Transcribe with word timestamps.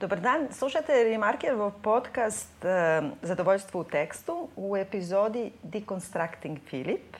Dobar 0.00 0.20
dan, 0.20 0.48
slušate 0.52 1.04
Remarkerov 1.04 1.72
podcast 1.82 2.64
uh, 2.64 3.10
Zadovoljstvo 3.22 3.80
u 3.80 3.84
tekstu 3.84 4.48
u 4.56 4.76
epizodi 4.76 5.52
Deconstructing 5.62 6.58
Filip. 6.68 7.16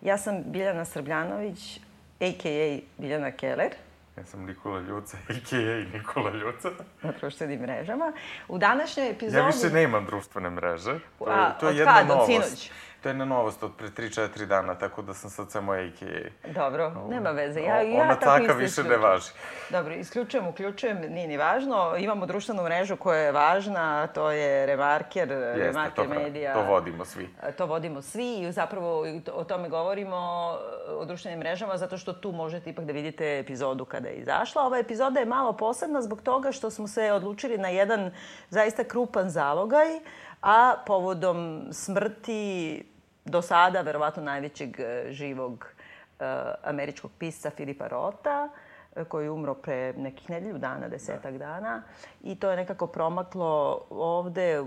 Ja 0.00 0.18
sam 0.18 0.42
Biljana 0.46 0.84
Srbljanović, 0.84 1.80
a.k.a. 2.20 2.78
Biljana 2.98 3.30
Keller. 3.30 3.74
Ja 4.16 4.24
sam 4.24 4.44
Nikola 4.44 4.80
Ljuca, 4.80 5.16
a.k.a. 5.28 5.98
Nikola 5.98 6.30
Ljuca. 6.30 6.70
Na 7.02 7.12
društvenim 7.20 7.60
mrežama. 7.60 8.12
U 8.48 8.58
današnjoj 8.58 9.10
epizodi... 9.10 9.36
Ja 9.36 9.46
više 9.46 9.70
nemam 9.70 10.06
društvene 10.06 10.50
mreže. 10.50 10.98
To, 11.18 11.24
A, 11.28 11.50
to 11.60 11.68
je 11.68 11.76
jedna 11.76 12.02
novost. 12.02 12.30
Od 12.30 12.44
sinoć? 12.44 12.70
To 13.06 13.10
je 13.10 13.12
jedna 13.12 13.24
novost 13.24 13.62
od 13.62 13.70
pre 13.78 13.88
3-4 13.88 14.46
dana, 14.46 14.74
tako 14.74 15.02
da 15.02 15.14
sam 15.14 15.30
sad 15.30 15.50
samo 15.50 15.72
AKA. 15.72 16.50
Dobro, 16.54 16.92
nema 17.10 17.30
veze. 17.30 17.60
Ja, 17.60 17.82
ja 17.82 18.02
Ona 18.02 18.14
tako 18.14 18.38
taka 18.38 18.52
više 18.52 18.82
ne 18.82 18.96
važi. 18.96 19.30
Dobro, 19.70 19.94
isključujem, 19.94 20.46
uključujem, 20.46 21.00
nije 21.08 21.28
ni 21.28 21.36
važno. 21.36 21.96
Imamo 21.98 22.26
društvenu 22.26 22.62
mrežu 22.62 22.96
koja 22.96 23.18
je 23.18 23.32
važna, 23.32 24.06
to 24.06 24.30
je 24.30 24.66
Remarker, 24.66 25.30
Jeste, 25.30 25.66
Remarker 25.66 26.04
to, 26.04 26.14
Media. 26.14 26.54
To 26.54 26.62
vodimo 26.62 27.04
svi. 27.04 27.28
To 27.58 27.66
vodimo 27.66 28.02
svi 28.02 28.38
i 28.38 28.52
zapravo 28.52 29.04
o 29.32 29.44
tome 29.44 29.68
govorimo 29.68 30.16
o 30.88 31.04
društvenim 31.04 31.38
mrežama 31.38 31.76
zato 31.76 31.98
što 31.98 32.12
tu 32.12 32.32
možete 32.32 32.70
ipak 32.70 32.84
da 32.84 32.92
vidite 32.92 33.38
epizodu 33.38 33.84
kada 33.84 34.08
je 34.08 34.14
izašla. 34.14 34.62
Ova 34.62 34.78
epizoda 34.78 35.20
je 35.20 35.26
malo 35.26 35.52
posebna 35.52 36.02
zbog 36.02 36.22
toga 36.22 36.52
što 36.52 36.70
smo 36.70 36.88
se 36.88 37.12
odlučili 37.12 37.58
na 37.58 37.68
jedan 37.68 38.10
zaista 38.50 38.84
krupan 38.84 39.30
zalogaj, 39.30 40.00
a 40.42 40.74
povodom 40.86 41.68
smrti 41.72 42.84
do 43.26 43.42
sada 43.42 43.80
verovatno 43.80 44.22
najvećeg 44.22 44.80
e, 44.80 45.06
živog 45.10 45.52
uh, 45.54 46.26
američkog 46.64 47.10
pisca 47.18 47.50
Filipa 47.50 47.88
Rota, 47.88 48.48
e, 48.96 49.04
koji 49.04 49.24
je 49.24 49.30
umro 49.30 49.54
pre 49.54 49.92
nekih 49.92 50.30
nedelju 50.30 50.58
dana, 50.58 50.88
desetak 50.88 51.32
da. 51.32 51.38
dana. 51.38 51.82
I 52.22 52.34
to 52.34 52.50
je 52.50 52.56
nekako 52.56 52.86
promaklo 52.86 53.86
ovde, 53.90 54.62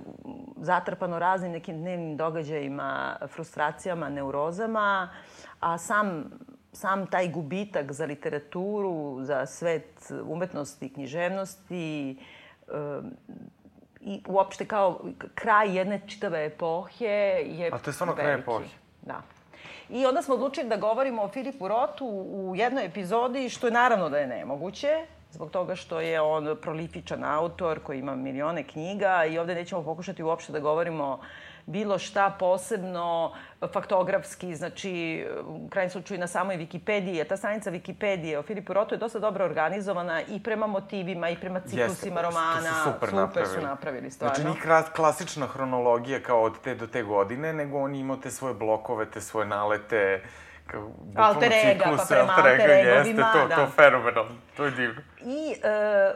zatrpano 0.58 1.20
raznim 1.20 1.52
nekim 1.52 1.78
dnevnim 1.78 2.18
događajima, 2.18 3.18
frustracijama, 3.28 4.10
neurozama, 4.10 5.10
a 5.60 5.78
sam 5.78 6.32
sam 6.74 7.08
taj 7.08 7.32
gubitak 7.32 7.92
za 7.92 8.06
literaturu, 8.06 9.18
za 9.22 9.46
svet 9.46 10.12
umetnosti, 10.24 10.94
književnosti, 10.94 12.18
i 14.02 14.22
uopšte 14.28 14.66
kao 14.66 15.00
kraj 15.36 15.78
jedne 15.78 16.02
čitave 16.08 16.46
epohe 16.46 17.06
je 17.06 17.70
A 17.74 17.78
to 17.80 17.90
je 17.90 17.94
stvarno 17.94 18.16
kraj 18.16 18.34
epohe? 18.34 18.66
Da. 19.02 19.22
I 19.90 20.06
onda 20.06 20.22
smo 20.22 20.34
odlučili 20.36 20.70
da 20.70 20.78
govorimo 20.78 21.22
o 21.22 21.28
Filipu 21.28 21.68
Rotu 21.68 22.06
u 22.06 22.54
jednoj 22.56 22.86
epizodi, 22.86 23.50
što 23.50 23.68
je 23.68 23.72
naravno 23.72 24.10
da 24.10 24.18
je 24.18 24.28
nemoguće, 24.28 25.06
zbog 25.32 25.52
toga 25.52 25.76
što 25.76 26.00
je 26.00 26.22
on 26.22 26.58
prolifičan 26.62 27.24
autor 27.24 27.80
koji 27.80 28.00
ima 28.00 28.16
milione 28.16 28.64
knjiga 28.64 29.26
i 29.26 29.38
ovde 29.38 29.56
nećemo 29.56 29.84
pokušati 29.84 30.24
uopšte 30.24 30.52
da 30.52 30.60
govorimo 30.60 31.20
bilo 31.66 31.98
šta 32.00 32.36
posebno 32.40 33.34
faktografski, 33.74 34.56
znači 34.56 35.26
u 35.46 35.70
krajnjem 35.70 35.90
slučaju 35.90 36.20
na 36.20 36.28
samoj 36.28 36.58
Wikipediji, 36.58 37.28
ta 37.28 37.38
stranica 37.38 37.72
Wikipedije 37.72 38.38
o 38.38 38.44
Filipu 38.44 38.74
Rotu 38.74 38.96
je 38.96 38.98
dosta 39.00 39.20
dobro 39.20 39.46
organizovana 39.46 40.22
i 40.22 40.44
prema 40.44 40.68
motivima 40.68 41.30
i 41.30 41.36
prema 41.36 41.60
ciklusima 41.60 42.22
Jeste, 42.22 42.22
romana. 42.22 42.74
Su 42.74 42.84
super, 42.84 43.10
super 43.10 43.14
napravili. 43.14 43.56
su 43.56 43.62
napravili, 43.62 44.12
stvarno. 44.12 44.36
Znači, 44.36 44.50
nije 44.50 44.84
klasična 44.96 45.48
hronologija 45.48 46.24
kao 46.24 46.42
od 46.42 46.62
te 46.62 46.76
do 46.76 46.88
te 46.88 47.04
godine, 47.04 47.54
nego 47.54 47.80
on 47.80 47.96
imao 47.96 48.18
te 48.18 48.32
svoje 48.32 48.54
blokove, 48.54 49.06
te 49.06 49.22
svoje 49.22 49.48
nalete, 49.48 50.22
alter 51.16 51.52
ega, 51.54 51.86
pa 51.98 52.06
prema 52.10 52.34
alter 52.38 52.70
egovima. 52.70 52.98
Jeste, 52.98 53.16
to, 53.34 53.48
da. 53.48 53.56
to 53.56 53.68
fenomenalno, 53.76 54.32
to 54.58 54.66
je 54.66 54.72
divno. 54.72 55.02
I, 55.22 55.52
e, 55.52 56.14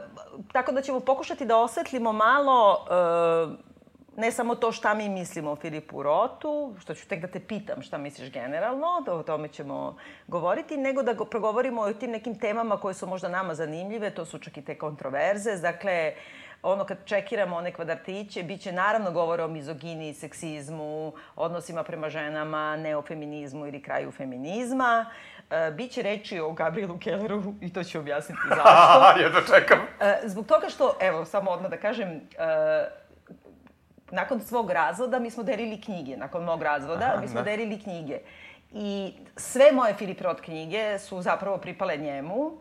tako 0.52 0.72
da 0.72 0.82
ćemo 0.82 1.00
pokušati 1.00 1.46
da 1.46 1.58
osvetlimo 1.58 2.12
malo 2.12 2.86
e, 2.90 3.73
ne 4.18 4.32
samo 4.32 4.56
to 4.56 4.72
šta 4.72 4.94
mi 4.94 5.10
mislimo 5.10 5.52
o 5.52 5.56
Filipu 5.56 6.04
Rotu, 6.04 6.76
što 6.80 6.94
ću 6.94 7.08
tek 7.08 7.22
da 7.22 7.28
te 7.28 7.40
pitam 7.40 7.82
šta 7.82 7.98
misliš 7.98 8.32
generalno, 8.32 9.04
da 9.06 9.14
o 9.14 9.24
tome 9.24 9.48
ćemo 9.48 9.98
govoriti, 10.28 10.78
nego 10.78 11.04
da 11.04 11.14
go, 11.14 11.26
progovorimo 11.26 11.82
o 11.82 11.94
tim 11.94 12.12
nekim 12.12 12.40
temama 12.40 12.78
koje 12.78 12.94
su 12.94 13.08
možda 13.08 13.30
nama 13.30 13.56
zanimljive, 13.56 14.10
to 14.10 14.26
su 14.26 14.40
čak 14.40 14.58
i 14.58 14.66
te 14.66 14.78
kontroverze. 14.78 15.58
Dakle, 15.58 16.14
ono 16.64 16.86
kad 16.86 17.06
čekiramo 17.06 17.56
one 17.56 17.72
kvadratiće, 17.72 18.44
bit 18.44 18.62
će 18.62 18.72
naravno 18.72 19.12
govore 19.12 19.44
o 19.44 19.48
mizogini, 19.48 20.14
seksizmu, 20.14 21.14
odnosima 21.36 21.84
prema 21.84 22.10
ženama, 22.10 22.78
neofeminizmu 22.78 23.68
ili 23.68 23.82
kraju 23.82 24.12
feminizma. 24.12 25.06
E, 25.50 25.72
biće 25.72 26.02
reči 26.02 26.40
o 26.40 26.52
Gabrielu 26.52 27.00
Kelleru 27.00 27.44
i 27.62 27.74
to 27.74 27.84
ću 27.84 28.00
objasniti 28.00 28.42
zašto. 28.58 29.20
Jedno 29.20 29.40
čekam. 29.42 29.80
E, 30.00 30.20
zbog 30.24 30.46
toga 30.46 30.70
što, 30.70 30.98
evo, 31.02 31.26
samo 31.26 31.52
odmah 31.52 31.72
da 31.72 31.78
kažem, 31.78 32.10
e, 32.10 32.22
nakon 34.14 34.42
svog 34.42 34.72
razvoda 34.72 35.20
mi 35.20 35.32
smo 35.32 35.44
delili 35.44 35.82
knjige. 35.82 36.18
Nakon 36.18 36.44
mog 36.44 36.62
razvoda 36.64 37.06
Aha, 37.06 37.22
mi 37.22 37.28
smo 37.28 37.40
da. 37.40 37.44
delili 37.44 37.80
knjige. 37.80 38.20
I 38.72 39.14
sve 39.38 39.72
moje 39.72 39.94
Filip 39.94 40.22
Roth 40.22 40.42
knjige 40.42 41.00
su 41.00 41.22
zapravo 41.22 41.58
pripale 41.58 41.98
njemu. 41.98 42.52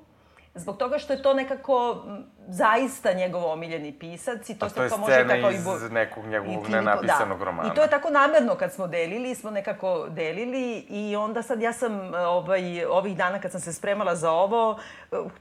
Zbog 0.54 0.76
toga 0.76 0.98
što 0.98 1.12
je 1.12 1.22
to 1.22 1.34
nekako 1.34 2.04
zaista 2.48 3.12
njegov 3.12 3.44
omiljeni 3.44 3.98
pisac 3.98 4.50
i 4.50 4.58
to, 4.58 4.68
se 4.68 4.88
to 4.88 4.98
može 4.98 5.26
tako 5.28 5.50
i... 5.50 5.54
iz 5.54 5.90
nekog 5.90 6.26
njegovog 6.26 6.68
nenapisanog 6.68 7.38
da. 7.38 7.44
romana. 7.44 7.72
I 7.72 7.74
to 7.74 7.82
je 7.82 7.90
tako 7.90 8.10
namerno 8.10 8.54
kad 8.54 8.72
smo 8.72 8.86
delili, 8.86 9.34
smo 9.34 9.50
nekako 9.50 10.06
delili 10.08 10.86
i 10.88 11.16
onda 11.16 11.42
sad 11.42 11.62
ja 11.62 11.72
sam 11.72 12.14
ovaj, 12.14 12.84
ovih 12.84 13.16
dana 13.16 13.40
kad 13.40 13.52
sam 13.52 13.60
se 13.60 13.72
spremala 13.72 14.16
za 14.16 14.30
ovo, 14.30 14.78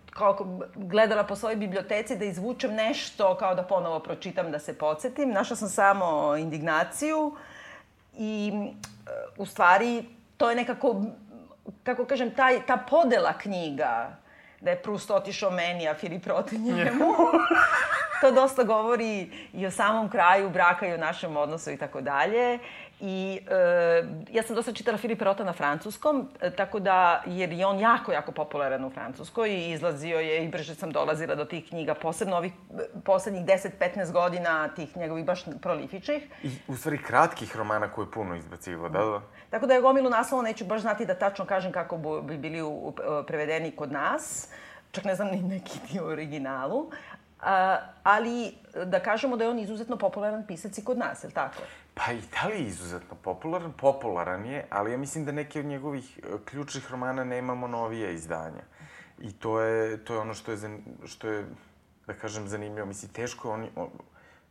kao 0.10 0.60
gledala 0.76 1.24
po 1.24 1.36
svojoj 1.36 1.56
biblioteci 1.56 2.16
da 2.16 2.26
izvučem 2.26 2.74
nešto 2.74 3.36
kao 3.36 3.56
da 3.56 3.64
ponovo 3.64 4.00
pročitam 4.00 4.52
da 4.52 4.60
se 4.60 4.78
podsjetim. 4.78 5.32
Našla 5.32 5.56
sam 5.56 5.70
samo 5.70 6.36
indignaciju 6.38 7.36
i 8.18 8.52
u 9.38 9.46
stvari 9.46 10.06
to 10.38 10.50
je 10.50 10.56
nekako, 10.56 11.02
kako 11.84 12.06
kažem, 12.06 12.36
taj, 12.36 12.66
ta 12.66 12.78
podela 12.90 13.34
knjiga 13.34 14.21
da 14.62 14.70
je 14.70 14.82
Proust 14.82 15.12
otišao 15.12 15.52
meni, 15.52 15.88
a 15.88 15.94
Filip 15.94 16.24
protiv 16.24 16.60
njemu. 16.60 17.16
to 18.22 18.32
dosta 18.32 18.64
govori 18.64 19.30
i 19.54 19.66
o 19.66 19.72
samom 19.72 20.10
kraju 20.10 20.50
braka 20.50 20.88
i 20.88 20.94
o 20.94 20.98
našem 20.98 21.38
odnosu 21.38 21.72
i 21.72 21.78
tako 21.78 22.02
dalje. 22.02 22.60
I 23.00 23.40
e, 23.48 24.04
ja 24.32 24.44
sam 24.44 24.56
dosta 24.56 24.74
čitala 24.74 24.98
Filipa 24.98 25.26
Rota 25.26 25.44
na 25.44 25.54
francuskom, 25.54 26.30
e, 26.42 26.52
tako 26.52 26.80
da, 26.80 27.24
jer 27.26 27.52
je 27.54 27.66
on 27.66 27.80
jako, 27.80 28.12
jako 28.12 28.32
popularan 28.32 28.86
u 28.86 28.90
Francuskoj 28.90 29.50
i 29.50 29.72
izlazio 29.72 30.20
je 30.20 30.46
i 30.46 30.50
brže 30.50 30.76
sam 30.76 30.92
dolazila 30.92 31.36
do 31.36 31.46
tih 31.46 31.70
knjiga, 31.70 31.94
posebno 31.94 32.38
ovih 32.38 32.54
e, 32.54 33.02
poslednjih 33.06 33.46
10-15 33.46 34.12
godina 34.12 34.68
tih 34.68 34.98
njegovih 34.98 35.26
baš 35.26 35.44
prolifičnih. 35.62 36.24
I 36.44 36.52
u 36.68 36.76
stvari 36.76 37.04
kratkih 37.04 37.56
romana 37.56 37.92
koje 37.92 38.06
je 38.06 38.12
puno 38.12 38.36
izbacivo, 38.36 38.90
da, 38.90 39.00
da? 39.00 39.22
Tako 39.52 39.68
da 39.68 39.74
je 39.74 39.82
gomilu 39.82 40.10
naslova, 40.10 40.44
neću 40.44 40.66
baš 40.66 40.82
znati 40.82 41.06
da 41.06 41.14
tačno 41.14 41.46
kažem 41.46 41.72
kako 41.72 41.98
bi 42.24 42.38
bili 42.38 42.62
u, 42.62 42.94
e, 42.98 43.28
prevedeni 43.28 43.72
kod 43.72 43.92
nas, 43.92 44.48
čak 44.92 45.04
ne 45.04 45.16
znam 45.16 45.28
ni 45.28 45.42
neki 45.42 45.80
ti 45.80 46.00
u 46.02 46.06
originalu, 46.06 46.90
A, 47.42 47.80
ali 48.04 48.54
da 48.86 49.00
kažemo 49.00 49.38
da 49.38 49.44
je 49.44 49.50
on 49.50 49.60
izuzetno 49.60 49.98
popularan 49.98 50.46
pisac 50.48 50.78
i 50.78 50.84
kod 50.84 50.98
nas, 50.98 51.24
je 51.24 51.28
li 51.28 51.34
tako? 51.34 51.62
Pa 51.94 52.12
i 52.12 52.22
da 52.32 52.48
li 52.48 52.54
je 52.54 52.68
izuzetno 52.68 53.18
popularan? 53.22 53.74
Popularan 53.74 54.46
je, 54.46 54.66
ali 54.70 54.92
ja 54.92 54.98
mislim 54.98 55.26
da 55.26 55.32
neke 55.32 55.60
od 55.60 55.66
njegovih 55.66 56.20
e, 56.20 56.38
ključnih 56.46 56.92
romana 56.92 57.24
nemamo 57.24 57.68
novije 57.68 58.14
izdanja. 58.14 58.64
I 59.20 59.34
to 59.34 59.60
je, 59.60 60.06
to 60.06 60.14
je 60.14 60.20
ono 60.20 60.34
što 60.34 60.52
je, 60.52 60.58
što 61.06 61.28
je, 61.28 61.46
da 62.08 62.14
kažem, 62.14 62.48
zanimljivo. 62.48 62.88
Mislim, 62.88 63.12
teško 63.12 63.48
je 63.48 63.54
on, 63.54 63.68
on 63.76 63.90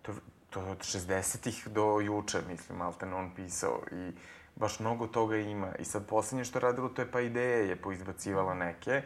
to, 0.02 0.12
to 0.50 0.60
od 0.60 0.78
60-ih 0.78 1.68
do 1.68 2.00
juče, 2.00 2.38
mislim, 2.48 2.82
Alten 2.82 3.14
on 3.14 3.30
pisao 3.36 3.80
i 3.92 4.12
baš 4.60 4.80
mnogo 4.80 5.06
toga 5.06 5.36
ima. 5.36 5.68
I 5.78 5.84
sad 5.84 6.06
poslednje 6.06 6.44
što 6.44 6.58
je 6.58 6.62
radilo, 6.62 6.88
to 6.88 7.02
je 7.02 7.10
pa 7.10 7.20
ideje 7.20 7.68
je 7.68 7.76
poizbacivala 7.76 8.54
neke, 8.54 9.02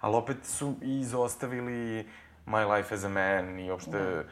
ali 0.00 0.16
opet 0.16 0.36
su 0.42 0.74
i 0.82 1.00
izostavili 1.00 2.08
My 2.46 2.76
Life 2.76 2.94
as 2.94 3.04
a 3.04 3.08
Man 3.08 3.60
i 3.60 3.70
uopšte 3.70 3.90
da 3.90 4.22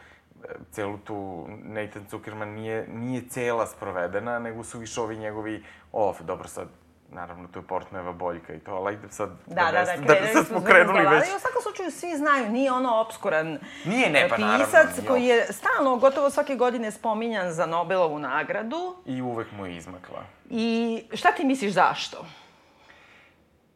celu 0.72 0.98
tu 0.98 1.46
Nathan 1.62 2.04
Zuckerman 2.10 2.48
nije, 2.48 2.88
nije 2.88 3.28
cela 3.28 3.66
sprovedena, 3.66 4.38
nego 4.38 4.64
su 4.64 4.78
više 4.78 5.00
ovi 5.00 5.16
njegovi 5.16 5.64
off, 5.92 6.20
dobro 6.20 6.48
sad, 6.48 6.68
naravno 7.14 7.48
to 7.48 7.58
je 7.58 7.66
Portnoeva 7.66 8.12
boljka 8.12 8.54
i 8.54 8.58
to, 8.58 8.74
ali 8.74 8.88
ajde 8.88 9.08
sad 9.10 9.30
da, 9.46 9.54
da, 9.54 9.70
da, 9.72 9.96
da, 9.96 10.14
da, 10.14 10.32
sad 10.32 10.46
smo 10.46 10.60
krenuli 10.60 10.98
već. 10.98 11.06
Ali 11.06 11.36
u 11.36 11.40
svakom 11.40 11.62
slučaju 11.62 11.90
svi 11.90 12.16
znaju, 12.16 12.50
nije 12.50 12.72
ono 12.72 13.00
obskuran 13.00 13.58
nije, 13.84 14.10
ne, 14.10 14.28
pa, 14.28 14.36
pisac 14.36 14.72
naravno, 14.72 15.08
koji 15.08 15.24
je 15.24 15.46
stalno, 15.52 15.96
gotovo 15.96 16.30
svake 16.30 16.54
godine 16.54 16.90
spominjan 16.90 17.52
za 17.52 17.66
Nobelovu 17.66 18.18
nagradu. 18.18 18.96
I 19.06 19.22
uvek 19.22 19.52
mu 19.52 19.66
je 19.66 19.76
izmakla. 19.76 20.24
I 20.50 21.02
šta 21.12 21.32
ti 21.32 21.44
misliš 21.44 21.72
zašto? 21.72 22.26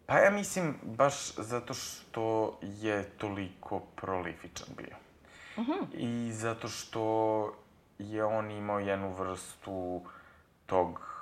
Pa 0.06 0.18
ja 0.18 0.30
mislim 0.30 0.74
baš 0.82 1.34
zato 1.34 1.74
što 1.74 2.58
je 2.62 3.04
toliko 3.04 3.80
prolifičan 3.80 4.68
bio. 4.76 4.96
Uh 5.56 5.66
-huh. 5.66 5.86
I 5.92 6.32
zato 6.32 6.68
što 6.68 7.54
je 7.98 8.24
on 8.24 8.50
imao 8.50 8.78
jednu 8.78 9.12
vrstu 9.12 10.02
tog 10.66 11.17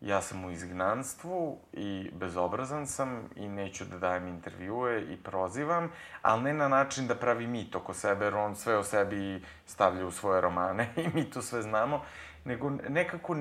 ja 0.00 0.22
sam 0.22 0.44
u 0.44 0.50
izgnanstvu 0.50 1.58
i 1.72 2.10
bezobrazan 2.12 2.86
sam 2.86 3.28
i 3.36 3.48
neću 3.48 3.84
da 3.84 3.98
dajem 3.98 4.28
intervjue 4.28 5.02
i 5.02 5.16
prozivam, 5.16 5.90
ali 6.22 6.42
ne 6.42 6.52
na 6.52 6.68
način 6.68 7.06
da 7.06 7.14
pravi 7.14 7.46
mit 7.46 7.74
oko 7.74 7.94
sebe, 7.94 8.24
jer 8.24 8.34
on 8.34 8.56
sve 8.56 8.76
o 8.78 8.84
sebi 8.84 9.42
stavlja 9.66 10.06
u 10.06 10.10
svoje 10.10 10.40
romane 10.40 10.88
i 11.04 11.08
mi 11.14 11.30
to 11.30 11.42
sve 11.42 11.62
znamo, 11.62 12.04
nego 12.44 12.70
nekako 12.70 13.36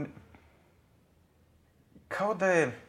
kao 2.07 2.33
da 2.33 2.47
je 2.47 2.79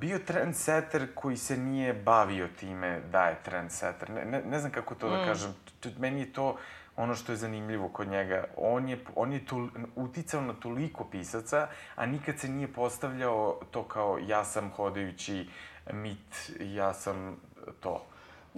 bio 0.00 0.18
trendsetter 0.18 1.06
koji 1.14 1.36
se 1.36 1.56
nije 1.56 1.94
bavio 1.94 2.48
time 2.48 3.00
da 3.12 3.24
je 3.24 3.42
trendsetter. 3.42 4.10
Ne, 4.10 4.24
ne, 4.24 4.42
ne 4.42 4.58
znam 4.58 4.72
kako 4.72 4.94
to 4.94 5.08
da 5.08 5.16
mm. 5.16 5.18
da 5.18 5.24
kažem. 5.26 5.54
Meni 5.98 6.20
je 6.20 6.32
to 6.32 6.56
ono 7.00 7.14
što 7.14 7.32
je 7.32 7.36
zanimljivo 7.36 7.88
kod 7.88 8.08
njega. 8.08 8.44
On 8.56 8.88
je, 8.88 9.04
on 9.16 9.32
je 9.32 9.46
tol, 9.46 9.68
uticao 9.96 10.40
na 10.40 10.52
toliko 10.52 11.04
pisaca, 11.04 11.68
a 11.94 12.06
nikad 12.06 12.38
se 12.38 12.48
nije 12.48 12.72
postavljao 12.72 13.60
to 13.70 13.82
kao 13.82 14.18
ja 14.26 14.44
sam 14.44 14.70
hodajući 14.70 15.48
mit, 15.92 16.52
ja 16.60 16.92
sam 16.94 17.36
to. 17.80 18.06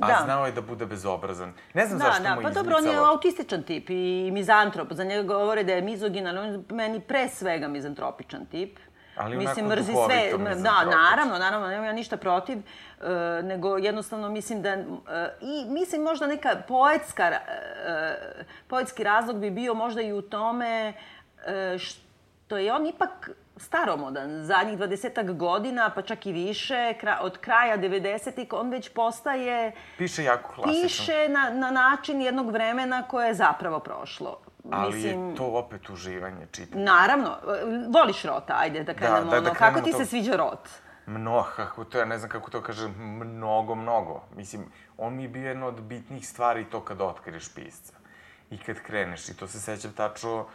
A 0.00 0.06
da. 0.06 0.20
znao 0.24 0.46
je 0.46 0.52
da 0.52 0.60
bude 0.60 0.86
bezobrazan. 0.86 1.52
Ne 1.74 1.86
znam 1.86 1.98
da, 1.98 2.04
zašto 2.04 2.22
da, 2.22 2.34
mu 2.34 2.40
je 2.40 2.42
pa 2.42 2.50
dobro, 2.50 2.76
on 2.76 2.86
je 2.86 2.96
autističan 2.96 3.62
tip 3.62 3.90
i 3.90 4.30
mizantrop. 4.32 4.92
Za 4.92 5.04
njega 5.04 5.22
govore 5.22 5.64
da 5.64 5.72
je 5.72 5.82
mizogin, 5.82 6.26
ali 6.26 6.38
on 6.38 6.52
je 6.52 6.60
meni 6.70 7.00
pre 7.00 7.28
svega 7.28 7.68
mizantropičan 7.68 8.46
tip. 8.46 8.78
Ali 9.16 9.36
mislim, 9.36 9.66
mrzi 9.66 9.92
sve. 10.06 10.32
Da, 10.54 10.84
naravno, 10.84 11.38
naravno, 11.38 11.68
nemam 11.68 11.84
ja 11.84 11.92
ništa 11.92 12.16
protiv, 12.16 12.58
uh, 12.58 13.06
nego 13.44 13.76
jednostavno 13.76 14.28
mislim 14.28 14.62
da... 14.62 14.74
Uh, 14.74 15.04
I 15.40 15.64
mislim 15.68 16.02
možda 16.02 16.26
neka 16.26 16.56
poetska, 16.68 17.30
uh, 17.30 18.44
poetski 18.66 19.04
razlog 19.04 19.36
bi 19.36 19.50
bio 19.50 19.74
možda 19.74 20.02
i 20.02 20.12
u 20.12 20.22
tome 20.22 20.92
uh, 21.36 21.80
što 21.80 22.56
je 22.56 22.72
on 22.72 22.86
ipak 22.86 23.30
staromodan, 23.56 24.44
zadnjih 24.44 24.76
dvadesetak 24.76 25.32
godina, 25.32 25.90
pa 25.94 26.02
čak 26.02 26.26
i 26.26 26.32
više, 26.32 26.94
kra, 27.00 27.18
od 27.22 27.38
kraja 27.38 27.78
90-ih, 27.78 28.48
on 28.52 28.70
već 28.70 28.88
postaje... 28.88 29.72
Piše 29.98 30.24
jako 30.24 30.52
klasično. 30.52 30.82
Piše 30.82 31.28
na, 31.28 31.50
na 31.50 31.70
način 31.70 32.22
jednog 32.22 32.50
vremena 32.50 33.02
koje 33.02 33.26
je 33.26 33.34
zapravo 33.34 33.80
prošlo. 33.80 34.38
Ali 34.70 34.94
Mislim, 34.94 35.30
je 35.30 35.36
to 35.36 35.44
opet 35.44 35.90
uživanje 35.90 36.46
čitanja. 36.50 36.84
Naravno. 36.84 37.36
Voliš 37.88 38.22
Rota, 38.22 38.54
ajde 38.58 38.84
da 38.84 38.94
krenemo. 38.94 39.30
Da, 39.30 39.30
da, 39.30 39.40
da 39.40 39.50
ono. 39.50 39.58
Kako 39.58 39.80
ti 39.80 39.90
to... 39.90 39.98
se 39.98 40.06
sviđa 40.06 40.36
Rot? 40.36 40.68
Mnogo, 41.06 41.46
kako 41.56 41.84
to, 41.84 41.98
ja 41.98 42.04
ne 42.04 42.18
znam 42.18 42.30
kako 42.30 42.50
to 42.50 42.62
kažem, 42.62 42.94
mnogo, 42.98 43.74
mnogo. 43.74 44.22
Mislim, 44.36 44.64
on 44.98 45.14
mi 45.14 45.22
je 45.22 45.28
bio 45.28 45.48
jedna 45.48 45.66
od 45.66 45.80
bitnih 45.80 46.28
stvari 46.28 46.64
to 46.64 46.80
kad 46.80 47.00
otkriješ 47.00 47.54
pisca. 47.54 47.92
I 48.50 48.58
kad 48.58 48.76
kreneš, 48.76 49.28
i 49.28 49.36
to 49.36 49.48
se 49.48 49.60
sećam 49.60 49.92
tačno, 49.92 50.46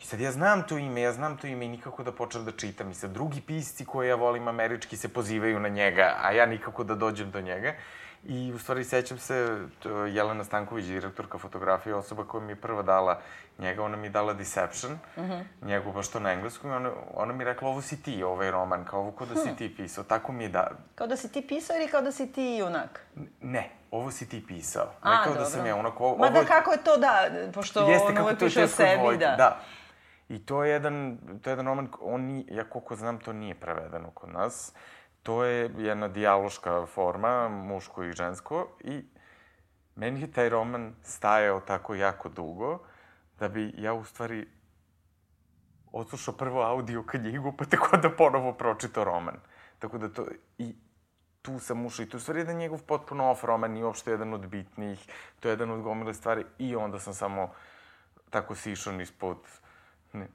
I 0.00 0.04
sad 0.04 0.20
ja 0.20 0.32
znam 0.32 0.62
to 0.62 0.78
ime, 0.78 1.00
ja 1.00 1.12
znam 1.12 1.36
to 1.36 1.46
ime 1.46 1.64
i 1.64 1.68
nikako 1.68 2.02
da 2.02 2.12
počnem 2.12 2.44
da 2.44 2.52
čitam. 2.52 2.90
I 2.90 2.94
sad 2.94 3.10
drugi 3.10 3.40
pisci 3.40 3.84
koje 3.84 4.08
ja 4.08 4.14
volim 4.14 4.48
američki 4.48 4.96
se 4.96 5.08
pozivaju 5.08 5.60
na 5.60 5.68
njega, 5.68 6.16
a 6.22 6.32
ja 6.32 6.46
nikako 6.46 6.84
da 6.84 6.94
dođem 6.94 7.30
do 7.30 7.40
njega. 7.40 7.74
I 8.24 8.52
u 8.52 8.58
stvari 8.58 8.84
sećam 8.84 9.18
se, 9.18 9.66
Jelena 10.12 10.44
Stanković, 10.44 10.84
direktorka 10.84 11.38
fotografije, 11.38 11.94
osoba 11.94 12.24
koja 12.24 12.44
mi 12.44 12.52
je 12.52 12.56
prva 12.56 12.82
dala 12.82 13.20
njega, 13.58 13.82
ona 13.82 13.96
mi 13.96 14.06
je 14.06 14.10
dala 14.10 14.32
Deception, 14.32 14.98
mhm. 15.18 15.30
-huh. 15.30 15.44
njegu 15.62 15.92
baš 15.92 16.08
to 16.08 16.20
na 16.20 16.32
engleskom, 16.32 16.70
i 16.70 16.74
ona, 16.74 16.90
ona 17.14 17.32
mi 17.32 17.42
je 17.42 17.44
rekla, 17.44 17.68
ovo 17.68 17.82
si 17.82 18.02
ti, 18.02 18.22
ovaj 18.22 18.50
roman, 18.50 18.84
kao 18.84 19.00
ovo 19.00 19.12
kao 19.12 19.26
da 19.26 19.34
si 19.34 19.48
hm. 19.48 19.54
ti 19.54 19.76
pisao, 19.76 20.04
tako 20.04 20.32
mi 20.32 20.44
je 20.44 20.48
da... 20.48 20.70
Kao 20.94 21.06
da 21.06 21.16
si 21.16 21.32
ti 21.32 21.46
pisao 21.48 21.76
ili 21.76 21.88
kao 21.88 22.02
da 22.02 22.12
si 22.12 22.32
ti 22.32 22.42
junak? 22.42 23.00
Ne, 23.40 23.70
ovo 23.90 24.10
si 24.10 24.28
ti 24.28 24.44
pisao. 24.48 24.92
A, 25.00 25.10
ne 25.10 25.16
kao 25.16 25.32
dobro. 25.32 25.40
da 25.40 25.50
sam 25.50 25.66
ja, 25.66 25.76
onako... 25.76 26.04
Ovo, 26.04 26.16
Ma 26.16 26.30
da 26.30 26.44
kako 26.44 26.72
je 26.72 26.84
to 26.84 26.96
da, 26.96 27.30
pošto 27.54 27.88
Jeste, 27.88 28.06
on 28.08 28.18
uvek 28.18 28.38
piše 28.38 28.64
o 28.64 28.68
sebi, 28.68 29.18
da. 29.18 29.34
Da. 29.36 29.60
I 30.28 30.46
to 30.46 30.64
je 30.64 30.70
jedan, 30.70 31.18
to 31.42 31.50
je 31.50 31.52
jedan 31.52 31.66
roman, 31.66 31.88
on, 32.00 32.44
ja 32.48 32.64
koliko 32.64 32.96
znam, 32.96 33.18
to 33.18 33.32
nije 33.32 33.54
prevedeno 33.54 34.10
kod 34.10 34.32
nas. 34.32 34.72
Uh, 34.74 34.99
to 35.22 35.44
je 35.44 35.70
jedna 35.78 36.08
dijaloška 36.08 36.86
forma, 36.86 37.48
muško 37.48 38.04
i 38.04 38.12
žensko, 38.12 38.68
i 38.80 39.04
meni 39.94 40.20
je 40.20 40.32
taj 40.32 40.48
roman 40.48 40.94
stajao 41.02 41.60
tako 41.60 41.94
jako 41.94 42.28
dugo, 42.28 42.78
da 43.38 43.48
bi 43.48 43.74
ja 43.78 43.94
u 43.94 44.04
stvari 44.04 44.48
odslušao 45.92 46.34
prvo 46.34 46.62
audio 46.62 47.02
knjigu, 47.02 47.52
pa 47.58 47.64
tako 47.64 47.96
da 47.96 48.10
ponovo 48.10 48.52
pročitao 48.52 49.04
roman. 49.04 49.36
Tako 49.78 49.98
da 49.98 50.08
to, 50.08 50.26
i 50.58 50.74
tu 51.42 51.58
sam 51.58 51.86
ušao, 51.86 52.04
i 52.04 52.08
to 52.08 52.16
je 52.16 52.20
stvari 52.20 52.40
jedan 52.40 52.56
njegov 52.56 52.82
potpuno 52.82 53.30
off 53.30 53.44
roman, 53.44 53.76
i 53.76 53.82
uopšte 53.82 54.10
jedan 54.10 54.34
od 54.34 54.46
bitnijih, 54.46 55.06
to 55.40 55.48
je 55.48 55.52
jedan 55.52 55.70
od 55.70 55.82
gomile 55.82 56.14
stvari, 56.14 56.44
i 56.58 56.76
onda 56.76 56.98
sam 56.98 57.14
samo 57.14 57.50
tako 58.30 58.54
sišao 58.54 59.00
ispod 59.00 59.38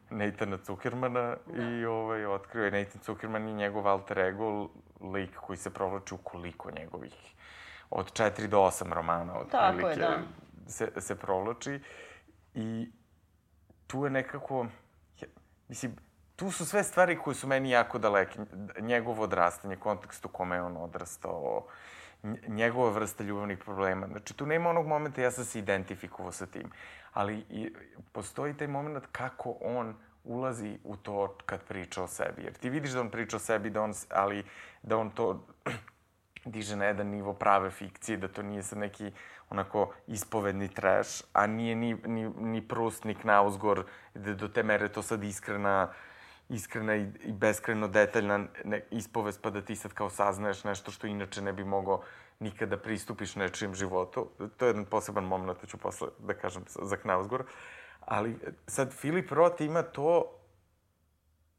Nathana 0.10 0.57
Zuckermana 0.66 1.36
da. 1.45 1.63
i 1.63 1.86
ovaj, 1.86 2.25
otkrio 2.25 2.66
je 2.66 2.72
Nathan 2.72 3.01
Zuckerman 3.06 3.48
i 3.48 3.54
njegov 3.54 3.88
alter 3.88 4.19
ego, 4.19 4.69
lik 5.13 5.36
koji 5.36 5.57
se 5.57 5.69
provlači 5.69 6.13
u 6.13 6.18
koliko 6.18 6.72
njegovih, 6.72 7.13
od 7.89 8.12
4 8.13 8.48
do 8.48 8.57
8 8.57 8.94
romana, 8.94 9.39
od 9.39 9.50
Tako 9.51 9.77
prilike, 9.77 10.00
je, 10.00 10.07
da. 10.07 10.18
se, 10.68 10.92
se 10.98 11.16
provlači. 11.16 11.80
I 12.54 12.92
tu 13.88 14.04
je 14.04 14.10
nekako, 14.10 14.66
ja, 15.22 15.27
mislim, 15.68 15.95
tu 16.36 16.51
su 16.51 16.66
sve 16.66 16.83
stvari 16.83 17.19
koje 17.19 17.36
su 17.36 17.48
meni 17.48 17.69
jako 17.69 18.00
daleke. 18.00 18.39
Njegovo 18.80 19.24
odrastanje, 19.24 19.75
kontekst 19.75 20.25
u 20.25 20.30
kome 20.30 20.56
je 20.56 20.62
on 20.62 20.77
odrastao, 20.77 21.68
njegova 22.48 22.92
vrsta 22.92 23.24
ljubavnih 23.24 23.57
problema. 23.57 24.07
Znači, 24.07 24.38
tu 24.38 24.45
nema 24.45 24.69
onog 24.69 24.88
momenta 24.88 25.22
ja 25.22 25.31
sam 25.31 25.45
se 25.45 25.60
identifikovao 25.60 26.31
sa 26.31 26.45
tim 26.45 26.72
ali 27.16 27.45
i, 27.50 27.72
postoji 28.12 28.54
taj 28.54 28.68
moment 28.68 29.06
kako 29.12 29.57
on 29.62 29.95
ulazi 30.24 30.77
u 30.83 30.95
to 30.95 31.38
kad 31.45 31.63
priča 31.63 32.04
o 32.04 32.07
sebi. 32.07 32.44
Jer 32.44 32.54
ti 32.54 32.69
vidiš 32.69 32.92
da 32.92 33.01
on 33.01 33.10
priča 33.10 33.38
o 33.38 33.39
sebi, 33.39 33.69
da 33.69 33.81
on, 33.81 33.94
ali 34.10 34.44
da 34.83 34.98
on 34.98 35.10
to 35.10 35.48
diže 36.45 36.75
na 36.75 36.86
jedan 36.86 37.07
nivo 37.07 37.33
prave 37.33 37.69
fikcije, 37.69 38.18
da 38.18 38.27
to 38.27 38.44
nije 38.44 38.63
sad 38.63 38.77
neki 38.77 39.12
onako 39.50 39.94
ispovedni 40.07 40.68
trash, 40.68 41.24
a 41.33 41.48
nije 41.48 41.75
ni, 41.75 41.94
ni, 42.06 42.30
ni 42.30 42.68
Proust, 42.68 43.04
ni 43.04 43.16
Knausgor, 43.16 43.86
da 44.13 44.33
do 44.33 44.48
te 44.48 44.63
mere 44.63 44.89
to 44.89 45.01
sad 45.01 45.24
iskrena 45.24 45.94
iskrena 46.50 46.96
i, 46.96 47.08
i 47.24 47.32
beskreno 47.32 47.88
detaljna 47.88 48.46
ne, 48.64 48.82
ispovest, 48.92 49.42
pa 49.42 49.50
da 49.50 49.62
ti 49.62 49.76
sad 49.76 49.94
kao 49.94 50.10
saznaješ 50.10 50.64
nešto 50.64 50.92
što 50.92 51.08
inače 51.08 51.42
ne 51.42 51.54
bi 51.54 51.64
mogao 51.64 52.02
nikada 52.40 52.78
pristupiš 52.78 53.36
nečijem 53.36 53.76
životu. 53.76 54.30
To 54.58 54.66
je 54.66 54.70
jedan 54.70 54.86
poseban 54.86 55.24
moment, 55.24 55.60
to 55.60 55.68
ću 55.68 55.78
posle 55.78 56.08
da 56.20 56.34
kažem 56.34 56.64
za 56.68 56.98
Knausgor. 56.98 57.44
Ali 58.00 58.38
sad 58.68 58.94
Filip 58.94 59.32
Roth 59.32 59.62
ima 59.62 59.84
to 59.84 60.32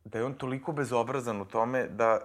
da 0.05 0.19
je 0.19 0.25
on 0.25 0.35
toliko 0.35 0.73
bezobrazan 0.73 1.41
u 1.41 1.45
tome 1.45 1.87
da, 1.87 2.19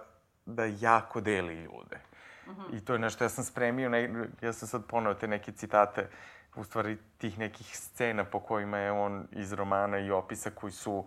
da 0.46 0.64
jako 0.64 1.20
deli 1.20 1.54
ljude. 1.54 2.00
Uh 2.46 2.56
-huh. 2.56 2.76
I 2.76 2.84
to 2.84 2.92
je 2.92 2.98
nešto, 2.98 3.24
ja 3.24 3.28
sam 3.28 3.44
spremio, 3.44 3.88
ne, 3.88 4.28
ja 4.40 4.52
sam 4.52 4.68
sad 4.68 4.86
ponao 4.86 5.14
te 5.14 5.28
neke 5.28 5.52
citate, 5.52 6.08
u 6.56 6.64
stvari 6.64 6.98
tih 7.18 7.38
nekih 7.38 7.76
scena 7.76 8.24
po 8.24 8.40
kojima 8.40 8.78
je 8.78 8.92
on 8.92 9.26
iz 9.30 9.52
romana 9.52 9.98
i 9.98 10.10
opisa 10.10 10.50
koji 10.50 10.72
su 10.72 11.06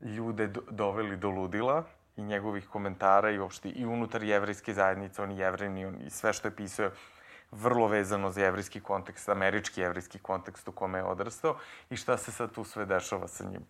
ljude 0.00 0.46
do, 0.46 0.60
doveli 0.70 1.16
do 1.16 1.30
ludila 1.30 1.84
i 2.16 2.22
njegovih 2.22 2.68
komentara 2.68 3.30
i 3.30 3.38
uopšte 3.38 3.68
i 3.68 3.86
unutar 3.86 4.22
jevrejske 4.22 4.74
zajednice, 4.74 5.22
on 5.22 5.30
je 5.30 5.38
jevrin 5.38 5.78
i, 5.78 5.86
on, 5.86 5.96
i 6.06 6.10
sve 6.10 6.32
što 6.32 6.48
je 6.48 6.56
pisao 6.56 6.90
vrlo 7.50 7.86
vezano 7.86 8.30
za 8.30 8.40
jevrijski 8.40 8.80
kontekst, 8.80 9.28
američki 9.28 9.80
jevrijski 9.80 10.18
kontekst 10.18 10.68
u 10.68 10.72
kome 10.72 10.98
je 10.98 11.04
odrastao 11.04 11.56
i 11.90 11.96
šta 11.96 12.16
se 12.16 12.32
sad 12.32 12.52
tu 12.52 12.64
sve 12.64 12.86
dešava 12.86 13.28
sa 13.28 13.44
njim. 13.44 13.64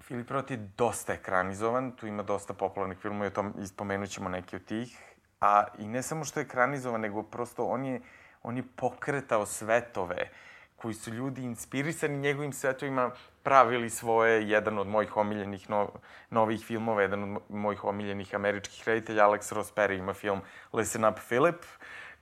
Filip 0.00 0.30
Roth 0.30 0.50
je 0.50 0.56
dosta 0.76 1.12
ekranizovan, 1.12 1.92
tu 1.92 2.06
ima 2.06 2.22
dosta 2.22 2.54
popularnih 2.54 2.98
filmova 2.98 3.24
i 3.24 3.28
o 3.28 3.30
tom 3.30 3.54
ispomenut 3.58 4.10
ćemo 4.10 4.28
neke 4.28 4.56
od 4.56 4.64
tih. 4.64 4.98
A 5.40 5.64
i 5.78 5.86
ne 5.86 6.02
samo 6.02 6.24
što 6.24 6.40
je 6.40 6.44
ekranizovan, 6.44 7.00
nego 7.00 7.22
prosto 7.22 7.64
on 7.64 7.84
je, 7.84 8.00
on 8.42 8.56
je 8.56 8.64
pokretao 8.76 9.46
svetove 9.46 10.30
koji 10.76 10.94
su 10.94 11.10
ljudi 11.10 11.42
inspirisani 11.42 12.18
njegovim 12.18 12.52
svetovima 12.52 13.10
pravili 13.42 13.90
svoje, 13.90 14.48
jedan 14.48 14.78
od 14.78 14.86
mojih 14.86 15.16
omiljenih 15.16 15.70
no, 15.70 15.88
novih 16.30 16.64
filmova, 16.64 17.02
jedan 17.02 17.36
od 17.36 17.42
mojih 17.48 17.84
omiljenih 17.84 18.34
američkih 18.34 18.88
reditelja, 18.88 19.24
Alex 19.24 19.54
Ross 19.54 19.74
Perry 19.74 19.98
ima 19.98 20.14
film 20.14 20.40
Listen 20.72 21.04
Up 21.04 21.16
Philip, 21.28 21.62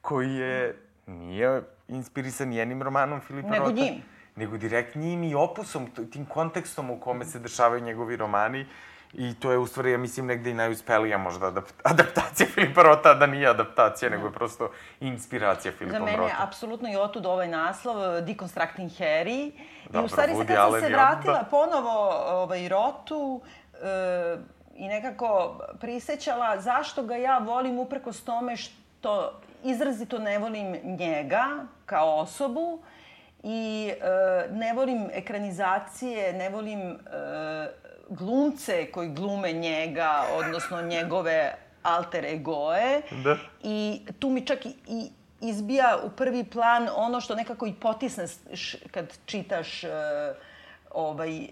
koji 0.00 0.34
je, 0.34 0.76
nije 1.06 1.62
inspirisan 1.88 2.52
jednim 2.52 2.82
romanom 2.82 3.20
Filipa 3.20 3.48
Nego 3.48 3.64
Rota. 3.64 3.74
Nego 3.74 3.82
njim. 3.82 4.02
Nego 4.36 4.56
direkt 4.56 4.94
njim 4.94 5.24
i 5.24 5.34
opusom, 5.34 5.86
tim 6.12 6.26
kontekstom 6.26 6.90
u 6.90 7.00
kome 7.00 7.24
se 7.24 7.38
dešavaju 7.38 7.82
njegovi 7.82 8.16
romani. 8.16 8.66
I 9.12 9.34
to 9.34 9.52
je 9.52 9.58
u 9.58 9.66
stvari, 9.66 9.90
ja 9.90 9.98
mislim, 9.98 10.26
negde 10.26 10.50
i 10.50 10.54
najuspelija 10.54 11.18
možda 11.18 11.52
adaptacija 11.84 12.46
Filipa 12.54 12.82
Rota, 12.82 13.14
da 13.14 13.26
nije 13.26 13.48
adaptacija, 13.48 14.10
nego 14.10 14.26
je 14.26 14.32
prosto 14.32 14.70
inspiracija 15.00 15.72
Filipa 15.72 15.98
Rota. 15.98 16.10
Za 16.10 16.16
mene 16.16 16.28
je 16.28 16.36
apsolutno 16.38 16.92
i 16.92 16.96
otud 16.96 17.26
ovaj 17.26 17.48
naslov, 17.48 18.20
Deconstructing 18.20 18.90
Harry. 18.90 19.52
Dobro, 19.84 20.02
I 20.02 20.04
u 20.04 20.08
stvari 20.08 20.34
se 20.34 20.46
kad 20.46 20.56
sam 20.56 20.80
se 20.80 20.88
vratila 20.88 21.38
da. 21.38 21.48
ponovo 21.50 22.10
ovaj, 22.26 22.68
Rotu, 22.68 23.40
e, 23.82 24.36
i 24.76 24.88
nekako 24.88 25.60
prisećala 25.80 26.60
zašto 26.60 27.02
ga 27.02 27.16
ja 27.16 27.38
volim 27.38 27.78
uprkos 27.78 28.24
tome 28.24 28.56
što 28.56 29.40
izrazito 29.64 30.18
ne 30.18 30.38
volim 30.38 30.76
njega 30.84 31.46
kao 31.86 32.18
osobu 32.18 32.82
i 33.42 33.92
e, 34.00 34.48
ne 34.50 34.72
volim 34.72 35.08
ekranizacije, 35.12 36.32
ne 36.32 36.48
volim 36.48 36.80
e, 36.80 36.96
glumce 38.10 38.90
koji 38.92 39.08
glume 39.08 39.52
njega, 39.52 40.24
odnosno 40.32 40.82
njegove 40.82 41.54
alter 41.82 42.24
egoe. 42.24 43.02
Da. 43.24 43.36
I 43.62 44.00
tu 44.18 44.30
mi 44.30 44.46
čak 44.46 44.66
i, 44.66 44.74
i 44.88 45.10
izbija 45.40 45.98
u 46.04 46.10
prvi 46.10 46.44
plan 46.44 46.88
ono 46.96 47.20
što 47.20 47.34
nekako 47.34 47.66
i 47.66 47.74
potisne 47.80 48.26
š, 48.54 48.78
kad 48.90 49.18
čitaš 49.26 49.84
uh, 49.84 49.90
ovaj, 50.90 51.48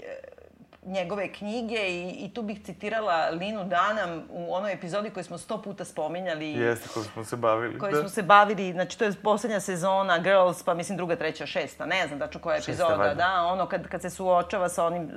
njegove 0.89 1.33
knjige 1.33 1.89
i, 1.89 2.25
i 2.25 2.35
tu 2.35 2.43
bih 2.43 2.65
citirala 2.65 3.29
Linu 3.31 3.65
Danam 3.65 4.25
u 4.31 4.55
onoj 4.55 4.73
epizodi 4.73 5.11
koju 5.11 5.25
smo 5.25 5.39
sto 5.39 5.63
puta 5.63 5.85
spominjali. 5.85 6.53
Jeste, 6.53 6.89
koju 6.95 7.05
smo 7.05 7.25
se 7.25 7.37
bavili. 7.37 7.79
Koju 7.79 7.93
da. 7.93 8.01
smo 8.01 8.09
se 8.09 8.23
bavili, 8.23 8.73
znači 8.73 8.99
to 8.99 9.05
je 9.05 9.13
poslednja 9.23 9.61
sezona 9.61 10.19
Girls, 10.19 10.63
pa 10.63 10.75
mislim 10.75 10.97
druga, 10.97 11.17
treća, 11.17 11.47
šesta, 11.47 11.87
ne 11.87 12.07
znam 12.07 12.19
tačno 12.19 12.41
koja 12.41 12.55
je 12.55 12.61
Šesta, 12.61 12.73
epizoda, 12.73 12.97
valjda. 12.97 13.15
da, 13.15 13.43
ono 13.43 13.67
kad, 13.67 13.89
kad 13.89 14.03
se 14.03 14.11
suočava 14.11 14.69
sa 14.69 14.87
onim 14.87 15.03
uh, 15.03 15.11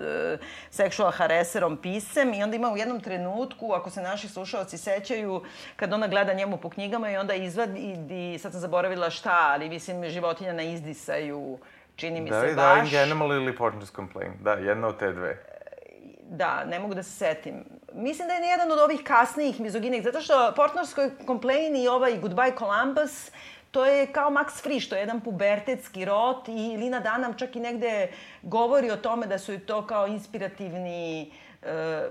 sexual 0.71 1.11
harasserom 1.11 1.77
pisem 1.77 2.33
i 2.33 2.43
onda 2.43 2.55
ima 2.55 2.71
u 2.71 2.77
jednom 2.77 2.99
trenutku, 2.99 3.73
ako 3.73 3.89
se 3.89 4.01
naši 4.01 4.27
slušalci 4.27 4.77
sećaju, 4.77 5.43
kad 5.75 5.93
ona 5.93 6.07
gleda 6.07 6.33
njemu 6.33 6.57
po 6.57 6.69
knjigama 6.69 7.11
i 7.11 7.17
onda 7.17 7.33
izvadi, 7.33 8.39
sad 8.41 8.51
sam 8.51 8.61
zaboravila 8.61 9.09
šta, 9.09 9.49
ali 9.53 9.69
mislim 9.69 10.09
životinja 10.09 10.53
na 10.53 10.63
izdisaju, 10.63 11.59
čini 11.95 12.21
mi 12.21 12.29
Da 12.29 12.41
se 12.41 12.47
li 12.47 12.55
baš. 12.55 12.89
Dying 12.89 13.03
Animal 13.03 13.33
ili 13.33 13.57
Partner's 13.57 13.95
Complaint? 13.95 14.41
Da, 14.41 14.53
jedna 14.53 14.87
od 14.87 14.99
te 14.99 15.11
dve. 15.11 15.50
Da, 16.33 16.63
ne 16.65 16.79
mogu 16.79 16.93
da 16.93 17.03
se 17.03 17.11
setim. 17.11 17.63
Mislim 17.93 18.27
da 18.27 18.33
je 18.33 18.49
jedan 18.49 18.71
od 18.71 18.79
ovih 18.79 19.01
kasnijih 19.03 19.59
mizoginih, 19.59 20.03
zato 20.03 20.21
što 20.21 20.53
Portnorskoj 20.55 21.11
Complain 21.27 21.75
i 21.75 21.87
ovaj 21.87 22.19
Goodbye 22.21 22.57
Columbus, 22.59 23.31
to 23.71 23.85
je 23.85 24.07
kao 24.07 24.29
Max 24.29 24.61
Frisch, 24.63 24.89
to 24.89 24.95
je 24.95 24.99
jedan 24.99 25.21
pubertetski 25.21 26.05
rot 26.05 26.47
i 26.47 26.77
Lina 26.77 26.99
Danam 26.99 27.37
čak 27.37 27.55
i 27.55 27.59
negde 27.59 28.07
govori 28.41 28.91
o 28.91 28.97
tome 28.97 29.27
da 29.27 29.37
su 29.37 29.59
to 29.59 29.87
kao 29.87 30.07
inspirativni 30.07 31.31
Uh, 31.31 31.50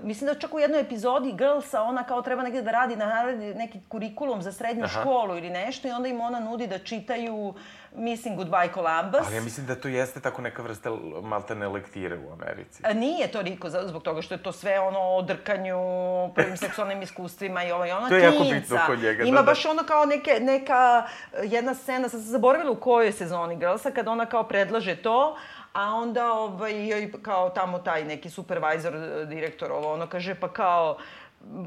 mislim 0.01 0.27
da 0.27 0.39
čak 0.39 0.53
u 0.53 0.59
jednoj 0.59 0.79
epizodi 0.79 1.31
Girlsa 1.31 1.81
ona 1.81 2.03
kao 2.03 2.21
treba 2.21 2.43
negde 2.43 2.61
da 2.61 2.71
radi 2.71 2.95
na 2.95 3.23
neki 3.55 3.79
kurikulum 3.87 4.41
za 4.41 4.51
srednju 4.51 4.83
Aha. 4.83 5.01
školu 5.01 5.37
ili 5.37 5.49
nešto 5.49 5.87
i 5.87 5.91
onda 5.91 6.07
im 6.09 6.21
ona 6.21 6.39
nudi 6.39 6.67
da 6.67 6.79
čitaju 6.79 7.53
Missing 7.95 8.39
Goodbye 8.39 8.73
Columbus. 8.73 9.27
Ali 9.27 9.35
ja 9.35 9.41
mislim 9.41 9.65
da 9.65 9.75
to 9.75 9.87
jeste 9.87 10.19
tako 10.19 10.41
neka 10.41 10.61
vrsta 10.61 10.89
maltene 11.23 11.67
lektire 11.67 12.17
u 12.17 12.33
Americi. 12.33 12.83
A 12.85 12.93
nije 12.93 13.31
to 13.31 13.41
Riko, 13.41 13.69
zbog 13.69 14.03
toga 14.03 14.21
što 14.21 14.33
je 14.33 14.43
to 14.43 14.51
sve 14.51 14.79
ono 14.79 14.99
o 14.99 15.21
drkanju, 15.21 15.77
prvim 16.35 16.57
seksualnim 16.63 17.01
iskustvima 17.01 17.63
i 17.63 17.71
ovo 17.71 17.85
i 17.85 17.91
ono. 17.91 18.09
To 18.09 18.15
je 18.15 18.23
jako 18.23 18.43
bitno 18.43 18.77
kod 18.87 18.99
njega, 18.99 19.23
Ima 19.23 19.35
da, 19.35 19.41
da. 19.41 19.51
baš 19.51 19.65
ono 19.65 19.83
kao 19.83 20.05
neke, 20.05 20.39
neka, 20.41 21.07
jedna 21.43 21.73
scena, 21.73 22.09
sam 22.09 22.19
zaboravila 22.19 22.71
u 22.71 22.75
kojoj 22.75 23.11
sezoni 23.11 23.55
Girlsa, 23.55 23.91
kad 23.91 24.07
ona 24.07 24.25
kao 24.25 24.43
predlaže 24.43 24.95
to, 24.95 25.37
a 25.73 25.95
onda 25.95 26.33
ovaj, 26.33 26.87
joj 26.87 27.11
kao 27.21 27.49
tamo 27.49 27.79
taj 27.79 28.03
neki 28.03 28.29
supervisor, 28.29 28.95
eh, 28.95 29.25
direktor, 29.25 29.71
ovo, 29.71 29.93
ono 29.93 30.07
kaže 30.07 30.35
pa 30.35 30.47
kao, 30.47 30.97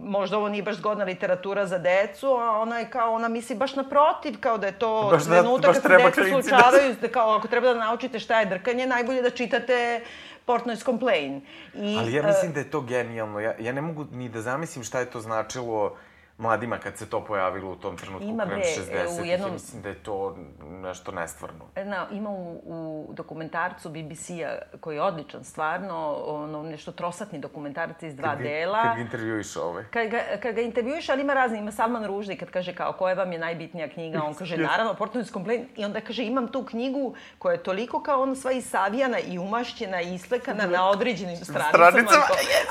možda 0.03 0.37
ovo 0.39 0.49
nije 0.49 0.63
baš 0.63 0.77
zgodna 0.77 1.05
literatura 1.05 1.67
za 1.67 1.79
decu, 1.79 2.27
a 2.29 2.59
ona 2.59 2.79
je 2.79 2.91
kao, 2.91 3.13
ona 3.13 3.29
misli 3.29 3.57
baš 3.57 3.77
naprotiv, 3.77 4.41
kao 4.41 4.59
da 4.59 4.67
je 4.67 4.79
to 4.79 5.09
Baš 5.11 5.25
da- 5.25 5.31
trenutak 5.31 5.67
baš 5.67 5.77
kad 5.77 5.83
se 5.83 5.97
deca 5.99 6.11
klinci 6.13 6.51
da 6.51 6.57
suočavaju, 6.59 6.95
da 7.01 7.09
kao 7.09 7.31
ako 7.31 7.49
treba 7.49 7.73
da 7.73 7.81
naučite 7.81 8.19
šta 8.19 8.41
je 8.41 8.47
drkanje, 8.47 8.87
najbolje 8.87 9.23
da 9.23 9.31
čitate 9.31 10.01
Portnoy's 10.47 10.85
Complain. 10.85 11.41
I, 11.75 11.97
Ali 11.99 12.13
ja 12.15 12.23
mislim 12.23 12.53
da 12.53 12.61
je 12.61 12.71
to 12.71 12.81
genijalno. 12.81 13.41
Ja, 13.41 13.55
ja 13.59 13.73
ne 13.73 13.81
mogu 13.81 14.07
ni 14.13 14.29
da 14.29 14.41
zamislim 14.41 14.85
šta 14.85 15.01
je 15.01 15.11
to 15.11 15.21
značilo 15.21 15.97
mladima 16.39 16.79
kad 16.79 16.97
se 16.97 17.07
to 17.07 17.21
pojavilo 17.21 17.71
u 17.71 17.77
tom 17.77 17.97
trenutku 17.97 18.25
Ima, 18.25 18.45
bre, 18.47 18.57
60-ih. 18.57 19.21
u 19.21 19.25
jednom- 19.25 19.49
Ja 19.49 19.53
mislim 19.53 19.83
da 19.83 19.89
je 19.89 19.95
to 19.97 20.37
nešto 20.61 21.13
nestvarno. 21.13 21.65
Na, 21.77 22.07
ima 22.13 22.31
u, 22.31 22.61
u 22.65 23.15
dokumentarcu 23.15 23.89
BBC-a, 23.91 24.49
koji 24.79 24.97
je 24.97 25.03
odličan, 25.03 25.45
stvarno, 25.45 26.15
ono, 26.17 26.63
nešto 26.63 26.93
trosatni 26.93 27.39
dokumentarac 27.39 28.03
iz 28.03 28.15
dva 28.15 28.29
Kad 28.29 28.39
ga- 28.39 28.45
dela. 28.45 28.83
Kad 28.83 28.95
ga 28.95 29.01
intervjuiš 29.01 29.57
ovaj. 29.57 29.85
Kad 29.87 30.09
ga, 30.09 30.21
kad 30.43 30.55
ga 30.55 30.61
intervjuiš, 30.61 31.09
ali 31.09 31.21
ima 31.21 31.35
razni, 31.35 31.59
ima 31.59 31.73
Salman 31.73 32.05
Ruždi 32.05 32.37
kad 32.37 32.51
kaže 32.51 32.75
kao 32.75 32.93
koja 32.93 33.15
vam 33.15 33.33
je 33.33 33.39
najbitnija 33.39 33.89
knjiga, 33.89 34.23
on 34.23 34.35
kaže 34.41 34.57
naravno 34.59 34.95
Portnoy's 34.95 35.33
Complaint 35.33 35.69
i 35.77 35.85
onda 35.85 36.01
kaže 36.01 36.25
imam 36.25 36.49
tu 36.49 36.65
knjigu 36.65 37.05
koja 37.39 37.53
je 37.53 37.63
toliko 37.63 38.03
kao 38.03 38.23
ono 38.23 38.35
sva 38.35 38.53
isavijana 38.53 39.19
i 39.21 39.39
umašćena 39.39 40.01
i 40.03 40.15
islekana 40.15 40.67
na 40.67 40.91
određenim 40.91 41.37
stranicama. 41.37 41.91
Stranicama, 41.91 42.25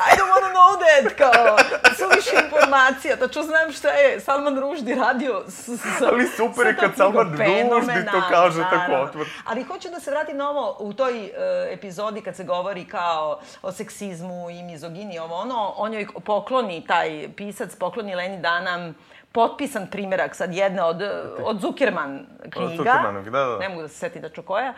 I 0.05 0.17
don't 0.17 0.31
wanna 0.33 0.51
know 0.51 0.71
that, 0.75 1.13
kao 1.15 1.57
suviše 1.97 2.45
informacija, 2.45 3.15
tačno 3.17 3.43
znam 3.53 3.71
šta 3.71 3.89
je 3.89 4.19
Salman 4.19 4.59
Ruždi 4.59 4.95
radio 4.95 5.43
s, 5.47 5.69
s, 5.69 6.01
Ali 6.01 6.27
super 6.27 6.67
je 6.67 6.77
kad 6.77 6.95
Salman. 6.95 7.31
Rushdie 7.71 8.05
to 8.05 8.21
kaže 8.29 8.61
tako 8.61 8.75
naravno. 8.75 9.03
otvoreno. 9.03 9.31
Ali 9.45 9.63
hoću 9.63 9.89
da 9.89 9.99
se 9.99 10.11
vratim 10.11 10.37
na 10.37 10.49
ovo, 10.49 10.77
u 10.79 10.93
toj 10.93 11.23
uh, 11.23 11.29
epizodi 11.71 12.21
kad 12.21 12.35
se 12.35 12.43
govori 12.43 12.85
kao 12.85 13.39
o 13.61 13.71
seksizmu 13.71 14.49
i 14.49 14.63
mizogini, 14.63 15.19
ovo 15.19 15.35
ono, 15.35 15.73
on 15.77 15.93
joj 15.93 16.07
pokloni, 16.25 16.87
taj 16.87 17.29
pisac 17.35 17.75
pokloni 17.75 18.15
Leni 18.15 18.41
Danam 18.41 18.95
potpisan 19.33 19.87
primerak 19.87 20.35
sad 20.35 20.53
jedne 20.53 20.83
od, 20.83 21.01
od 21.43 21.61
Zuckerman 21.61 22.25
knjiga. 22.49 22.75
Zuckermanovih, 22.75 23.31
da, 23.31 23.45
da. 23.45 23.57
Ne 23.57 23.69
mogu 23.69 23.81
da 23.81 23.87
se 23.87 23.95
setim 23.95 24.21
tačno 24.21 24.43
koja. 24.43 24.73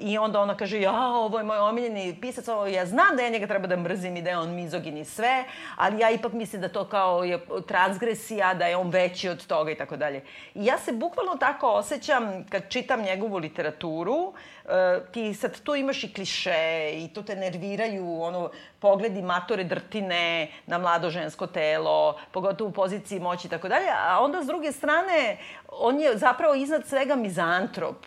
I 0.00 0.18
onda 0.18 0.40
ona 0.40 0.56
kaže, 0.56 0.80
ja, 0.80 1.06
ovo 1.06 1.38
je 1.38 1.44
moj 1.44 1.58
omiljeni 1.58 2.16
pisac, 2.20 2.48
ovo, 2.48 2.66
ja 2.66 2.86
znam 2.86 3.16
da 3.16 3.22
ja 3.22 3.28
njega 3.28 3.46
treba 3.46 3.66
da 3.66 3.76
mrzim 3.76 4.16
i 4.16 4.22
da 4.22 4.30
je 4.30 4.38
on 4.38 4.54
mizogin 4.54 4.96
i 4.96 5.04
sve, 5.04 5.44
ali 5.76 6.00
ja 6.00 6.10
ipak 6.10 6.32
mislim 6.32 6.62
da 6.62 6.68
to 6.68 6.84
kao 6.84 7.24
je 7.24 7.38
transgresija, 7.66 8.54
da 8.54 8.66
je 8.66 8.76
on 8.76 8.90
veći 8.90 9.28
od 9.28 9.46
toga 9.46 9.70
i 9.70 9.74
tako 9.74 9.96
dalje. 9.96 10.24
I 10.54 10.64
ja 10.64 10.78
se 10.78 10.92
bukvalno 10.92 11.36
tako 11.36 11.68
osjećam 11.68 12.46
kad 12.50 12.68
čitam 12.68 13.02
njegovu 13.02 13.36
literaturu, 13.36 14.32
e, 14.64 15.00
ti 15.12 15.34
sad 15.34 15.60
tu 15.60 15.74
imaš 15.74 16.04
i 16.04 16.12
kliše 16.14 16.90
i 16.94 17.08
to 17.14 17.22
te 17.22 17.36
nerviraju, 17.36 18.22
ono, 18.22 18.50
pogledi 18.78 19.22
matore 19.22 19.64
drtine 19.64 20.48
na 20.66 20.78
mlado 20.78 21.10
žensko 21.10 21.46
telo, 21.46 22.18
pogotovo 22.32 22.70
u 22.70 22.72
poziciji 22.72 23.20
moći 23.20 23.46
i 23.46 23.50
tako 23.50 23.68
dalje, 23.68 23.88
a 24.06 24.20
onda 24.20 24.42
s 24.42 24.46
druge 24.46 24.72
strane, 24.72 25.36
on 25.68 26.00
je 26.00 26.18
zapravo 26.18 26.54
iznad 26.54 26.86
svega 26.86 27.16
mizantrop. 27.16 28.06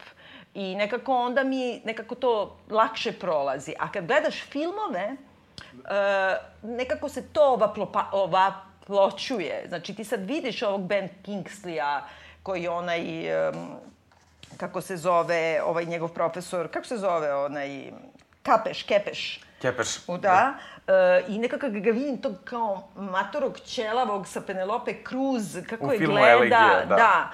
I 0.54 0.76
nekako 0.76 1.16
onda 1.16 1.44
mi, 1.44 1.82
nekako 1.86 2.16
to 2.16 2.58
lakše 2.70 3.12
prolazi. 3.12 3.74
A 3.80 3.92
kad 3.92 4.06
gledaš 4.06 4.44
filmove, 4.50 5.00
e, 5.00 5.16
nekako 6.62 7.10
se 7.10 7.28
to 7.28 7.42
ovaplopa, 7.44 8.06
ovaploćuje. 8.12 9.66
Znači 9.68 9.96
ti 9.96 10.04
sad 10.04 10.26
vidiš 10.26 10.62
ovog 10.62 10.82
Ben 10.82 11.10
Kingsleya 11.26 12.02
koji 12.44 12.68
onaj, 12.68 13.28
em, 13.48 13.54
kako 14.58 14.82
se 14.82 14.98
zove, 14.98 15.62
ovaj 15.66 15.86
njegov 15.86 16.10
profesor, 16.10 16.68
kako 16.72 16.86
se 16.86 16.98
zove 16.98 17.36
onaj, 17.36 17.92
Kapeš, 18.44 18.84
Kepeš. 18.84 19.40
Kepeš. 19.62 20.00
U, 20.08 20.18
da. 20.18 20.54
E, 20.88 21.24
I 21.28 21.38
nekako 21.40 21.70
ga 21.70 21.92
vidim 21.92 22.18
tog 22.18 22.34
kao 22.44 22.88
matorog 22.96 23.60
ćelavog 23.60 24.28
sa 24.28 24.42
Penelope 24.42 24.94
Cruz, 25.10 25.58
kako 25.70 25.86
U 25.88 25.92
je 25.92 25.98
filmu 25.98 26.14
gleda. 26.14 26.32
Elegija, 26.32 26.86
da. 26.90 26.96
da. 26.96 27.32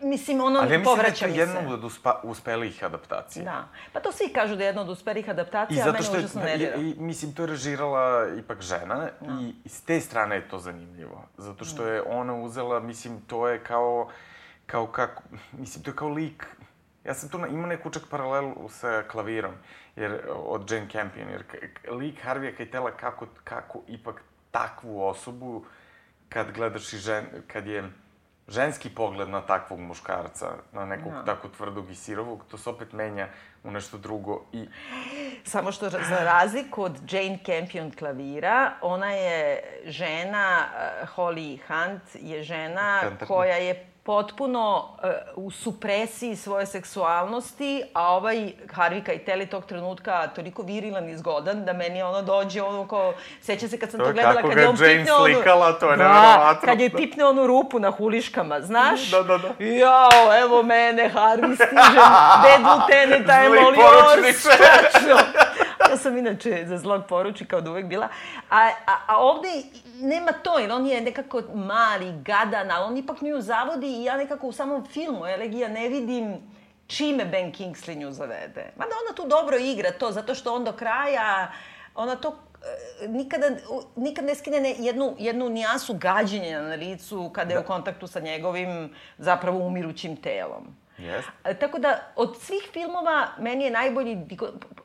Mislim, 0.00 0.40
ono, 0.40 0.60
Ali 0.60 0.72
ja 0.72 0.78
mislim 0.78 0.96
da 0.96 1.02
je 1.02 1.14
to 1.14 1.26
jedna 1.26 1.74
od 1.74 1.84
uspa, 1.84 2.20
uspelih 2.24 2.84
adaptacija. 2.84 3.44
Da. 3.44 3.68
Pa 3.92 4.00
to 4.00 4.12
svi 4.12 4.32
kažu 4.32 4.56
da 4.56 4.62
je 4.62 4.66
jedna 4.66 4.82
od 4.82 4.88
uspelih 4.88 5.30
adaptacija, 5.30 5.84
a 5.84 5.86
mene 5.86 6.02
što 6.02 6.14
je, 6.14 6.18
užasno 6.18 6.42
nervira. 6.42 6.76
i, 6.76 6.94
mislim, 6.98 7.32
to 7.32 7.42
je 7.42 7.46
režirala 7.46 8.28
ipak 8.38 8.60
žena 8.60 9.08
i, 9.40 9.54
i 9.64 9.68
s 9.68 9.82
te 9.82 10.00
strane 10.00 10.36
je 10.36 10.48
to 10.48 10.58
zanimljivo. 10.58 11.24
Zato 11.36 11.64
što 11.64 11.86
je 11.86 12.02
ona 12.02 12.34
uzela, 12.34 12.80
mislim, 12.80 13.20
to 13.26 13.48
je 13.48 13.64
kao, 13.64 14.08
kao 14.66 14.86
kako, 14.86 15.22
mislim, 15.52 15.84
to 15.84 15.90
je 15.90 15.96
kao 15.96 16.08
lik, 16.08 16.46
ja 17.04 17.14
sam 17.14 17.28
tu 17.28 17.38
imao 17.38 17.66
neku 17.66 17.90
čak 17.90 18.02
paralelu 18.10 18.68
sa 18.68 19.02
klavirom, 19.10 19.54
jer, 19.96 20.20
od 20.34 20.70
Jane 20.70 20.88
Campion, 20.92 21.28
jer 21.28 21.44
lik 21.90 22.22
Harvija 22.22 22.54
Keitela 22.54 22.90
kako, 22.90 23.26
kako 23.44 23.82
ipak 23.88 24.22
takvu 24.50 25.02
osobu, 25.02 25.64
kad 26.28 26.52
gledaš 26.52 26.92
i 26.92 26.98
žen, 26.98 27.24
kad 27.46 27.66
je 27.66 27.90
ženski 28.48 28.90
pogled 28.90 29.28
na 29.28 29.40
takvog 29.40 29.80
muškarca, 29.80 30.46
na 30.72 30.86
nekog 30.86 31.12
Da. 31.12 31.24
tako 31.24 31.48
tvrdog 31.48 31.90
i 31.90 31.94
sirovog, 31.94 32.44
to 32.50 32.58
se 32.58 32.70
opet 32.70 32.92
menja 32.92 33.28
u 33.64 33.70
nešto 33.70 33.98
drugo 33.98 34.44
i 34.52 34.68
Samo 35.44 35.72
što 35.72 35.90
za 35.90 36.18
razliku 36.24 36.82
od 36.82 37.12
Jane 37.12 37.38
Campion 37.46 37.90
klavira, 37.98 38.72
ona 38.82 39.10
je 39.12 39.62
žena, 39.86 40.58
uh, 41.02 41.08
Holly 41.16 41.58
Hunt 41.66 42.02
je 42.14 42.42
žena 42.42 42.98
Fantastično. 43.02 43.26
koja 43.36 43.56
je 43.56 43.87
potpuno 44.02 44.88
uh, 45.36 45.44
u 45.44 45.50
supresiji 45.50 46.36
svoje 46.36 46.66
seksualnosti, 46.66 47.82
a 47.94 48.14
ovaj 48.14 48.52
Harvey 48.66 49.04
Keitel 49.04 49.40
je 49.40 49.46
tog 49.46 49.64
trenutka 49.64 50.26
toliko 50.26 50.62
virilan 50.62 51.08
i 51.08 51.16
zgodan 51.16 51.64
da 51.64 51.72
meni 51.72 52.02
ono 52.02 52.22
dođe 52.22 52.62
ono 52.62 52.88
kao, 52.88 53.12
seća 53.42 53.68
se 53.68 53.78
kad 53.78 53.90
sam 53.90 54.00
To 54.00 54.06
to, 54.06 54.12
gledala, 54.12 54.42
kad 54.42 54.58
je 54.58 54.68
on 54.68 54.76
Jane 54.80 54.96
pipne 54.96 55.12
onu... 55.12 55.24
slikala, 55.24 55.72
to 55.72 55.90
je 55.90 55.96
da, 55.96 56.58
kad 56.64 56.80
je 56.80 56.90
pipne 56.90 57.24
onu 57.24 57.46
rupu 57.46 57.78
na 57.78 57.90
huliškama, 57.90 58.60
znaš? 58.60 59.10
Da, 59.10 59.22
da, 59.22 59.38
da. 59.38 59.64
Jao, 59.64 60.38
evo 60.42 60.62
mene, 60.62 61.10
Harvey 61.14 61.54
stiže, 61.54 62.00
dead 62.42 62.60
lieutenant, 62.60 63.26
I'm 63.26 63.66
all 63.66 63.74
yours. 63.74 64.42
Tačno. 64.42 65.47
Ja 65.90 65.96
sam 65.96 66.18
inače 66.18 66.64
za 66.66 66.78
zlog 66.78 67.02
poručnika 67.08 67.56
od 67.56 67.68
uvek 67.68 67.86
bila. 67.86 68.08
A, 68.50 68.70
a, 68.86 68.96
a 69.06 69.16
ovde 69.16 69.48
nema 70.00 70.32
to, 70.32 70.58
jer 70.58 70.72
on 70.72 70.86
je 70.86 71.00
nekako 71.00 71.42
mali, 71.54 72.12
gadan, 72.24 72.70
ali 72.70 72.84
on 72.84 72.96
ipak 72.96 73.20
nju 73.20 73.40
zavodi 73.40 73.86
i 73.86 74.04
ja 74.04 74.16
nekako 74.16 74.46
u 74.46 74.52
samom 74.52 74.86
filmu 74.86 75.26
Elegija 75.26 75.68
ne 75.68 75.88
vidim 75.88 76.36
čime 76.86 77.24
Ben 77.24 77.52
Kingsley 77.52 77.96
nju 77.96 78.12
zavede. 78.12 78.72
Mada 78.76 78.90
ona 79.06 79.16
tu 79.16 79.28
dobro 79.28 79.58
igra 79.58 79.90
to, 79.92 80.12
zato 80.12 80.34
što 80.34 80.54
on 80.54 80.64
do 80.64 80.72
kraja, 80.72 81.52
ona 81.94 82.16
to 82.16 82.36
nikada, 83.08 83.46
nikad 83.96 84.24
ne 84.24 84.34
skine 84.34 84.60
ne, 84.60 84.74
jednu, 84.78 85.14
jednu 85.18 85.48
nijansu 85.48 85.94
gađenja 85.94 86.62
na 86.62 86.74
licu 86.74 87.30
kada 87.34 87.50
je 87.50 87.54
da. 87.54 87.60
u 87.60 87.66
kontaktu 87.66 88.06
sa 88.06 88.20
njegovim 88.20 88.94
zapravo 89.18 89.58
umirućim 89.58 90.16
telom. 90.16 90.76
Yes. 90.98 91.54
Tako 91.60 91.78
da, 91.78 92.00
od 92.16 92.36
svih 92.40 92.68
filmova, 92.72 93.26
meni 93.38 93.64
je 93.64 93.70
najbolji... 93.70 94.18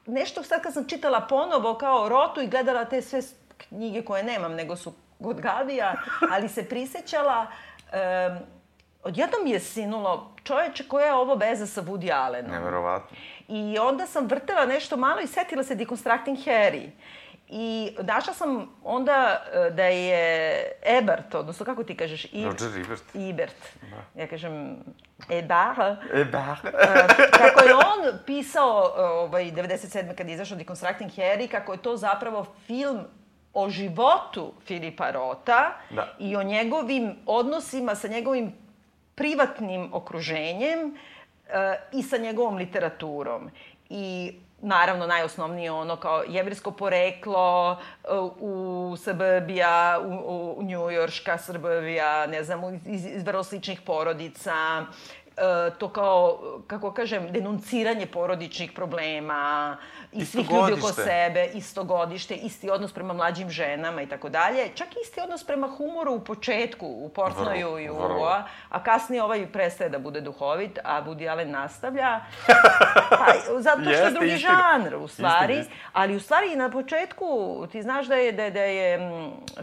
Nešto 0.06 0.44
sad 0.44 0.62
kad 0.62 0.74
sam 0.74 0.88
čitala 0.88 1.22
ponovo 1.22 1.78
kao 1.78 2.10
rotu 2.10 2.42
i 2.42 2.48
gledala 2.48 2.86
te 2.86 3.02
sve 3.02 3.22
knjige 3.58 4.02
koje 4.02 4.24
nemam, 4.24 4.54
nego 4.54 4.76
su 4.76 4.94
kod 5.24 5.42
Gavija, 5.42 5.94
ali 6.34 6.50
se 6.50 6.70
prisećala... 6.70 7.48
Um, 7.94 8.38
odjednom 9.04 9.44
mi 9.44 9.52
je 9.52 9.60
sinulo, 9.60 10.36
čoveče, 10.44 10.88
koja 10.88 11.06
je 11.06 11.14
ovo 11.14 11.36
veza 11.36 11.66
sa 11.66 11.82
Woody 11.82 12.14
Allenom? 12.14 12.52
Neverovatno. 12.52 13.18
I 13.48 13.78
onda 13.80 14.06
sam 14.06 14.28
vrtela 14.28 14.66
nešto 14.66 14.98
malo 14.98 15.22
i 15.22 15.28
setila 15.28 15.64
se 15.64 15.76
Deconstructing 15.76 16.38
Harry. 16.38 16.90
I 17.56 17.96
našla 18.02 18.34
sam 18.34 18.70
onda 18.84 19.44
e, 19.54 19.70
da 19.70 19.84
je 19.84 20.64
Ebert, 20.86 21.36
odnosno 21.36 21.66
kako 21.66 21.84
ti 21.84 21.98
kažeš? 21.98 22.26
I... 22.26 22.46
Roger 22.46 22.80
Ebert. 22.80 23.04
Ebert. 23.16 23.56
Da. 23.82 24.22
Ja 24.22 24.28
kažem 24.28 24.78
Ebert. 25.30 26.00
Ebert. 26.14 26.62
kako 27.32 27.64
je 27.64 27.76
on 27.76 28.20
pisao 28.26 28.94
ovaj, 28.96 29.52
97. 29.52 30.16
kad 30.16 30.28
je 30.28 30.34
izašao 30.34 30.58
Deconstructing 30.58 31.12
Harry, 31.12 31.48
kako 31.48 31.74
je 31.74 31.82
to 31.82 31.98
zapravo 31.98 32.46
film 32.68 33.00
o 33.54 33.70
životu 33.70 34.54
Filipa 34.66 35.12
Rota 35.12 35.78
da. 35.90 36.16
i 36.20 36.36
o 36.36 36.44
njegovim 36.44 37.16
odnosima 37.26 37.96
sa 37.96 38.08
njegovim 38.08 38.54
privatnim 39.16 39.90
okruženjem 39.94 40.80
uh, 40.88 42.00
i 42.00 42.04
sa 42.04 42.18
njegovom 42.18 42.56
literaturom. 42.56 43.50
I 43.90 44.34
naravno 44.64 45.08
najosnovnije 45.08 45.72
ono 45.72 45.96
kao 45.96 46.24
jevrijsko 46.28 46.72
poreklo 46.72 47.80
u 48.40 48.96
Srbija, 48.98 50.00
u, 50.06 50.56
u 50.58 50.64
njujorška 50.64 51.38
Srbija, 51.38 52.28
ne 52.28 52.44
znam, 52.44 52.82
iz, 52.86 53.06
iz 53.06 53.24
vrlo 53.24 53.44
sličnih 53.44 53.82
porodica, 53.82 54.86
E, 55.38 55.72
to 55.78 55.90
kao, 55.90 56.40
kako 56.68 56.92
kažem, 56.94 57.32
denunciranje 57.32 58.06
porodičnih 58.06 58.72
problema 58.72 59.78
i 60.16 60.26
svih 60.26 60.52
ljudi 60.52 60.74
oko 60.74 60.94
sebe, 60.94 61.50
isto 61.54 61.84
godište, 61.84 62.36
isti 62.36 62.70
odnos 62.70 62.94
prema 62.94 63.14
mlađim 63.14 63.50
ženama 63.50 64.02
i 64.02 64.08
tako 64.08 64.30
dalje. 64.30 64.70
Čak 64.76 64.88
isti 65.04 65.22
odnos 65.22 65.44
prema 65.44 65.68
humoru 65.68 66.14
u 66.14 66.20
početku, 66.20 66.88
u 66.88 67.10
Portnoju 67.10 67.80
i 67.80 67.90
u 67.90 67.96
vrlo. 67.96 68.44
a 68.70 68.84
kasnije 68.84 69.24
ovaj 69.24 69.52
prestaje 69.52 69.90
da 69.90 70.00
bude 70.00 70.22
duhovit, 70.22 70.80
a 70.84 71.04
Woody 71.04 71.32
Allen 71.32 71.52
nastavlja. 71.52 72.20
Pa, 73.10 73.60
zato 73.60 73.82
što 73.82 73.92
je 73.92 74.12
drugi 74.12 74.34
istina. 74.34 74.80
žanr, 74.82 74.96
u 74.96 75.08
stvari. 75.08 75.54
Istina, 75.54 75.62
istina. 75.62 75.90
Ali 75.94 76.16
u 76.16 76.20
stvari 76.20 76.56
na 76.56 76.70
početku, 76.70 77.28
ti 77.72 77.82
znaš 77.82 78.08
da 78.08 78.16
je, 78.16 78.32
da, 78.32 78.50
da 78.50 78.62
je 78.62 79.12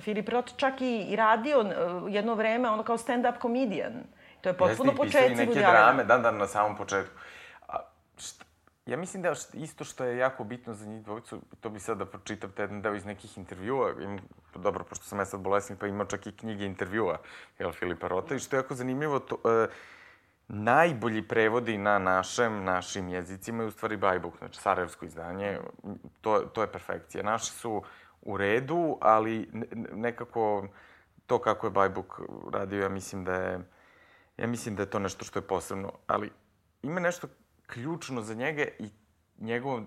Filip 0.01 0.29
Roth 0.29 0.57
čak 0.57 0.81
i, 0.81 1.07
i 1.09 1.17
radio 1.17 1.65
jedno 2.09 2.35
vreme 2.35 2.71
ono 2.71 2.83
kao 2.83 2.99
stand-up 2.99 3.41
comedian. 3.43 3.93
To 4.41 4.49
je 4.49 4.57
potpuno 4.57 4.95
početci 4.95 5.19
Jeste, 5.19 5.47
neke 5.47 5.59
drame, 5.59 6.05
dan 6.05 6.23
dan 6.23 6.37
na 6.37 6.47
samom 6.47 6.77
početku. 6.77 7.15
A, 7.69 7.77
šta, 8.19 8.45
ja 8.87 8.97
mislim 8.97 9.23
da 9.23 9.33
isto 9.53 9.85
što 9.85 10.05
je 10.05 10.19
jako 10.19 10.45
bitno 10.45 10.75
za 10.75 10.87
njih 10.87 11.03
dvojicu, 11.03 11.41
to 11.61 11.71
bi 11.71 11.81
sad 11.81 11.99
da 11.99 12.07
pročitam 12.07 12.51
te 12.51 12.63
jedan 12.63 12.83
deo 12.83 12.95
iz 12.95 13.05
nekih 13.05 13.39
intervjua, 13.39 13.93
im, 14.03 14.19
dobro, 14.55 14.85
pošto 14.85 15.05
sam 15.05 15.19
ja 15.19 15.25
sad 15.25 15.41
bolesnik, 15.41 15.79
pa 15.79 15.87
imao 15.87 16.07
čak 16.07 16.27
i 16.27 16.37
knjige 16.37 16.65
intervjua, 16.65 17.19
jel, 17.59 17.73
Filipa 17.73 18.09
Rota, 18.09 18.35
i 18.35 18.39
što 18.39 18.57
je 18.57 18.59
jako 18.59 18.75
zanimljivo, 18.75 19.19
to, 19.19 19.37
e, 19.45 19.67
najbolji 20.49 21.29
prevodi 21.29 21.79
na 21.79 21.99
našem, 21.99 22.65
našim 22.65 23.09
jezicima 23.09 23.63
je 23.63 23.67
u 23.67 23.71
stvari 23.71 23.97
Bajbuk, 23.97 24.39
znači 24.39 24.61
sarajevsko 24.61 25.05
izdanje, 25.05 25.59
to, 26.21 26.39
to 26.39 26.63
je 26.63 26.73
perfekcija. 26.73 27.25
Naši 27.25 27.53
su 27.53 27.83
u 28.23 28.37
redu, 28.37 28.99
ali 29.01 29.49
nekako 29.93 30.69
to 31.27 31.39
kako 31.39 31.67
je 31.67 31.71
Bajbuk 31.71 32.21
radio, 32.53 32.83
ja 32.83 32.89
mislim 32.89 33.25
da 33.25 33.35
je 33.35 33.61
Ja 34.41 34.47
mislim 34.47 34.77
da 34.77 34.83
je 34.83 34.91
to 34.91 34.99
nešto 34.99 35.25
što 35.25 35.39
je 35.39 35.47
posebno, 35.47 35.93
ali 36.07 36.31
ima 36.83 37.01
nešto 37.01 37.29
ključno 37.73 38.23
za 38.23 38.35
njega 38.35 38.65
i 38.79 38.91
njegovom 39.39 39.87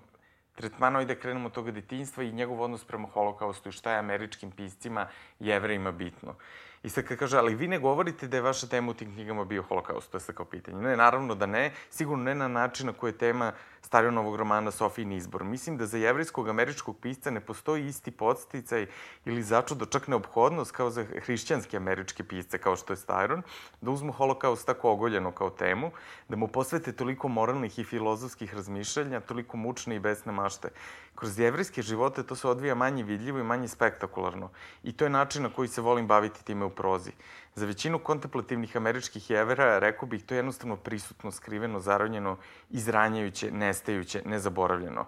tretmanu, 0.55 1.01
i 1.01 1.05
da 1.05 1.15
krenemo 1.15 1.47
od 1.47 1.53
toga 1.53 1.71
detinjstva 1.71 2.23
i 2.23 2.31
njegov 2.31 2.61
odnos 2.61 2.85
prema 2.85 3.07
holokaustu 3.07 3.69
i 3.69 3.71
šta 3.71 3.91
je 3.91 3.99
američkim 3.99 4.51
piscima 4.51 5.07
i 5.39 5.47
jevrejima 5.47 5.91
bitno. 5.91 6.35
I 6.83 6.89
sad 6.89 7.03
kad 7.03 7.17
kaže, 7.17 7.37
ali 7.37 7.55
vi 7.55 7.67
ne 7.67 7.79
govorite 7.79 8.27
da 8.27 8.37
je 8.37 8.41
vaša 8.41 8.67
tema 8.67 8.91
u 8.91 8.93
tim 8.93 9.13
knjigama 9.13 9.45
bio 9.45 9.63
holokaust, 9.63 10.11
to 10.11 10.17
je 10.17 10.21
sad 10.21 10.35
kao 10.35 10.45
pitanje. 10.45 10.81
Ne, 10.81 10.97
naravno 10.97 11.35
da 11.35 11.45
ne, 11.45 11.71
sigurno 11.89 12.23
ne 12.23 12.35
na 12.35 12.47
način 12.47 12.87
na 12.87 12.93
koji 12.93 13.11
je 13.11 13.17
tema 13.17 13.53
Starionovog 13.81 14.35
romana 14.35 14.71
Sofijin 14.71 15.11
izbor. 15.11 15.43
Mislim 15.43 15.77
da 15.77 15.85
za 15.85 15.97
jevrijskog 15.97 16.49
američkog 16.49 16.97
pisca 17.01 17.31
ne 17.31 17.39
postoji 17.39 17.87
isti 17.87 18.11
podsticaj 18.11 18.87
ili 19.25 19.43
začudo, 19.43 19.85
čak 19.85 20.07
neophodnost 20.07 20.71
kao 20.71 20.89
za 20.89 21.03
hrišćanske 21.03 21.77
američke 21.77 22.23
pisce, 22.23 22.57
kao 22.57 22.75
što 22.75 22.93
je 22.93 22.97
Staron, 22.97 23.41
da 23.81 23.91
uzmu 23.91 24.11
holokaust 24.11 24.65
tako 24.65 24.91
ogoljeno 24.91 25.31
kao 25.31 25.49
temu, 25.49 25.91
da 26.29 26.35
mu 26.35 26.47
posvete 26.47 26.91
toliko 26.91 27.27
moralnih 27.27 27.79
i 27.79 27.83
filozofskih 27.83 28.53
razmišljanja, 28.55 29.19
toliko 29.19 29.57
mučne 29.57 29.95
i 29.95 29.99
besne 29.99 30.31
mašte. 30.31 30.69
Kroz 31.15 31.39
jevrijske 31.39 31.81
živote 31.81 32.23
to 32.23 32.35
se 32.35 32.47
odvija 32.47 32.75
manje 32.75 33.03
vidljivo 33.03 33.39
i 33.39 33.43
manje 33.43 33.67
spektakularno. 33.67 34.49
I 34.83 34.93
to 34.93 35.05
je 35.05 35.09
način 35.09 35.43
na 35.43 35.49
koji 35.49 35.67
se 35.67 35.81
volim 35.81 36.07
baviti 36.07 36.45
time 36.45 36.65
u 36.65 36.69
prozi. 36.69 37.11
Za 37.55 37.65
većinu 37.65 37.99
kontemplativnih 37.99 38.77
američkih 38.77 39.29
jevera, 39.29 39.79
rekao 39.79 40.07
bih, 40.07 40.25
to 40.25 40.33
je 40.33 40.37
jednostavno 40.37 40.75
prisutno, 40.75 41.31
skriveno, 41.31 41.79
zaronjeno, 41.79 42.37
izranjajuće, 42.69 43.51
nestajuće, 43.51 44.21
nezaboravljeno. 44.25 45.05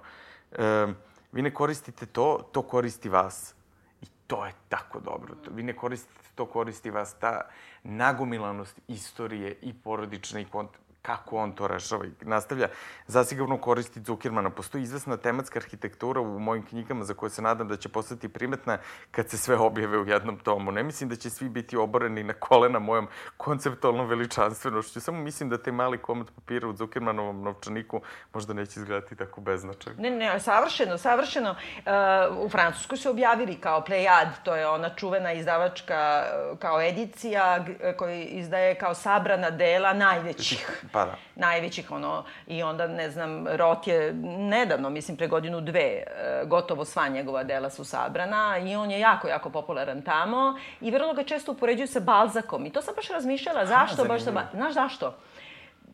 E, 0.52 0.88
vi 1.32 1.42
ne 1.42 1.54
koristite 1.54 2.06
to, 2.06 2.50
to 2.52 2.62
koristi 2.62 3.10
vas. 3.10 3.56
I 4.02 4.06
to 4.28 4.46
je 4.46 4.54
tako 4.70 5.00
dobro. 5.00 5.36
Vi 5.52 5.64
ne 5.64 5.76
koristite 5.76 6.30
to, 6.36 6.46
koristi 6.46 6.90
vas 6.90 7.14
ta 7.20 7.42
nagomilanost 7.84 8.80
istorije 8.88 9.58
i 9.62 9.74
porodične 9.74 10.42
i 10.42 10.46
kont 10.46 10.70
kako 11.06 11.38
on 11.38 11.52
to 11.52 11.68
rešava 11.68 12.06
i 12.06 12.10
nastavlja 12.22 12.68
zasigurno 13.08 13.58
koristi 13.58 14.02
Zuckermana. 14.02 14.50
Postoji 14.50 14.84
izvesna 14.84 15.18
tematska 15.18 15.60
arhitektura 15.60 16.22
u 16.22 16.40
mojim 16.40 16.66
knjigama 16.66 17.04
za 17.04 17.14
koje 17.14 17.30
se 17.30 17.42
nadam 17.42 17.68
da 17.68 17.78
će 17.78 17.90
postati 17.90 18.30
primetna 18.30 18.78
kad 19.12 19.30
se 19.30 19.38
sve 19.38 19.56
objave 19.56 19.98
u 19.98 20.08
jednom 20.08 20.40
tomu. 20.40 20.72
Ne 20.72 20.84
mislim 20.84 21.10
da 21.10 21.16
će 21.16 21.30
svi 21.30 21.50
biti 21.50 21.78
oboreni 21.78 22.24
na 22.24 22.34
kolena 22.34 22.80
mojom 22.80 23.08
konceptualnom 23.38 24.08
veličanstvenošću. 24.08 25.02
Samo 25.02 25.20
mislim 25.20 25.50
da 25.50 25.58
taj 25.58 25.74
mali 25.74 25.98
komad 25.98 26.32
papira 26.36 26.68
u 26.68 26.76
Zuckermanovom 26.76 27.42
novčaniku 27.42 28.02
možda 28.34 28.54
neće 28.54 28.80
izgledati 28.80 29.16
tako 29.16 29.42
beznačajno. 29.42 30.02
Ne, 30.02 30.10
ne, 30.10 30.40
savršeno, 30.40 30.98
savršeno. 30.98 31.52
Uh, 31.52 32.46
u 32.46 32.50
Francuskoj 32.50 32.98
su 32.98 33.10
objavili 33.10 33.56
kao 33.56 33.84
Plejad, 33.84 34.44
to 34.44 34.56
je 34.56 34.68
ona 34.68 34.96
čuvena 34.96 35.34
izdavačka 35.34 36.24
uh, 36.52 36.60
kao 36.60 36.82
edicija 36.82 37.66
koji 37.98 38.24
izdaje 38.24 38.76
kao 38.76 38.94
sabrana 38.94 39.50
dela 39.50 39.94
najvećih 39.94 40.86
Pa 40.96 41.06
da. 41.06 41.16
Najvećih, 41.36 41.92
ono, 41.92 42.24
i 42.48 42.64
onda, 42.64 42.88
ne 42.88 43.10
znam, 43.10 43.48
Rot 43.48 43.88
je 43.88 44.14
nedavno, 44.24 44.90
mislim, 44.90 45.18
pre 45.18 45.28
godinu 45.28 45.62
dve, 45.62 45.80
e, 45.82 46.06
gotovo 46.46 46.86
sva 46.86 47.08
njegova 47.08 47.44
dela 47.44 47.70
su 47.70 47.84
sabrana 47.86 48.58
i 48.58 48.76
on 48.76 48.92
je 48.92 49.00
jako, 49.00 49.28
jako 49.28 49.50
popularan 49.50 50.02
tamo 50.02 50.60
i 50.82 50.92
vrlo 50.92 51.14
ga 51.14 51.24
često 51.24 51.52
upoređuju 51.52 51.88
sa 51.88 52.00
Balzakom. 52.00 52.66
I 52.66 52.70
to 52.70 52.82
sam 52.82 52.96
baš 52.96 53.08
razmišljala, 53.08 53.66
zašto 53.66 54.02
Aha, 54.02 54.08
baš 54.08 54.24
sa... 54.24 54.32
Znaš 54.54 54.74
zašto? 54.74 55.18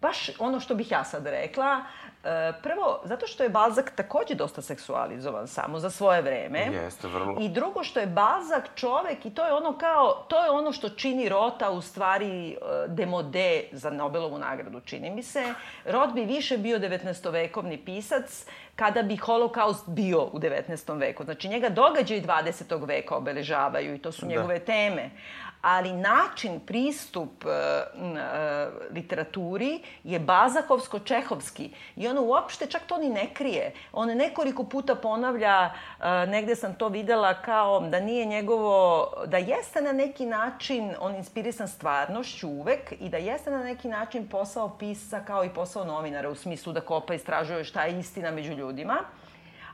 Baš 0.02 0.30
ono 0.40 0.60
što 0.60 0.76
bih 0.76 0.92
ja 0.92 1.04
sad 1.04 1.26
rekla, 1.26 1.84
prvo, 2.64 3.02
zato 3.04 3.28
što 3.28 3.44
je 3.44 3.50
Balzak 3.50 3.92
takođe 3.96 4.36
dosta 4.36 4.62
seksualizovan 4.62 5.48
samo 5.48 5.80
za 5.80 5.90
svoje 5.90 6.22
vreme. 6.22 6.60
Jeste, 6.60 7.08
vrlo. 7.08 7.38
I 7.40 7.50
drugo 7.50 7.84
što 7.84 8.00
je 8.00 8.08
Balzak 8.08 8.70
čovek 8.76 9.26
i 9.26 9.30
to 9.30 9.46
je 9.46 9.54
ono 9.54 9.78
kao, 9.78 10.26
to 10.28 10.44
je 10.44 10.52
ono 10.52 10.72
što 10.72 10.90
čini 10.90 11.30
Rota 11.30 11.72
u 11.72 11.82
stvari 11.82 12.52
e, 12.52 12.56
demode 12.88 13.64
za 13.72 13.90
Nobelovu 13.90 14.38
nagradu, 14.38 14.80
čini 14.80 15.10
mi 15.10 15.24
se. 15.24 15.54
Rot 15.86 16.14
bi 16.14 16.26
više 16.26 16.58
bio 16.58 16.80
19-vekovni 16.80 17.86
pisac 17.86 18.46
kada 18.76 19.04
bi 19.04 19.18
holokaust 19.18 19.90
bio 19.90 20.24
u 20.24 20.40
19. 20.40 21.00
veku. 21.00 21.24
Znači, 21.24 21.48
njega 21.48 21.70
događaj 21.70 22.22
20. 22.22 22.88
veka 22.88 23.16
obeležavaju 23.16 23.96
i 23.96 24.00
to 24.00 24.12
su 24.12 24.22
da. 24.22 24.28
njegove 24.28 24.60
da. 24.60 24.66
teme 24.66 25.10
ali 25.62 25.94
način, 25.94 26.60
pristup 26.60 27.46
e, 27.46 27.50
e, 27.50 28.70
literaturi 28.92 29.80
je 30.04 30.20
bazakovsko-čehovski 30.20 31.70
i 31.96 32.08
ono 32.08 32.22
uopšte 32.22 32.66
čak 32.66 32.82
to 32.88 32.98
ni 32.98 33.10
ne 33.10 33.34
krije. 33.34 33.74
On 33.94 34.08
nekoliko 34.18 34.64
puta 34.64 34.96
ponavlja, 34.96 35.70
e, 36.00 36.28
negde 36.28 36.56
sam 36.56 36.76
to 36.76 36.88
videla 36.88 37.42
kao 37.42 37.80
da 37.80 38.00
nije 38.00 38.26
njegovo, 38.26 39.08
da 39.26 39.38
jeste 39.38 39.82
na 39.82 39.92
neki 39.92 40.26
način 40.26 40.94
on 41.00 41.16
inspirisan 41.16 41.68
stvarnošću 41.68 42.50
uvek 42.50 42.94
i 43.00 43.10
da 43.10 43.18
jeste 43.18 43.52
na 43.52 43.64
neki 43.64 43.88
način 43.88 44.28
posao 44.28 44.78
pisca 44.78 45.20
kao 45.28 45.46
i 45.46 45.50
posao 45.50 45.86
novinara 45.86 46.30
u 46.30 46.36
smislu 46.36 46.74
da 46.74 46.82
kopa 46.82 47.14
istražuje 47.14 47.64
šta 47.64 47.84
je 47.84 48.00
istina 48.00 48.32
među 48.32 48.54
ljudima 48.54 48.98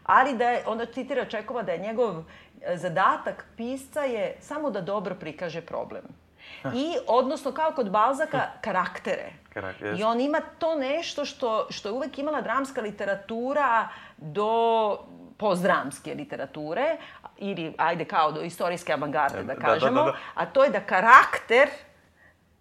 ali 0.07 0.37
da 0.37 0.49
je, 0.49 0.63
onda 0.67 0.85
citira 0.85 1.25
Čekova 1.25 1.63
da 1.63 1.71
je 1.71 1.77
njegov 1.77 2.23
zadatak 2.75 3.45
pisca 3.57 4.01
je 4.01 4.35
samo 4.41 4.69
da 4.69 4.81
dobro 4.81 5.15
prikaže 5.15 5.61
problem. 5.61 6.03
I, 6.73 6.95
odnosno, 7.07 7.51
kao 7.51 7.71
kod 7.71 7.91
Balzaka, 7.91 8.41
karaktere. 8.65 9.31
Karakter, 9.53 9.99
I 9.99 10.03
on 10.03 10.21
ima 10.21 10.41
to 10.59 10.75
nešto 10.75 11.25
što, 11.25 11.67
što 11.69 11.89
je 11.89 11.93
uvek 11.93 12.19
imala 12.19 12.41
dramska 12.41 12.81
literatura 12.81 13.89
do 14.17 14.97
pozdramske 15.37 16.13
literature, 16.13 16.97
ili, 17.37 17.73
ajde, 17.77 18.05
kao 18.05 18.31
do 18.31 18.41
istorijske 18.41 18.93
avangarde, 18.93 19.43
da 19.43 19.43
Da, 19.43 19.53
da, 19.53 19.59
kažemo, 19.59 20.03
da, 20.03 20.11
da. 20.11 20.17
a 20.33 20.45
to 20.45 20.63
je 20.63 20.69
da 20.69 20.79
karakter 20.79 21.69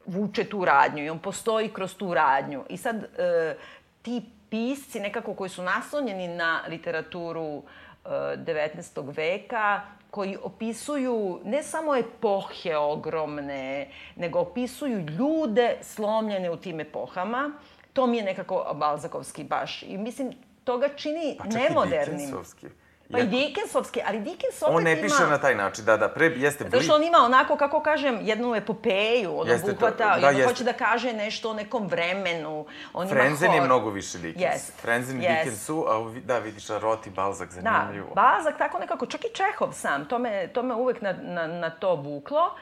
vuče 0.06 0.44
tu 0.44 0.64
radnju 0.64 1.04
i 1.04 1.10
on 1.10 1.18
postoji 1.18 1.68
kroz 1.68 1.94
tu 1.94 2.14
radnju. 2.14 2.64
I 2.68 2.76
sad 2.76 2.96
e, 2.96 3.56
ti 4.02 4.22
pisci 4.50 5.00
nekako 5.00 5.34
koji 5.34 5.50
su 5.50 5.62
naslonjeni 5.62 6.28
na 6.28 6.62
literaturu 6.68 7.62
e, 8.04 8.08
19. 8.08 9.16
veka, 9.16 9.80
koji 10.10 10.36
opisuju 10.42 11.40
ne 11.44 11.62
samo 11.62 11.96
epohe 11.96 12.76
ogromne, 12.76 13.88
nego 14.16 14.38
opisuju 14.38 14.98
ljude 14.98 15.76
slomljene 15.82 16.50
u 16.50 16.56
tim 16.56 16.80
epohama. 16.80 17.50
To 17.92 18.06
mi 18.06 18.16
je 18.16 18.24
nekako 18.24 18.72
Balzakovski 18.74 19.44
baš. 19.44 19.82
I 19.82 19.98
mislim, 19.98 20.32
to 20.64 20.78
ga 20.78 20.88
čini 20.88 21.34
Pa 21.38 21.44
čak 21.44 21.54
nemodernim. 21.54 22.14
i 22.14 22.18
Dickensovski. 22.18 22.66
Pa 23.12 23.18
i 23.18 23.26
Dickensovski, 23.26 24.00
ali 24.06 24.18
Dickens 24.20 24.62
opet 24.62 24.76
On 24.76 24.82
ne 24.82 24.92
ima... 24.92 25.02
piše 25.02 25.26
na 25.30 25.38
taj 25.38 25.54
način, 25.54 25.84
da, 25.84 25.96
da, 25.96 26.08
pre, 26.08 26.26
jeste 26.26 26.64
Zato 26.64 26.82
što 26.82 26.94
on 26.94 27.02
ima 27.02 27.18
onako, 27.18 27.56
kako 27.56 27.80
kažem, 27.80 28.18
jednu 28.22 28.54
epopeju, 28.54 29.40
ono 29.40 29.52
Jeste 29.52 29.66
to, 29.66 29.72
buhvata, 29.72 30.18
da, 30.20 30.28
jeste. 30.28 30.46
hoće 30.46 30.64
da 30.64 30.72
kaže 30.72 31.12
nešto 31.12 31.50
o 31.50 31.54
nekom 31.54 31.86
vremenu. 31.88 32.66
On 32.92 33.08
Frenzen 33.08 33.46
ima 33.46 33.54
je 33.54 33.60
mnogo 33.60 33.90
više 33.90 34.18
Dickens. 34.18 34.54
Jest, 34.54 34.80
Frenzen 34.80 35.20
i 35.20 35.24
jest. 35.24 35.34
Dickens 35.34 35.64
su, 35.64 35.84
a 35.88 36.20
da, 36.24 36.38
vidiš, 36.38 36.70
a 36.70 36.78
Roti, 36.78 37.10
Balzak, 37.10 37.48
Da, 37.48 37.60
zanimljivo. 37.60 38.14
Balzak 38.14 38.58
tako 38.58 38.78
nekako, 38.78 39.06
čak 39.06 39.24
i 39.24 39.34
Čehov 39.34 39.72
sam, 39.72 40.08
to 40.08 40.18
me, 40.18 40.48
to 40.48 40.62
me 40.62 40.74
uvek 40.74 41.02
na, 41.02 41.14
na, 41.22 41.46
na 41.46 41.70
to 41.70 41.94
vuklo. 41.94 42.54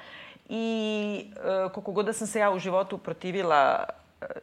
I 0.48 1.30
e, 1.36 1.72
koliko 1.72 1.92
god 1.92 2.06
da 2.06 2.12
sam 2.12 2.26
se 2.26 2.38
ja 2.38 2.50
u 2.50 2.58
životu 2.58 2.98
protivila 2.98 3.84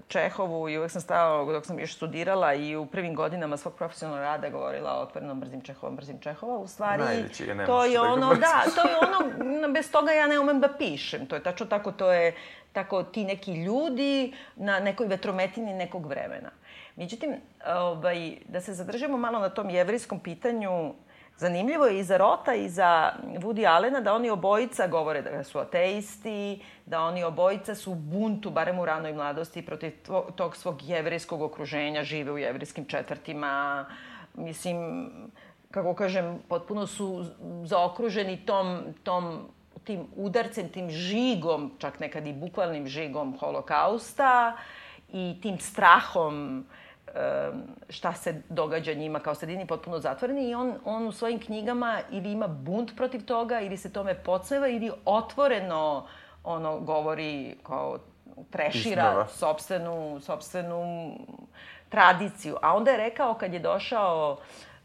Čehovu 0.07 0.69
i 0.69 0.77
uvek 0.77 0.91
sam 0.91 1.01
stala, 1.01 1.53
dok 1.53 1.65
sam 1.65 1.79
još 1.79 1.95
studirala 1.95 2.53
i 2.53 2.75
u 2.75 2.85
prvim 2.85 3.15
godinama 3.15 3.57
svog 3.57 3.75
profesionalnog 3.75 4.23
rada 4.23 4.49
govorila 4.49 5.01
otvoreno 5.01 5.35
mrzim 5.35 5.61
Čehova, 5.61 5.93
mrzim 5.93 6.19
Čehova. 6.19 6.57
U 6.57 6.67
stvari, 6.67 7.03
Najveći 7.03 7.47
nemaš 7.47 7.65
to 7.67 7.85
je 7.85 7.97
da 7.97 8.03
ono, 8.03 8.35
da, 8.35 8.63
to 8.75 8.89
je 8.89 8.97
ono, 8.97 9.73
bez 9.73 9.91
toga 9.91 10.11
ja 10.11 10.27
ne 10.27 10.39
umem 10.39 10.59
da 10.59 10.69
pišem. 10.77 11.25
To 11.25 11.35
je 11.35 11.43
tačno 11.43 11.65
tako, 11.65 11.91
to 11.91 12.11
je 12.11 12.35
tako 12.73 13.03
ti 13.03 13.23
neki 13.23 13.53
ljudi 13.53 14.33
na 14.55 14.79
nekoj 14.79 15.07
vetrometini 15.07 15.73
nekog 15.73 16.05
vremena. 16.05 16.49
Međutim, 16.95 17.35
ovaj, 17.67 18.35
da 18.47 18.61
se 18.61 18.73
zadržimo 18.73 19.17
malo 19.17 19.39
na 19.39 19.49
tom 19.49 19.69
jevrijskom 19.69 20.19
pitanju, 20.19 20.93
zanimljivo 21.37 21.85
je 21.85 21.99
i 21.99 22.03
za 22.03 22.17
Rota 22.17 22.53
i 22.53 22.69
za 22.69 23.13
Woody 23.23 23.67
Allena 23.67 24.01
da 24.01 24.13
oni 24.13 24.29
obojica 24.29 24.87
govore 24.87 25.21
da 25.21 25.43
su 25.43 25.59
ateisti, 25.59 26.61
da 26.85 27.01
oni 27.01 27.23
obojica 27.23 27.75
su 27.75 27.95
buntu, 27.95 28.49
barem 28.49 28.79
u 28.79 28.85
ranoj 28.85 29.13
mladosti, 29.13 29.65
protiv 29.65 29.91
to- 30.05 30.27
tog 30.35 30.57
svog 30.57 30.83
jevrijskog 30.83 31.41
okruženja, 31.41 32.03
žive 32.03 32.31
u 32.31 32.37
jevrijskim 32.37 32.85
četvrtima. 32.85 33.85
Mislim, 34.33 35.09
kako 35.71 35.93
kažem, 35.93 36.39
potpuno 36.49 36.87
su 36.87 37.25
zaokruženi 37.65 38.45
tom, 38.45 38.83
tom 39.03 39.47
tim 39.83 40.07
udarcem, 40.15 40.69
tim 40.69 40.89
žigom, 40.89 41.71
čak 41.79 41.99
nekad 41.99 42.27
i 42.27 42.33
bukvalnim 42.33 42.87
žigom 42.87 43.37
holokausta 43.39 44.57
i 45.13 45.39
tim 45.41 45.59
strahom 45.59 46.35
em, 46.57 46.65
šta 47.89 48.13
se 48.13 48.41
događa 48.49 48.93
njima 48.93 49.19
kao 49.19 49.35
sredini 49.35 49.67
potpuno 49.67 49.99
zatvoreni 49.99 50.49
i 50.49 50.55
on, 50.55 50.73
on 50.85 51.07
u 51.07 51.11
svojim 51.11 51.39
knjigama 51.39 51.99
ili 52.11 52.31
ima 52.31 52.47
bunt 52.47 52.95
protiv 52.97 53.25
toga 53.25 53.59
ili 53.59 53.77
se 53.77 53.93
tome 53.93 54.15
podsmeva 54.15 54.67
ili 54.67 54.91
otvoreno 55.05 56.07
ono 56.43 56.79
govori 56.79 57.55
kao 57.63 57.97
trešira 58.49 59.03
Ismeva. 59.03 59.27
sopstvenu, 59.27 60.19
sopstvenu 60.21 61.11
tradiciju. 61.89 62.57
A 62.61 62.75
onda 62.75 62.91
je 62.91 62.97
rekao 62.97 63.33
kad 63.33 63.53
je 63.53 63.59
došao 63.59 64.37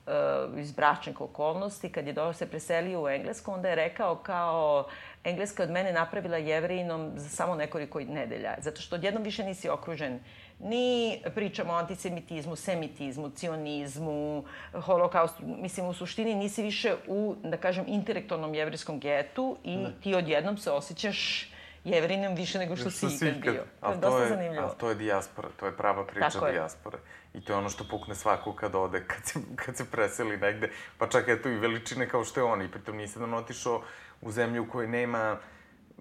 uh, 0.06 0.58
iz 0.58 0.72
bračnih 0.72 1.20
okolnosti, 1.20 1.92
kad 1.92 2.06
je 2.06 2.12
došao 2.12 2.32
se 2.32 2.50
preselio 2.50 3.02
u 3.02 3.08
Englesku, 3.08 3.52
onda 3.52 3.68
je 3.68 3.74
rekao 3.74 4.14
kao 4.14 4.86
Engleska 5.24 5.62
od 5.62 5.70
mene 5.70 5.92
napravila 5.92 6.36
jevrijinom 6.36 7.12
za 7.14 7.28
samo 7.28 7.54
nekoliko 7.54 8.00
nedelja. 8.00 8.54
Zato 8.58 8.80
što 8.80 8.94
odjednom 8.96 9.22
više 9.22 9.44
nisi 9.44 9.68
okružen 9.68 10.20
ni 10.58 11.22
pričamo 11.34 11.72
o 11.72 11.76
antisemitizmu, 11.76 12.56
semitizmu, 12.56 13.30
cionizmu, 13.30 14.44
holokaustu. 14.72 15.42
Mislim, 15.46 15.86
u 15.86 15.94
suštini 15.94 16.34
nisi 16.34 16.62
više 16.62 16.94
u, 17.06 17.36
da 17.44 17.56
kažem, 17.56 17.84
intelektualnom 17.88 18.54
jevrijskom 18.54 19.00
getu 19.00 19.56
i 19.64 19.76
Da. 19.76 19.90
ti 20.02 20.14
odjednom 20.14 20.58
se 20.58 20.70
osjećaš 20.70 21.50
jevrinom 21.84 22.34
više 22.34 22.58
nego 22.58 22.76
što 22.76 22.90
si 22.90 23.06
ikad 23.06 23.40
bio. 23.40 23.64
To 23.80 23.90
je 23.90 23.96
dosta 23.96 24.22
je, 24.22 24.28
zanimljivo. 24.28 24.64
Ali 24.66 24.78
to 24.78 24.88
je 24.88 24.94
dijaspora, 24.94 25.48
to 25.56 25.66
je 25.66 25.76
prava 25.76 26.06
priča 26.06 26.28
Tako 26.28 26.46
je. 26.46 26.52
dijaspore. 26.52 26.98
I 27.34 27.40
to 27.40 27.52
je 27.52 27.56
ono 27.56 27.68
što 27.68 27.84
pukne 27.90 28.14
svako 28.14 28.52
kad 28.52 28.74
ode, 28.74 29.04
kad 29.06 29.24
se, 29.24 29.40
kad 29.56 29.76
se 29.76 29.90
preseli 29.90 30.36
negde. 30.36 30.70
Pa 30.98 31.08
čak 31.08 31.28
eto 31.28 31.48
i 31.48 31.56
veličine 31.58 32.08
kao 32.08 32.24
što 32.24 32.40
je 32.40 32.44
on. 32.44 32.62
I 32.62 32.70
pritom 32.70 32.96
nisi 32.96 33.18
da 33.18 33.36
otišao 33.36 33.82
u 34.20 34.30
zemlju 34.32 34.62
u 34.62 34.66
kojoj 34.66 34.88
nema 34.88 35.36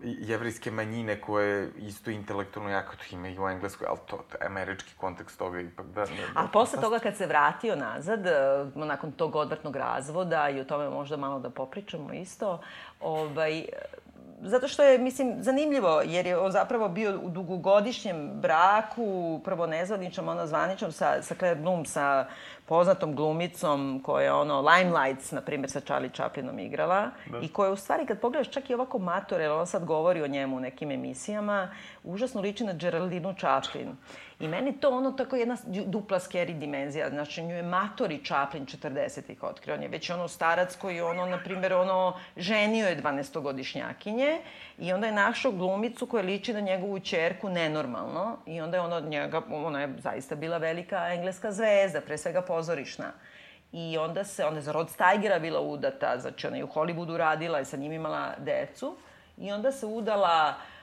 jevrijske 0.04 0.72
manjine 0.72 1.22
koje 1.22 1.72
isto 1.78 2.12
intelektualno 2.12 2.72
jako 2.72 2.96
to 2.96 3.04
ima 3.12 3.30
i 3.30 3.40
u 3.40 3.48
Engleskoj, 3.50 3.88
ali 3.90 4.00
to, 4.08 4.18
to 4.18 4.38
američki 4.46 4.94
kontekst 4.98 5.40
toga 5.40 5.60
ipak 5.60 5.86
da... 5.86 6.02
Ne, 6.02 6.24
A 6.34 6.48
posle 6.54 6.82
toga 6.82 7.00
kad 7.00 7.16
se 7.16 7.26
vratio 7.26 7.76
nazad, 7.76 8.28
e, 8.28 8.32
nakon 8.76 9.12
tog 9.12 9.36
odvrtnog 9.36 9.76
razvoda 9.76 10.50
i 10.50 10.60
o 10.60 10.64
tome 10.64 10.90
možda 10.90 11.18
malo 11.18 11.40
da 11.40 11.50
popričamo 11.50 12.14
isto, 12.14 12.62
ovaj, 13.00 13.60
e, 13.60 13.66
zato 14.42 14.68
što 14.68 14.84
je, 14.84 14.98
mislim, 14.98 15.36
zanimljivo, 15.40 16.02
jer 16.06 16.26
je 16.26 16.38
on 16.38 16.52
zapravo 16.52 16.90
bio 16.90 17.20
u 17.24 17.30
dugogodišnjem 17.30 18.30
braku, 18.42 19.42
prvo 19.44 19.68
nezvaničnom, 19.68 20.28
ono 20.28 20.48
zvaničnom, 20.48 20.92
sa, 20.92 21.22
sa 21.22 21.36
Claire 21.36 21.60
Bloom, 21.62 21.86
sa 21.86 22.28
poznatom 22.66 23.16
glumicom 23.16 24.02
koja 24.04 24.24
je 24.24 24.34
ono 24.34 24.62
Limelights, 24.62 25.32
na 25.32 25.42
primjer, 25.42 25.72
sa 25.72 25.80
Charlie 25.80 26.10
Chaplinom 26.14 26.60
igrala 26.60 27.10
da. 27.26 27.40
i 27.40 27.48
koja 27.48 27.72
u 27.72 27.76
stvari, 27.76 28.06
kad 28.06 28.20
pogledaš 28.20 28.50
čak 28.50 28.70
i 28.70 28.74
ovako 28.74 29.00
mator, 29.00 29.42
jer 29.42 29.52
on 29.52 29.68
sad 29.68 29.86
govori 29.86 30.22
o 30.22 30.28
njemu 30.28 30.58
u 30.58 30.60
nekim 30.60 30.92
emisijama, 30.92 31.72
užasno 32.04 32.42
liči 32.42 32.64
na 32.64 32.74
Geraldinu 32.74 33.34
Chaplin. 33.34 33.96
I 34.40 34.48
meni 34.48 34.80
to 34.80 34.90
ono 34.90 35.12
tako 35.12 35.36
jedna 35.36 35.58
dupla 35.66 36.20
scary 36.20 36.60
dimenzija. 36.60 37.10
Znači, 37.10 37.44
nju 37.44 37.56
je 37.56 37.64
matori 37.64 38.24
Chaplin 38.26 38.66
40-ih 38.66 39.44
otkrio. 39.44 39.76
On 39.76 39.82
je 39.82 39.88
već 39.88 40.10
ono 40.10 40.28
starac 40.28 40.76
koji 40.76 41.02
ono, 41.02 41.26
na 41.26 41.40
primjer, 41.44 41.74
ono, 41.74 42.20
ženio 42.38 42.88
je 42.88 43.02
12-godišnjakinje 43.02 44.38
i 44.78 44.94
onda 44.94 45.08
je 45.08 45.14
našao 45.14 45.52
glumicu 45.52 46.06
koja 46.06 46.24
liči 46.24 46.54
na 46.54 46.60
njegovu 46.60 47.00
čerku 47.00 47.50
nenormalno 47.50 48.38
i 48.46 48.62
onda 48.62 48.78
je 48.78 48.82
ono 48.82 49.00
njega, 49.00 49.42
ona 49.52 49.82
je 49.82 49.94
zaista 49.98 50.36
bila 50.36 50.58
velika 50.58 51.14
engleska 51.14 51.52
zvezda, 51.52 52.02
pre 52.02 52.18
svega 52.18 52.42
pozorišna. 52.42 53.12
I 53.72 53.98
onda 53.98 54.24
se, 54.24 54.46
onda 54.46 54.58
je 54.58 54.64
za 54.64 54.72
Rod 54.72 54.90
Steigera 54.90 55.40
bila 55.40 55.62
udata, 55.62 56.18
znači 56.20 56.48
ona 56.48 56.58
je 56.58 56.64
u 56.64 56.68
Hollywoodu 56.68 57.18
radila 57.18 57.60
i 57.60 57.66
sa 57.66 57.78
njim 57.78 57.92
imala 57.92 58.34
decu. 58.38 58.96
I 59.38 59.52
onda 59.52 59.72
se 59.72 59.86
udala, 59.86 60.56
uh, 60.58 60.75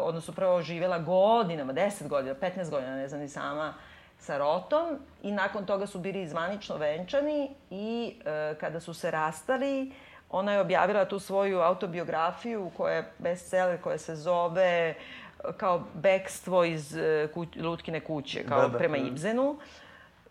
odnosno 0.00 0.34
prvo 0.34 0.62
živela 0.62 0.98
godinama, 0.98 1.72
10 1.72 2.08
godina, 2.08 2.34
15 2.34 2.70
godina, 2.70 2.96
ne 2.96 3.08
znam 3.08 3.20
ni 3.20 3.28
sama, 3.28 3.74
sa 4.18 4.38
Rotom. 4.38 4.98
I 5.22 5.32
nakon 5.32 5.66
toga 5.66 5.86
su 5.86 5.98
bili 5.98 6.28
zvanično 6.28 6.76
venčani 6.76 7.50
i 7.70 8.14
uh, 8.20 8.58
kada 8.60 8.80
su 8.80 8.94
se 8.94 9.10
rastali, 9.10 9.92
ona 10.30 10.52
je 10.52 10.60
objavila 10.60 11.04
tu 11.04 11.18
svoju 11.18 11.60
autobiografiju 11.60 12.70
koja 12.76 12.94
je 12.94 13.12
bestseller, 13.18 13.80
koja 13.80 13.98
se 13.98 14.16
zove 14.16 14.94
uh, 14.94 15.54
kao 15.56 15.82
bekstvo 15.94 16.64
iz 16.64 16.96
uh, 16.96 17.30
kuć, 17.34 17.48
Lutkine 17.56 18.00
kuće, 18.00 18.44
kao 18.48 18.60
da, 18.60 18.68
da, 18.68 18.78
prema 18.78 18.96
Ibzenu. 18.96 19.58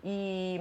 I 0.03 0.59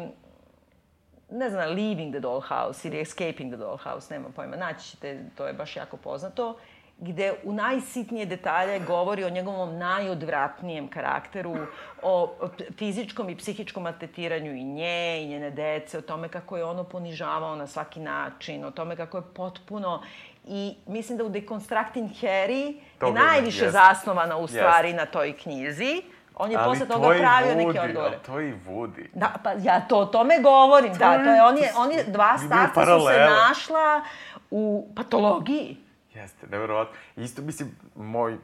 ne 1.30 1.50
znam, 1.50 1.68
Leaving 1.68 2.12
the 2.12 2.20
Dollhouse 2.20 2.88
ili 2.88 3.00
Escaping 3.00 3.52
the 3.52 3.56
Dollhouse, 3.56 4.14
nema 4.14 4.28
pojma, 4.36 4.56
naći 4.56 4.90
ćete, 4.90 5.20
to 5.36 5.46
je 5.46 5.52
baš 5.52 5.76
jako 5.76 5.96
poznato, 5.96 6.56
gde 6.98 7.34
u 7.44 7.52
najsitnije 7.52 8.26
detalje 8.26 8.80
govori 8.80 9.24
o 9.24 9.30
njegovom 9.30 9.78
najodvratnijem 9.78 10.88
karakteru, 10.88 11.56
o 12.02 12.34
fizičkom 12.78 13.30
i 13.30 13.36
psihičkom 13.36 13.82
maltretiranju 13.82 14.54
i 14.54 14.64
nje 14.64 15.22
i 15.22 15.26
njene 15.26 15.50
dece, 15.50 15.98
o 15.98 16.02
tome 16.02 16.28
kako 16.28 16.56
je 16.56 16.64
ono 16.64 16.84
ponižavao 16.84 17.56
na 17.56 17.66
svaki 17.66 18.00
način, 18.00 18.64
o 18.64 18.70
tome 18.70 18.96
kako 18.96 19.16
je 19.16 19.22
potpuno 19.34 20.02
I 20.46 20.76
mislim 20.86 21.18
da 21.18 21.24
u 21.24 21.28
Deconstructing 21.28 22.10
Harry 22.20 22.74
je 23.06 23.12
najviše 23.12 23.66
yes. 23.66 23.70
zasnovana 23.70 24.36
u 24.36 24.46
stvari 24.46 24.88
yes. 24.88 24.96
na 24.96 25.06
toj 25.06 25.32
knjizi. 25.32 26.02
On 26.36 26.50
je 26.50 26.56
ali 26.56 26.66
posle 26.66 26.86
toga 26.86 27.08
pravio 27.18 27.52
Woody, 27.52 27.66
neke 27.66 27.80
odgovore. 27.80 28.16
Ali 28.16 28.26
to 28.26 28.40
i 28.40 28.54
Woody. 28.66 29.06
Da, 29.14 29.34
pa 29.42 29.52
ja 29.52 29.80
to 29.88 29.98
o 29.98 30.04
tome 30.04 30.38
govorim, 30.42 30.92
to 30.92 30.98
da, 30.98 31.24
to 31.24 31.30
je, 31.30 31.42
on 31.42 31.56
je, 31.56 31.72
on 31.76 31.92
je, 31.92 32.04
dva 32.04 32.38
starca 32.38 32.84
su 32.84 33.06
se 33.06 33.18
našla 33.18 34.02
u 34.50 34.88
patologiji. 34.96 35.83
Jeste, 36.24 36.46
nevjerovatno. 36.50 36.94
Isto, 37.16 37.42
mislim, 37.42 37.76
moj 37.96 38.38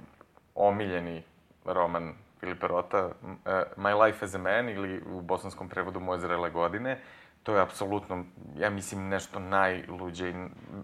omiljeni 0.55 1.23
roman 1.65 2.13
Filipa 2.41 2.67
Rota, 2.67 3.07
uh, 3.07 3.33
My 3.77 4.05
Life 4.05 4.25
as 4.25 4.35
a 4.35 4.39
Man, 4.39 4.69
ili 4.69 5.03
u 5.07 5.21
bosanskom 5.21 5.69
prevodu 5.69 6.01
Moje 6.01 6.21
zrele 6.21 6.51
godine, 6.51 7.01
to 7.43 7.55
je 7.55 7.63
apsolutno, 7.63 8.25
ja 8.57 8.71
mislim, 8.71 9.09
nešto 9.09 9.39
najluđe 9.39 10.31
i 10.31 10.35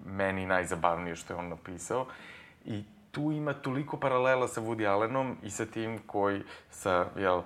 meni 0.06 0.46
najzabavnije 0.46 1.16
što 1.16 1.35
je 1.35 1.38
on 1.38 1.48
napisao. 1.48 2.06
I 2.64 2.85
tu 3.11 3.32
ima 3.32 3.54
toliko 3.54 3.96
paralela 3.96 4.48
sa 4.48 4.61
Woody 4.61 4.88
Allenom 4.88 5.37
i 5.42 5.50
sa 5.50 5.66
tim 5.66 5.98
koji, 6.06 6.42
sa, 6.70 7.06
jel, 7.16 7.38
uh, 7.38 7.44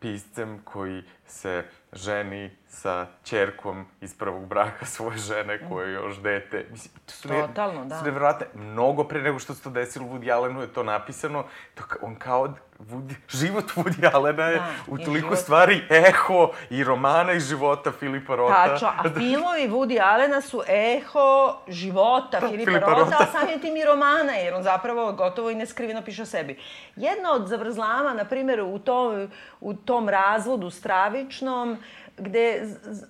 piscem 0.00 0.60
koji 0.64 1.02
se 1.26 1.64
ženi 1.92 2.50
sa 2.68 3.06
čerkom 3.24 3.86
iz 4.00 4.14
prvog 4.14 4.46
braka 4.46 4.86
svoje 4.86 5.18
žene 5.18 5.68
koje 5.68 5.88
je 5.88 5.94
još 5.94 6.16
dete. 6.16 6.66
Mislim, 6.70 6.94
to 7.06 7.12
su 7.12 7.28
Totalno, 7.28 7.84
da. 7.84 7.98
Su 7.98 8.04
nevjerojatne. 8.04 8.46
Mnogo 8.54 9.04
pre 9.04 9.22
nego 9.22 9.38
što 9.38 9.54
se 9.54 9.62
to 9.62 9.70
desilo 9.70 10.06
Woody 10.06 10.32
Allenu 10.32 10.60
je 10.60 10.72
to 10.72 10.82
napisano. 10.82 11.44
To, 11.74 11.82
on 12.02 12.14
kao 12.16 12.54
Woody, 12.80 13.14
život 13.28 13.64
Woody 13.76 14.14
Allena 14.14 14.44
je 14.44 14.56
Da, 14.56 14.66
u 14.86 14.98
toliko 14.98 15.28
život- 15.28 15.38
stvari 15.38 15.82
eho 15.90 16.50
i 16.70 16.84
romana 16.84 17.32
i 17.32 17.40
života 17.40 17.92
Filipa 17.92 18.36
Rota. 18.36 18.66
Tačno, 18.66 18.88
a 18.88 19.02
filmovi 19.18 19.68
Woody 19.68 20.00
Allena 20.02 20.40
su 20.40 20.62
eho 20.68 21.56
života 21.68 22.40
Filipa, 22.40 22.64
Filipa 22.64 22.86
Rota, 22.86 23.00
Rota. 23.00 23.16
a 23.20 23.26
samim 23.28 23.60
tim 23.60 23.76
i 23.76 23.84
romana, 23.84 24.32
jer 24.32 24.54
on 24.54 24.62
zapravo 24.62 25.12
gotovo 25.12 25.50
i 25.50 25.54
neskriveno 25.54 26.02
piše 26.02 26.22
o 26.22 26.26
sebi. 26.26 26.58
Jedna 26.96 27.32
od 27.32 27.46
zavrzlama, 27.46 28.12
na 28.12 28.24
primjer, 28.24 28.60
u 28.62 28.78
tom, 28.78 29.30
u 29.60 29.74
tom 29.74 30.08
razvodu 30.08 30.70
stravičnom, 31.14 31.76
gde 32.16 32.62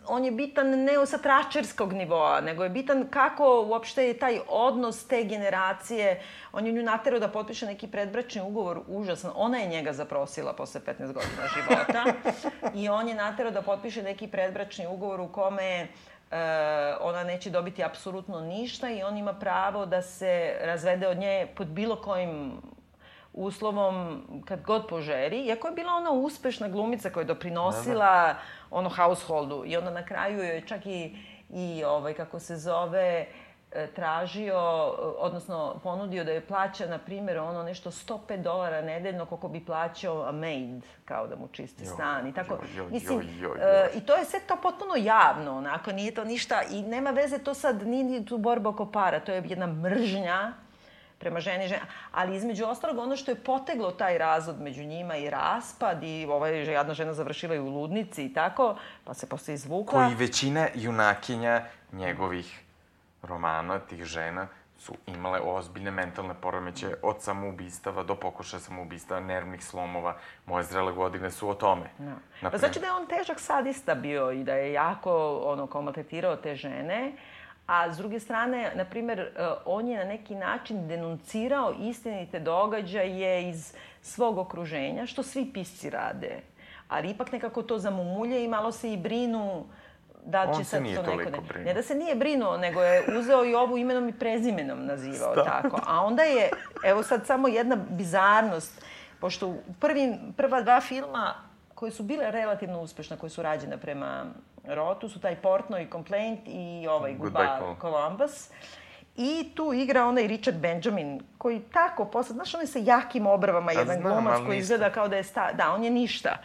on 0.09 0.25
je 0.25 0.31
bitan 0.31 0.71
ne 0.71 1.07
sa 1.07 1.19
tračerskog 1.19 1.93
nivoa, 1.93 2.41
nego 2.41 2.65
je 2.65 2.71
bitan 2.71 3.07
kako 3.11 3.65
uopšte 3.69 4.07
je 4.07 4.19
taj 4.19 4.39
odnos 4.49 5.07
te 5.07 5.25
generacije. 5.25 6.21
On 6.53 6.67
je 6.67 6.73
nju 6.73 6.83
naterao 6.83 7.21
da 7.21 7.29
potpiše 7.29 7.67
neki 7.67 7.87
predbračni 7.87 8.43
ugovor, 8.43 8.81
užasan. 8.89 9.33
Ona 9.35 9.59
je 9.59 9.69
njega 9.69 9.93
zaprosila 9.93 10.53
posle 10.53 10.81
15 10.81 11.13
godina 11.13 11.45
života. 11.55 12.05
I 12.81 12.89
on 12.89 13.09
je 13.09 13.15
naterao 13.15 13.53
da 13.53 13.63
potpiše 13.63 14.03
neki 14.03 14.29
predbračni 14.29 14.87
ugovor 14.87 15.21
u 15.21 15.29
kome 15.29 15.81
e, 15.81 15.87
ona 17.01 17.25
neće 17.25 17.51
dobiti 17.51 17.85
apsolutno 17.85 18.41
ništa 18.41 18.91
i 18.91 19.03
on 19.03 19.17
ima 19.17 19.33
pravo 19.33 19.87
da 19.87 20.03
se 20.03 20.57
razvede 20.61 21.09
od 21.09 21.19
nje 21.19 21.47
pod 21.57 21.67
bilo 21.67 21.97
kojim 21.97 22.61
uslovom 23.35 24.23
kad 24.45 24.63
god 24.63 24.87
požeri, 24.89 25.41
iako 25.41 25.69
je 25.69 25.75
bila 25.75 25.93
ona 25.93 26.11
uspešna 26.11 26.69
glumica 26.69 27.11
koja 27.11 27.23
je 27.23 27.27
doprinosila 27.27 28.35
ono 28.71 28.89
householdu 28.89 29.63
i 29.67 29.77
onda 29.77 29.91
na 29.91 30.05
kraju 30.05 30.43
je 30.43 30.61
čak 30.67 30.87
i, 30.87 31.17
i 31.51 31.85
ovaj, 31.85 32.15
kako 32.15 32.39
se 32.39 32.57
zove, 32.57 33.27
e, 33.73 33.87
tražio, 33.87 34.59
odnosno 35.19 35.81
ponudio 35.83 36.25
da 36.25 36.33
je 36.33 36.47
plaća, 36.47 36.87
na 36.87 36.99
primjer, 36.99 37.39
ono 37.39 37.63
nešto 37.63 37.91
105 37.91 38.43
dolara 38.43 38.83
nedeljno 38.83 39.27
koliko 39.27 39.49
bi 39.49 39.65
plaćao 39.65 40.23
a 40.23 40.33
maid, 40.33 40.85
kao 41.05 41.27
da 41.27 41.37
mu 41.37 41.49
čisti 41.49 41.87
stan 41.87 42.27
i 42.27 42.35
tako. 42.35 42.59
joj, 42.77 42.85
joj, 42.85 42.91
Mislim, 42.91 43.21
e, 43.21 43.25
joj. 43.41 43.59
i 43.95 44.01
to 44.01 44.17
je 44.17 44.25
sve 44.25 44.41
to 44.41 44.57
potpuno 44.63 44.95
javno, 44.97 45.57
onako, 45.57 45.93
nije 45.93 46.15
to 46.15 46.25
ništa, 46.25 46.63
i 46.71 46.83
nema 46.83 47.11
veze 47.11 47.39
to 47.39 47.55
sad, 47.55 47.87
nije 47.87 48.05
ni 48.05 48.27
tu 48.27 48.39
borba 48.39 48.71
oko 48.71 48.91
para, 48.93 49.21
to 49.21 49.33
je 49.33 49.43
jedna 49.47 49.67
mržnja 49.67 50.53
prema 51.25 51.41
ženi, 51.41 51.69
žena. 51.69 51.87
Ali 52.13 52.37
između 52.37 52.65
ostalog, 52.65 52.99
ono 52.99 53.17
što 53.17 53.31
je 53.31 53.41
poteglo 53.41 53.91
taj 53.91 54.19
razvod 54.19 54.61
među 54.61 54.85
njima 54.85 55.17
i 55.17 55.31
raspad 55.31 56.03
i 56.03 56.27
ovaj 56.27 56.73
jadna 56.73 56.95
žena 56.95 57.13
završila 57.13 57.55
i 57.55 57.59
u 57.59 57.69
ludnici 57.69 58.25
i 58.25 58.35
tako, 58.35 58.77
pa 59.05 59.15
se 59.15 59.29
posle 59.29 59.55
izvukla. 59.55 60.05
Koji 60.05 60.15
većina 60.15 60.69
junakinja 60.75 61.65
njegovih 61.93 62.61
romana, 63.23 63.79
tih 63.79 64.05
žena, 64.05 64.47
su 64.79 64.95
imale 65.07 65.41
ozbiljne 65.41 65.91
mentalne 65.91 66.35
poremeće 66.41 66.95
od 67.03 67.23
samoubistava 67.23 68.03
do 68.03 68.15
pokušaja 68.15 68.61
samoubistava, 68.61 69.21
nervnih 69.21 69.65
slomova. 69.65 70.17
Moje 70.47 70.65
zrele 70.65 70.93
godine 70.93 71.31
su 71.31 71.49
o 71.49 71.55
tome. 71.55 71.91
Da. 71.99 72.51
Pa 72.51 72.59
znači 72.59 72.81
da 72.81 72.87
je 72.87 72.93
on 72.93 73.07
težak 73.07 73.41
sadista 73.41 73.95
bio 73.95 74.31
i 74.31 74.45
da 74.45 74.55
je 74.55 74.73
jako 74.73 75.41
ono, 75.45 75.67
kao 75.67 75.83
maltretirao 75.83 76.37
te 76.37 76.55
žene, 76.55 77.13
a 77.67 77.93
s 77.93 77.97
druge 77.97 78.21
strane, 78.21 78.73
na 78.75 78.85
primer, 78.85 79.21
e, 79.21 79.29
on 79.65 79.89
je 79.89 79.99
na 79.99 80.05
neki 80.05 80.35
način 80.35 80.89
denuncirao 80.89 81.75
istinite 81.81 82.41
događaje 82.41 83.49
iz 83.49 83.75
svog 84.03 84.39
okruženja, 84.39 85.07
što 85.07 85.23
svi 85.23 85.51
pisci 85.53 85.91
rade. 85.91 86.41
Ali 86.89 87.11
ipak 87.11 87.33
nekako 87.33 87.63
to 87.63 87.79
zamumulje 87.79 88.45
i 88.45 88.49
malo 88.49 88.73
se 88.73 88.93
i 88.93 88.97
brinu 88.97 89.65
da 90.27 90.45
će 90.45 90.51
On 90.51 90.65
se 90.65 90.71
sad 90.71 90.83
nije 90.83 90.97
to 90.97 91.03
neko... 91.03 91.31
Ne, 91.31 91.41
brinuo. 91.49 91.65
ne 91.65 91.75
da 91.75 91.83
se 91.83 91.95
nije 91.95 92.15
brinuo, 92.15 92.57
nego 92.57 92.83
je 92.83 93.19
uzeo 93.19 93.45
i 93.45 93.55
ovu 93.55 93.79
imenom 93.79 94.09
i 94.09 94.19
prezimenom 94.19 94.87
nazivao 94.87 95.33
Šta? 95.33 95.45
tako. 95.45 95.81
A 95.87 96.05
onda 96.05 96.23
je, 96.23 96.51
evo 96.85 97.03
sad 97.03 97.27
samo 97.27 97.49
jedna 97.49 97.77
bizarnost, 97.77 98.85
pošto 99.21 99.49
u 99.49 99.59
prvim, 99.81 100.19
prva 100.37 100.63
dva 100.63 100.81
filma 100.81 101.35
koje 101.75 101.93
su 101.93 102.03
bile 102.03 102.31
relativno 102.31 102.81
uspešne, 102.81 103.17
koje 103.17 103.31
su 103.31 103.43
rađene 103.43 103.77
prema 103.77 104.25
Rotu, 104.69 105.09
su 105.09 105.21
taj 105.21 105.37
Portnoy 105.43 105.93
Complaint 105.93 106.41
i 106.47 106.87
ovaj 106.91 107.15
Goodbye, 107.19 107.81
Columbus. 107.81 108.51
I 109.17 109.51
tu 109.55 109.73
igra 109.73 110.07
onaj 110.07 110.27
Richard 110.27 110.57
Benjamin, 110.57 111.21
koji 111.39 111.61
tako 111.61 112.05
posle, 112.05 112.35
znaš, 112.35 112.55
on 112.55 112.61
je 112.61 112.67
sa 112.67 112.79
jakim 112.83 113.27
obrvama, 113.27 113.73
jedan 113.73 114.01
znam, 114.01 114.13
glumac 114.13 114.41
koji 114.47 114.59
izgleda 114.59 114.91
kao 114.91 115.09
da 115.09 115.17
je 115.17 115.25
sta... 115.25 115.53
Da, 115.53 115.73
on 115.73 115.85
je 115.85 115.91
ništa. 115.91 116.37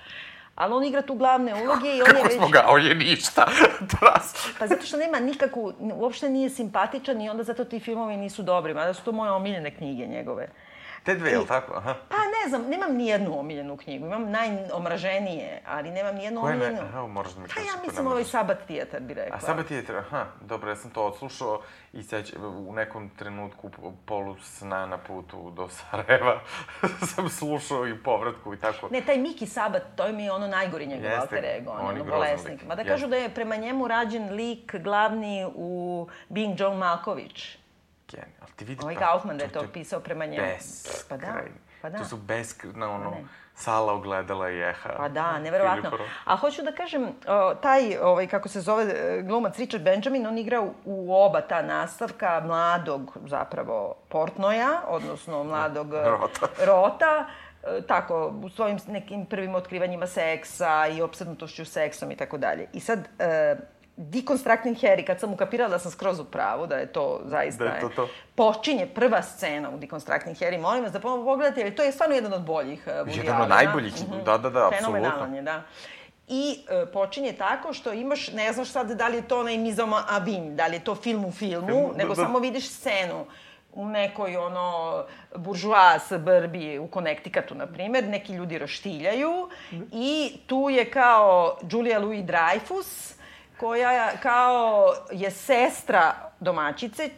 Ali 0.56 0.74
on 0.74 0.84
igra 0.84 1.02
tu 1.02 1.16
glavne 1.16 1.64
uloge 1.64 1.90
i 1.96 2.02
on 2.02 2.08
je 2.08 2.14
Kako 2.14 2.28
već... 2.28 2.36
smo 2.36 2.48
ga, 2.48 2.66
on 2.68 2.86
je 2.86 2.96
ništa. 2.96 3.46
Pa 4.60 4.68
zato 4.68 4.86
što 4.86 4.98
nema 4.98 5.20
nikakvu, 5.20 5.74
uopšte 5.80 6.30
nije 6.30 6.50
simpatičan 6.50 7.22
i 7.22 7.30
onda 7.30 7.44
zato 7.44 7.66
ti 7.66 7.80
filmovi 7.80 8.18
nisu 8.18 8.44
dobri, 8.44 8.74
mada 8.74 8.94
su 8.94 9.04
to 9.04 9.12
moje 9.12 9.32
omiljene 9.32 9.76
knjige 9.76 10.08
njegove. 10.08 10.50
Te 11.04 11.16
dve, 11.16 11.32
jel 11.32 11.46
tako? 11.46 11.74
Aha. 11.78 11.96
Pa 12.10 12.18
ne 12.43 12.49
znam, 12.49 12.69
nemam 12.69 12.95
ni 12.95 13.08
jednu 13.08 13.39
omiljenu 13.39 13.78
knjigu, 13.78 14.06
imam 14.06 14.32
najomraženije, 14.32 15.62
ali 15.67 15.91
nemam 15.91 16.15
ni 16.15 16.23
jednu 16.23 16.41
Koje 16.41 16.56
ne? 16.56 16.65
omiljenu. 16.65 16.88
Aha, 16.88 17.08
moraš 17.08 17.34
da 17.34 17.41
mi 17.41 17.47
Pa 17.47 17.54
kažeš 17.54 17.69
ja 17.69 17.82
mislim 17.82 18.08
ovaj. 18.08 18.23
Sabat 18.23 18.58
Theater 18.67 19.02
bi 19.02 19.13
rekla. 19.13 19.38
A 19.38 19.39
Sabat 19.39 19.71
je, 19.71 19.84
aha, 19.97 20.25
dobro, 20.41 20.69
ja 20.69 20.75
sam 20.75 20.91
to 20.91 21.06
odslušao 21.06 21.62
i 21.93 22.04
seć, 22.04 22.34
u 22.67 22.73
nekom 22.73 23.10
trenutku 23.10 23.71
polu 24.06 24.36
sna 24.41 24.86
na 24.86 24.97
putu 24.97 25.52
do 25.52 25.69
Sarajeva 25.69 26.39
sam 27.15 27.30
slušao 27.30 27.88
i 27.88 28.04
povratku 28.04 28.54
i 28.54 28.60
tako. 28.60 28.89
Ne, 28.91 29.02
taj 29.02 29.17
Miki 29.17 29.45
Sabat, 29.45 29.84
to 29.95 30.06
je 30.06 30.13
mi 30.13 30.30
ono 30.30 30.47
najgori 30.47 30.88
njegov 30.88 31.06
Jeste, 31.06 31.21
alter 31.21 31.45
ego, 31.45 31.71
on 31.71 31.86
on 31.86 31.97
je 31.97 32.04
bolesnik. 32.04 32.65
Mada 32.67 32.84
kažu 32.84 33.08
da 33.08 33.15
je 33.15 33.30
prema 33.30 33.56
njemu 33.56 33.88
rađen 33.88 34.34
lik 34.34 34.75
glavni 34.75 35.52
u 35.56 36.08
Being 36.30 36.60
John 36.60 36.78
Malkovich. 36.78 37.60
Genij. 38.12 38.36
Ali 38.41 38.52
ti 38.56 38.65
vidi... 38.65 38.82
Ovaj 38.84 38.95
Kaufman 38.95 39.38
da 39.38 39.43
je 39.43 39.49
to 39.49 39.63
pisao 39.73 39.99
prema 39.99 40.25
njemu. 40.25 40.47
Pa 41.10 41.17
da, 41.17 41.25
beskrajni. 41.25 41.69
Pa 41.82 41.89
da. 41.89 41.98
To 41.98 42.06
su 42.06 42.18
beskrajna, 42.18 42.92
ono, 42.92 43.10
ne. 43.10 43.26
sala 43.56 43.94
ogledala 43.94 44.50
i 44.50 44.60
eha. 44.60 44.89
Pa 44.98 45.10
da, 45.10 45.39
neverovatno. 45.39 45.92
A 46.26 46.36
hoću 46.36 46.62
da 46.62 46.72
kažem, 46.72 47.08
o, 47.28 47.56
taj, 47.56 47.98
ovaj, 47.98 48.28
kako 48.28 48.50
se 48.50 48.62
zove, 48.62 48.84
e, 48.84 49.22
glumac 49.22 49.58
Richard 49.58 49.84
Benjamin, 49.84 50.28
on 50.28 50.38
igra 50.38 50.62
u, 50.62 50.74
u 50.86 51.13
oba 51.13 51.42
ta 51.42 51.62
nastavka 51.62 52.42
mladog, 52.46 53.18
zapravo, 53.26 53.96
Portnoja, 54.10 54.82
odnosno 54.88 55.44
mladog 55.44 55.94
e, 55.94 56.04
Rota. 56.04 56.48
Rota 56.72 57.26
e, 57.63 57.82
tako, 57.88 58.34
u 58.44 58.50
svojim 58.50 58.78
nekim 58.88 59.26
prvim 59.26 59.56
otkrivanjima 59.56 60.08
seksa 60.08 60.88
i 60.88 61.02
opsednutošću 61.02 61.65
seksom 61.65 62.12
i 62.12 62.15
tako 62.15 62.38
dalje. 62.38 62.68
I 62.74 62.80
sad, 62.80 63.00
e, 63.20 63.56
Deconstructing 64.02 64.78
Harry, 64.78 65.06
kad 65.06 65.20
sam 65.20 65.34
ukapirala 65.34 65.70
da 65.70 65.80
sam 65.80 65.92
skroz 65.92 66.20
u 66.20 66.26
pravu, 66.26 66.68
da 66.68 66.76
je 66.76 66.86
to 66.86 67.22
zaista... 67.26 67.64
Da 67.64 67.70
je 67.70 67.82
to 67.82 67.90
to. 67.90 68.10
Počinje 68.36 68.86
prva 68.86 69.22
scena 69.22 69.70
u 69.70 69.78
Deconstructing 69.78 70.38
Harry, 70.38 70.62
molim 70.62 70.84
vas 70.84 70.92
da 70.92 71.00
ponovo 71.00 71.26
pogledate, 71.26 71.62
jer 71.62 71.76
to 71.76 71.84
je 71.84 71.92
stvarno 71.92 72.16
jedan 72.16 72.34
od 72.34 72.42
boljih 72.42 72.88
uh, 72.88 73.18
Jedan 73.18 73.42
od 73.42 73.50
najboljih, 73.50 73.94
da, 74.26 74.38
da, 74.38 74.50
da, 74.50 74.70
Fenomenalan 74.78 75.14
apsolutno. 75.14 75.36
je, 75.36 75.42
da. 75.42 75.62
I 76.28 76.60
e, 76.70 76.86
počinje 76.86 77.34
tako 77.34 77.74
što 77.74 77.94
imaš, 77.94 78.32
ne 78.32 78.54
znaš 78.54 78.70
sad 78.70 78.92
da 78.92 79.08
li 79.08 79.16
je 79.16 79.28
to 79.28 79.40
onaj 79.40 79.58
mizoma 79.58 80.04
avim, 80.10 80.56
da 80.56 80.68
li 80.68 80.76
je 80.76 80.84
to 80.84 80.96
film 80.96 81.26
u 81.26 81.32
filmu, 81.32 81.68
Film, 81.68 81.92
nego 81.98 82.14
da, 82.14 82.22
da. 82.22 82.26
samo 82.26 82.40
vidiš 82.40 82.70
scenu 82.70 83.26
u 83.74 83.86
nekoj 83.86 84.38
ono 84.38 85.04
buržoa 85.36 86.00
suburbi 86.00 86.80
u 86.80 86.88
Connecticutu, 86.94 87.56
na 87.56 87.68
primjer, 87.68 88.08
neki 88.08 88.34
ljudi 88.34 88.58
roštiljaju 88.58 89.50
i 89.92 90.38
tu 90.48 90.70
je 90.70 90.92
kao 90.92 91.58
Julia 91.72 92.00
Louis 92.00 92.26
Dreyfus, 92.26 93.19
koja 93.60 94.12
kao 94.22 94.93
je 95.12 95.32
sestra 95.32 96.13
domaćice, 96.39 97.10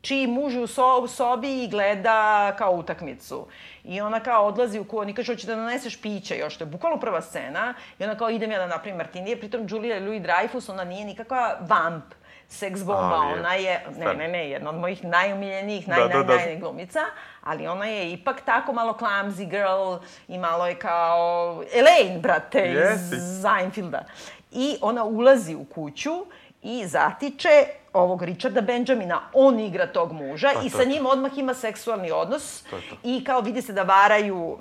čiji 0.00 0.26
muž 0.26 0.56
u, 0.56 0.66
so, 0.66 1.08
sobi 1.08 1.64
i 1.64 1.68
gleda 1.68 2.52
kao 2.58 2.72
utakmicu. 2.72 3.46
I 3.84 4.00
ona 4.00 4.20
kao 4.20 4.46
odlazi 4.46 4.78
u 4.78 4.84
kuvan 4.84 5.08
i 5.08 5.14
kaže, 5.14 5.32
hoće 5.32 5.46
da 5.46 5.56
naneseš 5.56 6.02
piće 6.02 6.38
još, 6.38 6.56
to 6.56 6.64
je 6.64 6.68
bukvalno 6.68 7.00
prva 7.00 7.20
scena. 7.22 7.74
I 7.98 8.04
ona 8.04 8.14
kao, 8.18 8.30
idem 8.30 8.50
ja 8.50 8.58
da 8.58 8.66
napravim 8.66 8.96
martinije, 8.96 9.40
pritom 9.40 9.66
Julia 9.70 10.00
Louis 10.00 10.22
Dreyfus, 10.22 10.70
ona 10.70 10.84
nije 10.84 11.04
nikakva 11.04 11.56
vamp, 11.60 12.04
seks 12.48 12.84
bomba, 12.84 13.16
Ali 13.22 13.38
ona 13.38 13.54
je, 13.54 13.86
ne, 13.98 14.14
ne, 14.14 14.28
ne, 14.28 14.50
jedna 14.50 14.70
od 14.70 14.76
mojih 14.76 15.04
najumiljenijih, 15.04 15.88
naj, 15.88 16.00
Da, 16.00 16.08
naj, 16.08 16.16
da, 16.16 16.22
da. 16.22 16.36
naj, 16.36 16.56
glumica, 16.56 17.00
ali 17.42 17.66
ona 17.66 17.86
je 17.86 18.12
ipak 18.12 18.40
tako 18.40 18.72
malo 18.72 18.96
clumsy 19.00 19.48
girl 19.48 20.04
i 20.28 20.38
malo 20.38 20.66
je 20.66 20.74
kao 20.74 21.62
Elaine, 21.74 22.18
brate, 22.18 22.58
Jeste. 22.58 23.16
iz 23.16 23.42
Seinfelda. 23.42 24.04
I 24.52 24.76
ona 24.80 25.04
ulazi 25.04 25.54
u 25.54 25.64
kuću 25.64 26.26
i 26.62 26.86
zatiče 26.86 27.64
ovog 27.92 28.22
Richarda 28.22 28.60
Benjamina, 28.60 29.20
on 29.32 29.60
igra 29.60 29.86
tog 29.86 30.12
muža 30.12 30.50
Pa 30.54 30.60
i 30.62 30.70
sa 30.70 30.84
njim 30.84 31.06
odmah 31.06 31.38
ima 31.38 31.54
seksualni 31.54 32.10
odnos 32.10 32.62
To 32.70 32.76
to. 32.90 32.96
i 33.02 33.24
kao 33.24 33.40
vidi 33.40 33.62
se 33.62 33.72
da 33.72 33.82
varaju 33.82 34.58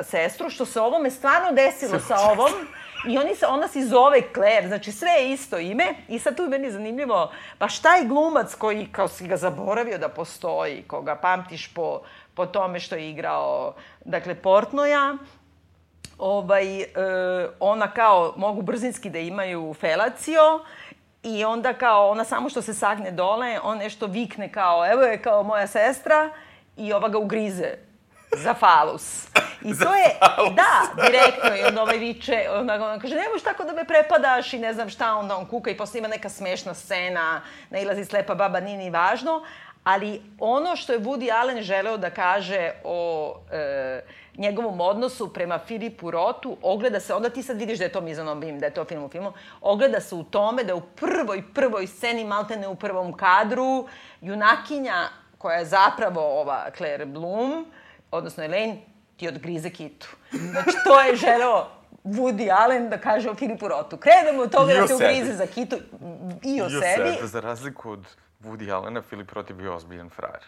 e, 0.00 0.04
sestru, 0.04 0.50
što 0.50 0.64
se 0.64 0.80
ovome 0.80 1.10
stvarno 1.10 1.52
desilo 1.52 2.00
sa 2.00 2.16
ovom 2.30 2.52
I 3.08 3.18
oni 3.18 3.34
se, 3.34 3.46
ona 3.46 3.68
se 3.68 3.86
zove 3.86 4.22
Claire, 4.34 4.68
znači 4.68 4.92
sve 4.92 5.10
je 5.10 5.32
isto 5.32 5.58
ime. 5.58 5.94
I 6.08 6.18
sad 6.18 6.36
tu 6.36 6.42
je 6.42 6.48
meni 6.48 6.70
zanimljivo, 6.70 7.32
pa 7.58 7.68
šta 7.68 7.96
je 7.96 8.04
glumac 8.04 8.54
koji, 8.54 8.88
kao 8.92 9.08
si 9.08 9.28
ga 9.28 9.36
zaboravio 9.36 9.98
da 9.98 10.08
postoji, 10.08 10.82
koga 10.86 11.16
pamtiš 11.16 11.74
po, 11.74 12.00
po 12.34 12.46
tome 12.46 12.80
što 12.80 12.96
je 12.96 13.10
igrao, 13.10 13.74
dakle, 14.04 14.34
Portnoja, 14.34 15.16
ovaj, 16.18 16.80
e, 16.80 16.86
ona 17.60 17.90
kao 17.90 18.34
mogu 18.36 18.62
brzinski 18.62 19.10
da 19.10 19.18
imaju 19.18 19.74
felacio 19.80 20.64
i 21.22 21.44
onda 21.44 21.72
kao 21.72 22.10
ona 22.10 22.24
samo 22.24 22.48
što 22.48 22.62
se 22.62 22.74
sagne 22.74 23.10
dole, 23.10 23.60
on 23.62 23.78
nešto 23.78 24.06
vikne 24.06 24.52
kao 24.52 24.86
evo 24.86 25.02
je 25.02 25.22
kao 25.22 25.42
moja 25.42 25.66
sestra 25.66 26.30
i 26.76 26.92
ova 26.92 27.08
ga 27.08 27.18
ugrize 27.18 27.74
za 28.36 28.54
falus. 28.54 29.26
I 29.62 29.74
to 29.84 29.94
je, 29.94 30.16
da, 30.54 31.02
direktno, 31.02 31.56
i 31.56 31.64
onda 31.68 31.82
ovaj 31.82 31.98
viče, 31.98 32.46
onda 32.50 32.74
on 32.74 33.00
kaže, 33.00 33.14
nemoj 33.14 33.40
tako 33.44 33.64
da 33.64 33.72
me 33.72 33.84
prepadaš 33.84 34.52
i 34.52 34.58
ne 34.58 34.74
znam 34.74 34.88
šta, 34.88 35.14
onda 35.14 35.36
on 35.36 35.46
kuka 35.46 35.70
i 35.70 35.76
posle 35.76 35.98
ima 35.98 36.08
neka 36.08 36.28
smešna 36.28 36.74
scena, 36.74 37.42
nailazi 37.70 38.04
slepa 38.04 38.34
baba, 38.34 38.60
nije 38.60 38.78
ni 38.78 38.90
važno, 38.90 39.42
ali 39.84 40.22
ono 40.38 40.76
što 40.76 40.92
je 40.92 41.00
Woody 41.00 41.32
Allen 41.40 41.62
želeo 41.62 41.96
da 41.96 42.10
kaže 42.10 42.70
o 42.84 43.34
e, 43.52 44.00
njegovom 44.38 44.80
odnosu 44.80 45.32
prema 45.32 45.58
Filipu 45.58 46.10
Rotu, 46.10 46.56
ogleda 46.62 47.00
se, 47.00 47.14
onda 47.14 47.30
ti 47.30 47.42
sad 47.42 47.58
vidiš 47.58 47.78
da 47.78 47.84
je 47.84 47.92
to 47.92 48.00
Mizanobim, 48.00 48.58
da 48.58 48.66
je 48.66 48.74
to 48.74 48.84
film 48.84 49.04
u 49.04 49.08
filmu, 49.08 49.32
ogleda 49.60 50.00
se 50.00 50.14
u 50.14 50.24
tome 50.24 50.64
da 50.64 50.74
u 50.74 50.80
prvoj, 50.80 51.42
prvoj 51.54 51.86
sceni, 51.86 52.24
maltene 52.24 52.68
u 52.68 52.74
prvom 52.74 53.12
kadru, 53.12 53.88
junakinja 54.20 55.08
koja 55.38 55.58
je 55.58 55.64
zapravo 55.64 56.40
ova 56.40 56.70
Claire 56.76 57.06
Bloom, 57.06 57.66
odnosno 58.10 58.44
Elaine, 58.44 58.82
ti 59.16 59.28
odgrize 59.28 59.70
kitu. 59.70 60.16
Znači, 60.30 60.76
to 60.84 61.00
je 61.00 61.16
želeo 61.16 61.66
Woody 62.04 62.50
Allen 62.50 62.90
da 62.90 62.98
kaže 62.98 63.30
o 63.30 63.34
Filipu 63.34 63.68
Rotu. 63.68 63.96
Krenemo 63.96 64.42
od 64.42 64.52
toga 64.52 64.74
da 64.74 64.86
te 64.86 64.94
ugrize 64.94 65.32
za 65.32 65.46
kitu 65.46 65.76
i 66.42 66.62
o, 66.62 66.68
I 66.70 66.76
o 66.76 66.80
sebi. 66.80 67.12
sebi. 67.12 67.28
Za 67.28 67.40
razliku 67.40 67.90
od 67.90 68.06
Woody 68.44 68.74
Allena, 68.74 69.02
Filip 69.02 69.32
Roth 69.32 69.50
je 69.50 69.54
bio 69.54 69.74
ozbiljan 69.74 70.10
frajer. 70.10 70.44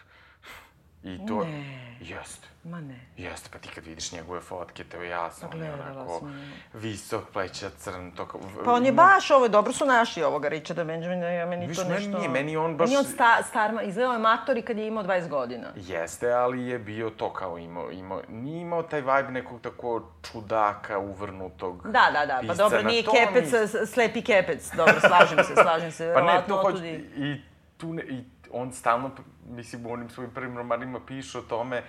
I 1.03 1.27
to... 1.27 1.43
Ne. 1.43 1.89
Jeste. 2.01 2.47
Ma 2.63 2.81
ne. 2.81 2.99
Jeste, 3.17 3.49
pa 3.53 3.59
ti 3.59 3.69
kad 3.75 3.85
vidiš 3.85 4.11
njegove 4.11 4.41
fotke, 4.41 4.83
to 4.83 5.01
je 5.01 5.09
jasno. 5.09 5.49
On 5.53 5.63
je 5.63 5.73
onako 5.73 6.27
visok, 6.73 7.23
pleća, 7.33 7.69
crn, 7.69 8.11
to 8.11 8.25
kao... 8.25 8.41
Pa 8.65 8.73
on 8.73 8.85
je 8.85 8.91
baš, 8.91 9.31
ovo, 9.31 9.47
dobro 9.47 9.73
su 9.73 9.85
naši 9.85 10.23
ovoga 10.23 10.49
Richarda 10.49 10.83
Benjamina, 10.83 11.27
ja 11.27 11.45
meni 11.45 11.67
Viš, 11.67 11.77
to 11.77 11.83
nešto... 11.83 12.09
Meni 12.09 12.17
nije, 12.17 12.29
meni 12.29 12.57
on 12.57 12.77
baš... 12.77 12.89
Meni 12.89 12.97
on 12.97 13.03
sta, 13.03 13.43
star, 13.43 13.71
izgledao 13.83 14.13
je 14.13 14.19
matori 14.19 14.61
kad 14.61 14.77
je 14.77 14.87
imao 14.87 15.03
20 15.03 15.27
godina. 15.27 15.67
Jeste, 15.75 16.31
ali 16.31 16.67
je 16.67 16.79
bio 16.79 17.09
to 17.09 17.33
kao 17.33 17.57
imao, 17.57 17.91
imao, 17.91 18.21
nije 18.29 18.61
imao 18.61 18.83
taj 18.83 19.01
vibe 19.01 19.31
nekog 19.31 19.61
tako 19.61 20.11
čudaka, 20.31 20.99
uvrnutog 20.99 21.83
Da, 21.83 22.09
da, 22.13 22.25
da, 22.25 22.41
pa 22.47 22.53
dobro, 22.53 22.83
nije 22.83 23.03
kepec, 23.03 23.51
mi... 23.51 23.87
slepi 23.87 24.21
kepec, 24.21 24.71
dobro, 24.75 24.99
slažem 24.99 25.37
se, 25.43 25.53
slažem 25.53 25.91
se, 25.91 26.11
pa 26.15 26.21
ne, 26.21 26.43
to 26.47 26.61
hoće, 26.61 27.01
i 27.17 27.41
tu 27.77 27.93
ne, 27.93 28.03
i 28.03 28.23
on 28.51 28.73
stalno, 28.73 29.11
mislim, 29.49 29.85
u 29.85 29.93
onim 29.93 30.09
svojim 30.09 30.31
prvim 30.33 30.57
romanima 30.57 30.99
piše 31.07 31.39
o 31.39 31.41
tome 31.41 31.83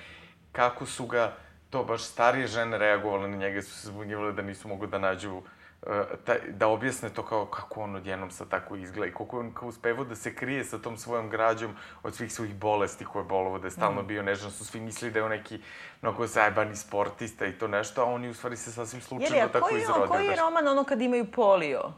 kako 0.52 0.86
su 0.86 1.06
ga, 1.06 1.36
to 1.70 1.84
baš 1.84 2.02
starije 2.02 2.46
žene 2.46 2.78
reagovale 2.78 3.28
na 3.28 3.36
njega, 3.36 3.62
su 3.62 3.70
se 3.70 3.88
zbunjivale 3.88 4.32
da 4.32 4.42
nisu 4.42 4.68
mogu 4.68 4.86
da 4.86 4.98
nađu 4.98 5.42
taj, 6.24 6.38
da 6.48 6.68
objasne 6.68 7.08
to 7.10 7.22
kao 7.22 7.46
kako 7.46 7.80
on 7.80 7.96
odjednom 7.96 8.30
sad 8.30 8.48
tako 8.48 8.76
izgleda 8.76 9.06
i 9.06 9.14
koliko 9.14 9.40
on 9.40 9.54
kao 9.54 9.68
uspevao 9.68 10.04
da 10.04 10.14
se 10.14 10.34
krije 10.34 10.64
sa 10.64 10.78
tom 10.78 10.96
svojom 10.96 11.30
građom 11.30 11.76
od 12.02 12.14
svih 12.14 12.32
svojih 12.32 12.54
bolesti 12.54 13.04
koje 13.04 13.20
je 13.20 13.26
bolovo, 13.28 13.58
da 13.58 13.66
je 13.66 13.70
stalno 13.70 14.02
mm. 14.02 14.06
bio 14.06 14.22
nežan, 14.22 14.50
su 14.50 14.64
svi 14.64 14.80
mislili 14.80 15.12
da 15.12 15.18
je 15.18 15.24
on 15.24 15.30
neki 15.30 15.60
mnogo 16.02 16.26
zajebani 16.26 16.76
sportista 16.76 17.46
i 17.46 17.52
to 17.52 17.68
nešto, 17.68 18.02
a 18.02 18.04
on 18.04 18.24
je 18.24 18.30
u 18.30 18.34
stvari 18.34 18.56
se 18.56 18.72
sasvim 18.72 19.00
slučajno 19.00 19.48
tako 19.48 19.76
izrodio. 19.76 20.02
Jeli, 20.02 20.04
a 20.04 20.16
koji 20.16 20.26
je 20.26 20.36
roman 20.36 20.68
ono 20.68 20.84
kad 20.84 21.00
imaju 21.00 21.30
polio? 21.30 21.92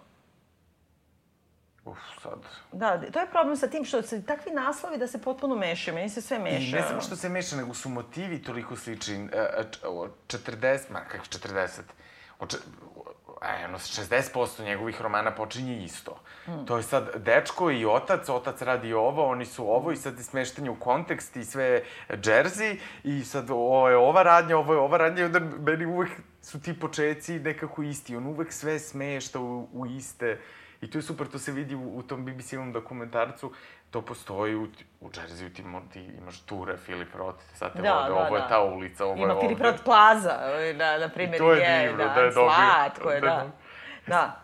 Uf, 1.84 1.98
sad. 2.22 2.38
Da, 2.72 3.00
to 3.12 3.20
je 3.20 3.30
problem 3.30 3.56
sa 3.56 3.66
tim 3.66 3.84
što 3.84 4.02
se 4.02 4.26
takvi 4.26 4.52
naslovi 4.52 4.98
da 4.98 5.06
se 5.06 5.22
potpuno 5.22 5.56
mešaju. 5.56 5.94
Meni 5.94 6.08
se 6.08 6.20
sve 6.20 6.38
meša. 6.38 6.76
I 6.78 6.80
ne 6.80 6.82
samo 6.88 7.00
što 7.00 7.16
se 7.16 7.28
meša, 7.28 7.56
nego 7.56 7.74
su 7.74 7.88
motivi 7.88 8.42
toliko 8.42 8.76
slični. 8.76 9.28
E, 9.32 9.64
40, 10.28 10.90
ma 10.90 11.00
kako 11.00 11.24
40, 11.24 11.80
od, 12.38 12.58
eno, 13.64 13.78
60% 13.78 14.64
njegovih 14.64 15.00
romana 15.00 15.34
počinje 15.34 15.84
isto. 15.84 16.20
Mm. 16.46 16.64
To 16.66 16.76
je 16.76 16.82
sad 16.82 17.10
dečko 17.16 17.70
i 17.70 17.86
otac, 17.86 18.28
otac 18.28 18.62
radi 18.62 18.92
ovo, 18.92 19.26
oni 19.26 19.46
su 19.46 19.70
ovo 19.70 19.92
i 19.92 19.96
sad 19.96 20.18
je 20.18 20.24
smeštanje 20.24 20.70
u 20.70 20.80
kontekst 20.80 21.36
i 21.36 21.44
sve 21.44 21.82
džerzi 22.20 22.78
i 23.04 23.24
sad 23.24 23.50
ovo 23.50 23.88
je 23.88 23.96
ova 23.96 24.22
radnja, 24.22 24.58
ovo 24.58 24.72
je 24.72 24.78
ova 24.78 24.98
radnja 24.98 25.22
i 25.22 25.24
onda 25.24 25.40
meni 25.40 25.86
uvek 25.86 26.10
su 26.42 26.60
ti 26.60 26.80
početci 26.80 27.38
nekako 27.38 27.82
isti. 27.82 28.16
On 28.16 28.26
uvek 28.26 28.52
sve 28.52 28.78
smešta 28.78 29.40
u, 29.40 29.68
u 29.72 29.86
iste 29.86 30.38
I 30.82 30.90
to 30.90 30.98
je 30.98 31.02
super, 31.02 31.26
to 31.28 31.38
se 31.38 31.52
vidi 31.52 31.74
u, 31.74 31.98
u 31.98 32.02
tom 32.02 32.26
BBC-ovom 32.26 32.72
dokumentarcu, 32.72 33.52
to 33.90 34.02
postoji 34.02 34.54
u, 34.56 34.62
u 35.00 35.08
Jersey, 35.10 35.52
ti, 35.52 35.62
ti 35.92 36.00
imaš 36.18 36.40
ture 36.40 36.76
Filip 36.76 37.14
Roth, 37.14 37.44
sad 37.54 37.72
te 37.72 37.82
da, 37.82 37.92
vode, 37.92 38.08
da, 38.08 38.14
ovo 38.14 38.36
da. 38.36 38.42
je 38.42 38.48
ta 38.48 38.62
ulica, 38.62 39.04
ovo 39.04 39.16
Ima 39.16 39.26
je 39.26 39.32
ovde. 39.32 39.46
Filip 39.46 39.62
Roth 39.62 39.84
Plaza, 39.84 40.38
na, 40.74 40.98
na 40.98 41.08
primjer, 41.08 41.34
I 41.34 41.38
to 41.38 41.52
je 41.52 41.60
je, 41.60 41.88
divno, 41.88 42.04
da, 42.04 42.14
da 42.14 42.20
je 42.20 42.30
dobio. 42.30 42.50
slatko 42.54 43.10
je, 43.10 43.20
da. 43.20 43.26
Da. 43.26 43.50
da. 44.06 44.42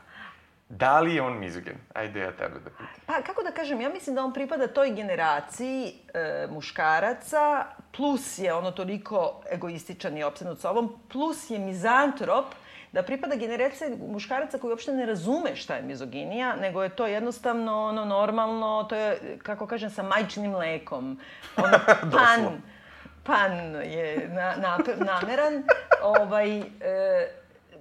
Da 0.68 1.01
li 1.01 1.14
je 1.14 1.22
on 1.22 1.38
mizogen? 1.38 1.77
Ajde 1.94 2.20
ja 2.20 2.33
tebe 2.33 2.61
da 2.64 2.70
pitam. 2.70 3.03
Pa, 3.07 3.22
kako 3.22 3.42
da 3.42 3.51
kažem, 3.51 3.81
ja 3.81 3.88
mislim 3.88 4.16
da 4.16 4.24
on 4.24 4.33
pripada 4.33 4.66
toj 4.66 4.90
generaciji 4.90 5.94
e, 6.14 6.46
muškaraca, 6.51 7.64
plus 7.96 8.38
je 8.38 8.55
ono 8.55 8.70
toliko 8.70 9.42
egoističan 9.51 10.18
i 10.18 10.24
opsednut 10.24 10.61
sobom, 10.61 10.96
plus 11.12 11.51
je 11.51 11.59
mizantrop, 11.59 12.44
da 12.92 13.03
pripada 13.03 13.37
generaciji 13.37 13.96
muškaraca 14.09 14.59
koji 14.59 14.70
uopšte 14.70 14.92
ne 14.92 15.07
razume 15.07 15.57
šta 15.57 15.77
je 15.77 15.83
mizoginija, 15.83 16.57
nego 16.57 16.83
je 16.83 16.88
to 16.88 17.07
jednostavno 17.07 17.85
ono 17.85 18.05
normalno, 18.05 18.87
to 18.88 18.94
je, 18.94 19.38
kako 19.42 19.66
kažem, 19.66 19.90
sa 19.90 20.03
majčinim 20.03 20.51
mlekom. 20.51 21.20
Ono, 21.57 21.79
pan, 22.12 22.62
pan 23.24 23.53
je 23.83 24.29
na, 24.29 24.55
na, 24.57 24.79
nameran, 24.96 25.64
ovaj, 26.03 26.59
e, 26.59 26.64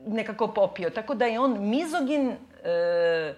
nekako 0.07 0.47
popio. 0.47 0.89
Tako 0.89 1.15
da 1.15 1.25
je 1.25 1.39
on 1.39 1.69
mizogin, 1.69 2.35
e, 2.63 3.33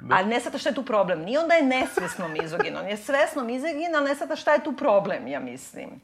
Da. 0.00 0.16
Ali 0.16 0.28
ne 0.28 0.40
sada 0.40 0.58
šta 0.58 0.68
je 0.68 0.74
tu 0.74 0.82
problem. 0.84 1.22
Nije 1.22 1.38
on 1.40 1.48
da 1.48 1.54
je 1.54 1.62
nesvesno 1.62 2.28
mizogin, 2.28 2.76
on 2.76 2.88
je 2.88 2.96
svesno 2.96 3.44
mizogin, 3.44 3.96
ali 3.96 4.08
ne 4.08 4.14
sada 4.14 4.36
šta 4.36 4.52
je 4.52 4.64
tu 4.64 4.72
problem, 4.76 5.26
ja 5.26 5.40
mislim. 5.40 6.00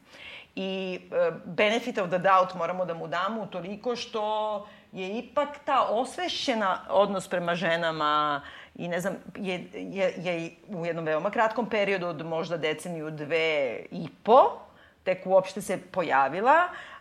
I 0.55 0.99
e, 1.11 1.31
benefit 1.45 1.97
of 1.97 2.09
the 2.09 2.19
doubt 2.19 2.55
moramo 2.55 2.85
da 2.85 2.93
mu 2.93 3.07
damo 3.07 3.45
toliko 3.45 3.95
što 3.95 4.67
je 4.91 5.17
ipak 5.17 5.49
ta 5.65 5.87
osvešćena 5.89 6.79
odnos 6.89 7.27
prema 7.27 7.55
ženama 7.55 8.41
i 8.75 8.87
ne 8.87 8.99
znam, 8.99 9.15
je, 9.35 9.65
je, 9.73 10.13
je 10.17 10.51
u 10.67 10.85
jednom 10.85 11.05
veoma 11.05 11.29
kratkom 11.29 11.69
periodu 11.69 12.07
od 12.07 12.25
možda 12.25 12.57
deceniju, 12.57 13.11
dve 13.11 13.79
i 13.91 14.07
po, 14.23 14.59
tek 15.03 15.25
uopšte 15.25 15.61
se 15.61 15.77
pojavila, 15.91 16.57
Uh, 16.63 16.92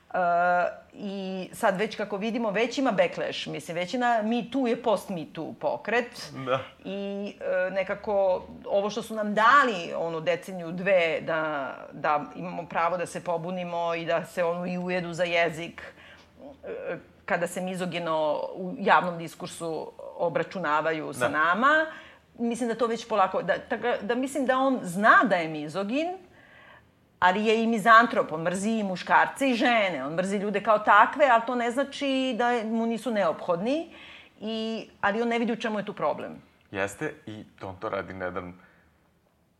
I 0.92 1.48
sad 1.52 1.78
već 1.78 1.96
kako 1.96 2.16
vidimo, 2.16 2.50
već 2.50 2.78
ima 2.78 2.90
backlash. 2.90 3.46
Mislim, 3.46 3.74
već 3.74 3.92
na 3.92 4.22
Me 4.22 4.44
Too 4.52 4.66
je 4.66 4.82
post 4.82 5.08
Me 5.08 5.24
Too 5.32 5.52
pokret. 5.60 6.32
Da. 6.46 6.58
I 6.84 7.32
uh, 7.36 7.72
nekako 7.72 8.42
ovo 8.66 8.90
što 8.90 9.02
su 9.02 9.14
nam 9.14 9.34
dali, 9.34 9.92
onu 9.96 10.20
deceniju 10.20 10.72
dve, 10.72 11.20
da, 11.20 11.74
da 11.92 12.24
imamo 12.36 12.66
pravo 12.66 12.96
da 12.96 13.06
se 13.06 13.24
pobunimo 13.24 13.94
i 13.94 14.06
da 14.06 14.24
se 14.24 14.44
onu 14.44 14.66
i 14.66 14.78
ujedu 14.78 15.12
za 15.12 15.24
jezik, 15.24 15.82
uh, 16.40 16.50
kada 17.24 17.46
se 17.46 17.60
mizogeno 17.60 18.40
u 18.54 18.74
javnom 18.78 19.18
diskursu 19.18 19.92
obračunavaju 20.16 21.12
sa 21.12 21.28
da. 21.28 21.28
nama, 21.28 21.86
mislim 22.38 22.68
da 22.68 22.74
to 22.74 22.86
već 22.86 23.08
polako, 23.08 23.42
da, 23.42 23.54
da, 23.70 23.96
da 24.00 24.14
mislim 24.14 24.46
da 24.46 24.58
on 24.58 24.80
zna 24.82 25.18
da 25.24 25.36
je 25.36 25.48
mizogin, 25.48 26.08
ali 27.22 27.44
je 27.46 27.62
i 27.62 27.66
mizantrop, 27.66 28.32
on 28.32 28.42
mrzi 28.42 28.70
i 28.70 28.82
muškarce 28.82 29.50
i 29.50 29.54
žene, 29.54 30.04
on 30.04 30.14
mrzi 30.14 30.36
ljude 30.36 30.62
kao 30.62 30.78
takve, 30.78 31.28
ali 31.30 31.42
to 31.46 31.54
ne 31.54 31.70
znači 31.70 32.34
da 32.38 32.50
mu 32.64 32.86
nisu 32.86 33.10
neophodni, 33.10 33.94
i, 34.40 34.88
ali 35.00 35.22
on 35.22 35.28
ne 35.28 35.38
vidi 35.38 35.52
u 35.52 35.56
čemu 35.56 35.78
je 35.78 35.84
tu 35.84 35.92
problem. 35.92 36.42
Jeste, 36.70 37.14
i 37.26 37.44
on 37.62 37.76
to 37.76 37.88
radi 37.88 38.14
na 38.14 38.24
jedan 38.24 38.54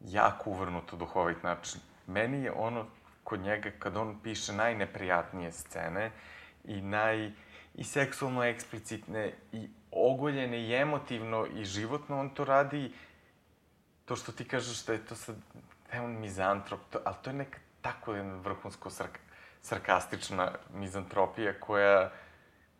jako 0.00 0.50
uvrnuto 0.50 0.96
duhovit 0.96 1.42
način. 1.42 1.80
Meni 2.06 2.42
je 2.42 2.52
ono 2.52 2.86
kod 3.24 3.40
njega, 3.40 3.70
kad 3.78 3.96
on 3.96 4.18
piše 4.22 4.52
najneprijatnije 4.52 5.52
scene 5.52 6.10
i 6.64 6.80
naj 6.80 7.30
i 7.74 7.84
seksualno 7.84 8.44
eksplicitne 8.44 9.32
i 9.52 9.68
ogoljene 9.90 10.60
i 10.60 10.74
emotivno 10.74 11.46
i 11.54 11.64
životno, 11.64 12.20
on 12.20 12.30
to 12.30 12.44
radi 12.44 12.92
to 14.04 14.16
što 14.16 14.32
ti 14.32 14.48
kažeš 14.48 14.84
da 14.84 14.92
je 14.92 15.06
to 15.06 15.14
sad 15.14 15.36
je 15.96 16.00
on 16.00 16.20
mizantrop, 16.20 16.80
to, 16.90 16.98
ali 17.04 17.16
to 17.22 17.30
je 17.30 17.34
neka 17.34 17.58
tako 17.80 18.14
jedna 18.14 18.34
vrhunsko 18.34 18.90
sark, 18.90 19.18
sarkastična 19.60 20.52
mizantropija 20.74 21.60
koja 21.60 22.10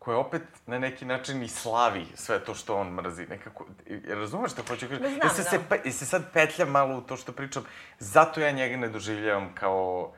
koja 0.03 0.19
opet 0.19 0.43
na 0.67 0.79
neki 0.79 1.05
način 1.05 1.43
i 1.43 1.49
slavi 1.49 2.07
sve 2.15 2.45
to 2.45 2.55
što 2.55 2.77
on 2.77 2.89
mrzi. 2.89 3.27
Nekako, 3.27 3.67
razumeš 4.07 4.53
što 4.53 4.63
hoću 4.69 4.89
kažem? 4.89 5.19
Ja 5.23 5.29
se, 5.29 5.43
da. 5.43 5.51
se, 5.51 5.61
pe, 5.69 5.81
ja 5.85 5.93
se 5.93 6.07
sad 6.07 6.33
petljam 6.33 6.71
malo 6.71 6.99
u 6.99 7.01
to 7.01 7.17
što 7.17 7.33
pričam, 7.33 7.65
zato 7.99 8.41
ja 8.41 8.51
njega 8.51 8.77
ne 8.77 8.89
doživljavam 8.89 9.55
kao, 9.55 10.13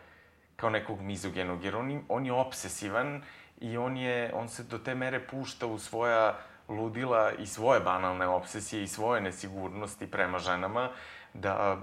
kao 0.56 0.70
nekog 0.70 1.00
mizogenog, 1.00 1.64
jer 1.64 1.76
on, 1.76 2.04
on 2.08 2.26
je 2.26 2.32
obsesivan 2.32 3.22
i 3.60 3.76
on, 3.76 3.96
je, 3.96 4.32
on 4.34 4.48
se 4.48 4.62
do 4.62 4.78
te 4.78 4.94
mere 4.94 5.26
pušta 5.26 5.66
u 5.66 5.78
svoja 5.78 6.38
ludila 6.68 7.32
i 7.32 7.46
svoje 7.46 7.80
banalne 7.80 8.26
obsesije 8.26 8.82
i 8.82 8.88
svoje 8.88 9.20
nesigurnosti 9.20 10.10
prema 10.10 10.38
ženama, 10.38 10.90
da 11.34 11.78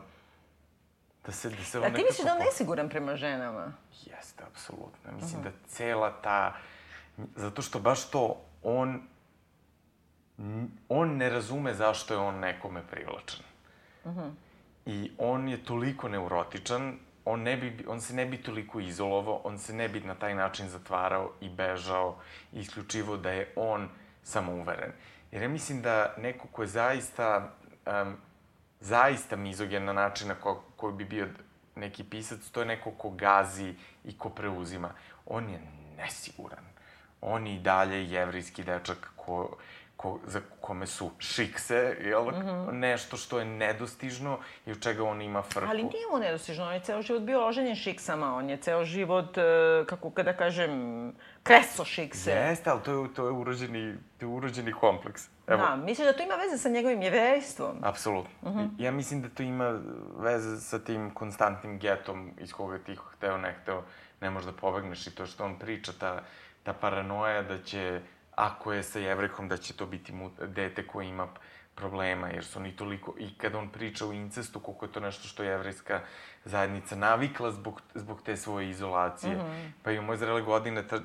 Da 1.26 1.32
se, 1.32 1.50
da 1.50 1.64
se 1.64 1.80
on 1.80 1.86
A 1.86 1.94
ti 1.94 2.04
misliš 2.10 2.26
da 2.26 2.34
on 2.34 2.40
nesiguran 2.40 2.90
prema 2.90 3.16
ženama? 3.16 3.74
Jeste, 4.06 4.44
apsolutno. 4.44 5.12
Mislim 5.12 5.40
uh 5.40 5.46
-huh. 5.46 5.52
da 5.52 5.68
cela 5.68 6.22
ta 6.22 6.54
Zato 7.36 7.62
što 7.62 7.80
baš 7.80 8.10
to, 8.10 8.42
on, 8.64 9.02
on 10.90 11.18
ne 11.18 11.30
razume 11.30 11.74
zašto 11.74 12.14
je 12.14 12.20
on 12.20 12.40
nekome 12.40 12.82
privlačan. 12.92 13.40
Uh 14.04 14.16
-huh. 14.16 14.32
I 14.86 15.12
on 15.18 15.48
je 15.48 15.66
toliko 15.66 16.10
neurotičan, 16.10 16.98
on, 17.26 17.42
ne 17.42 17.58
bi, 17.58 17.86
on 17.88 18.02
se 18.02 18.14
ne 18.14 18.26
bi 18.26 18.44
toliko 18.44 18.80
izolovao, 18.80 19.42
on 19.44 19.60
se 19.60 19.74
ne 19.74 19.90
bi 19.90 20.00
na 20.00 20.16
taj 20.16 20.36
način 20.36 20.70
zatvarao 20.70 21.32
i 21.42 21.50
bežao 21.50 22.18
isključivo 22.54 23.18
da 23.18 23.32
je 23.32 23.54
on 23.56 23.90
samouveren. 24.24 24.92
Jer 25.32 25.42
ja 25.42 25.50
mislim 25.50 25.82
da 25.82 26.14
neko 26.18 26.48
ko 26.48 26.62
je 26.62 26.68
zaista, 26.68 27.52
um, 27.86 28.16
zaista 28.82 29.36
mizogen 29.36 29.86
na 29.86 29.94
način 29.94 30.28
na 30.28 30.36
ko, 30.36 30.64
koji 30.76 30.94
bi 30.94 31.06
bio 31.06 31.28
neki 31.76 32.04
pisac, 32.04 32.50
to 32.52 32.60
je 32.60 32.66
neko 32.66 32.92
ko 32.92 33.10
gazi 33.10 33.74
i 34.06 34.18
ko 34.18 34.30
preuzima. 34.30 34.90
On 35.26 35.50
je 35.50 35.60
nesiguran. 35.98 36.66
On 37.22 37.48
je 37.48 37.56
i 37.56 37.60
dalje 37.60 38.12
jevrijski 38.12 38.64
dečak 38.64 39.12
ko, 39.16 39.58
ko, 40.02 40.20
za 40.26 40.42
kome 40.62 40.88
su 40.88 41.12
šikse, 41.20 41.98
jel? 42.02 42.24
Mm 42.24 42.34
-hmm. 42.34 42.72
Nešto 42.72 43.18
što 43.18 43.40
je 43.40 43.46
nedostižno 43.46 44.40
i 44.66 44.72
od 44.72 44.84
čega 44.84 45.04
on 45.04 45.22
ima 45.22 45.42
frku. 45.42 45.70
Ali 45.70 45.84
nije 45.84 46.06
mu 46.12 46.20
nedostižno, 46.20 46.66
on 46.66 46.74
je 46.74 46.80
ceo 46.80 47.02
život 47.02 47.22
bio 47.22 47.48
oženjen 47.48 47.76
šiksama, 47.76 48.36
on 48.36 48.50
je 48.50 48.58
ceo 48.58 48.86
život, 48.86 49.38
e, 49.38 49.42
kako 49.86 50.10
kada 50.12 50.34
kažem, 50.34 50.72
kreso 51.44 51.86
šikse. 51.86 52.32
Jeste, 52.32 52.70
ali 52.70 52.82
to 52.82 52.92
je, 52.92 53.14
to 53.14 53.26
je 53.26 53.32
urođeni, 53.32 53.96
to 54.20 54.26
je 54.26 54.30
urođeni 54.30 54.74
kompleks. 54.74 55.30
Evo. 55.48 55.62
Da, 55.62 55.76
misliš 55.76 56.08
da 56.08 56.14
to 56.14 56.24
ima 56.24 56.36
veze 56.36 56.58
sa 56.58 56.70
njegovim 56.70 57.02
jevrejstvom? 57.02 57.78
Apsolutno. 57.82 58.52
Mhm. 58.52 58.60
-huh. 58.60 58.70
Ja 58.78 58.92
mislim 58.92 59.22
da 59.22 59.30
to 59.30 59.44
ima 59.44 59.80
veze 60.18 60.58
sa 60.58 60.80
tim 60.80 61.14
konstantnim 61.14 61.80
getom 61.80 62.32
iz 62.38 62.54
koga 62.54 62.78
ti 62.78 62.96
hteo, 63.12 63.38
ne 63.38 63.56
hteo, 63.62 63.84
ne 64.22 64.30
možeš 64.30 64.46
da 64.46 64.58
pobegneš 64.62 65.08
i 65.08 65.16
to 65.16 65.26
što 65.26 65.46
on 65.46 65.60
priča, 65.60 65.92
ta, 66.00 66.24
ta 66.64 66.74
paranoja 66.74 67.42
da 67.42 67.64
će 67.64 68.02
ako 68.36 68.74
je 68.74 68.84
sa 68.84 69.00
jevrejkom, 69.00 69.48
da 69.48 69.58
će 69.58 69.74
to 69.74 69.86
biti 69.86 70.14
mu, 70.14 70.32
dete 70.48 70.88
koje 70.88 71.08
ima 71.08 71.28
problema, 71.76 72.28
jer 72.28 72.46
su 72.46 72.60
oni 72.60 72.76
toliko... 72.76 73.14
I 73.18 73.38
kada 73.38 73.58
on 73.58 73.70
priča 73.70 74.08
o 74.08 74.12
incestu, 74.12 74.60
koliko 74.60 74.86
je 74.86 74.92
to 74.92 75.00
nešto 75.00 75.28
što 75.28 75.44
jevrejska 75.44 76.02
zajednica 76.46 76.96
navikla 76.96 77.52
zbog, 77.52 77.82
zbog 77.96 78.22
te 78.22 78.38
svoje 78.38 78.70
izolacije. 78.70 79.36
Mm 79.36 79.40
-hmm. 79.40 79.72
Pa 79.84 79.92
i 79.92 80.00
u 80.00 80.02
moje 80.02 80.18
zrele 80.18 80.42
godine 80.42 80.88
ta, 80.88 81.00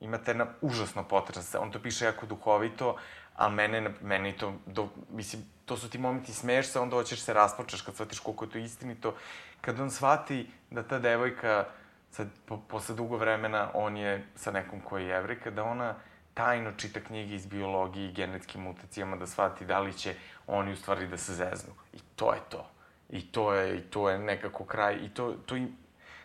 ima 0.00 0.18
te 0.18 0.34
na, 0.34 0.46
užasno 0.60 1.04
potresna. 1.04 1.60
On 1.60 1.70
to 1.70 1.82
piše 1.82 2.04
jako 2.04 2.26
duhovito, 2.26 2.96
a 3.36 3.48
mene, 3.48 3.90
meni 4.02 4.36
to, 4.36 4.54
do, 4.66 4.88
mislim, 5.10 5.42
to 5.64 5.76
su 5.76 5.90
ti 5.90 5.98
momenti 5.98 6.32
smeješ 6.32 6.66
se, 6.66 6.80
onda 6.80 6.96
hoćeš 6.96 7.20
se 7.20 7.32
raspočeš 7.32 7.82
kad 7.82 7.94
shvatiš 7.94 8.20
koliko 8.20 8.44
je 8.44 8.50
to 8.50 8.58
istinito. 8.58 9.14
Kad 9.60 9.80
on 9.80 9.90
shvati 9.90 10.50
da 10.70 10.82
ta 10.82 10.98
devojka, 10.98 11.64
sad, 12.10 12.28
po, 12.46 12.60
posle 12.68 12.94
dugo 12.94 13.16
vremena, 13.16 13.70
on 13.74 13.96
je 13.96 14.26
sa 14.34 14.50
nekom 14.50 14.80
koji 14.80 15.04
je 15.04 15.08
jevrika, 15.08 15.50
da 15.50 15.64
ona 15.64 15.94
tajno 16.36 16.72
čita 16.76 17.00
knjige 17.00 17.34
iz 17.34 17.46
biologije 17.46 18.08
i 18.08 18.12
genetskim 18.12 18.62
mutacijama 18.62 19.16
da 19.16 19.26
shvati 19.26 19.64
da 19.64 19.80
li 19.80 19.92
će 19.92 20.14
oni 20.46 20.72
u 20.72 20.76
stvari 20.76 21.06
da 21.06 21.16
se 21.16 21.34
zeznu. 21.34 21.72
I 21.92 21.98
to 22.16 22.32
je 22.34 22.40
to. 22.48 22.70
I 23.10 23.32
to 23.32 23.52
je, 23.54 23.78
i 23.78 23.80
to 23.80 24.10
je 24.10 24.18
nekako 24.18 24.64
kraj. 24.64 24.96
I 24.96 25.08
to, 25.08 25.32
to, 25.46 25.56
i, 25.56 25.66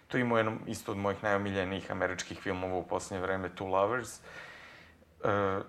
to 0.08 0.18
ima 0.18 0.38
jedno 0.38 0.58
isto 0.68 0.92
od 0.92 0.98
mojih 0.98 1.24
najomiljenijih 1.24 1.92
američkih 1.92 2.40
filmova 2.40 2.76
u 2.76 2.88
poslednje 2.88 3.22
vreme, 3.22 3.50
Two 3.58 3.68
Lovers. 3.68 4.20
Uh, 5.24 5.64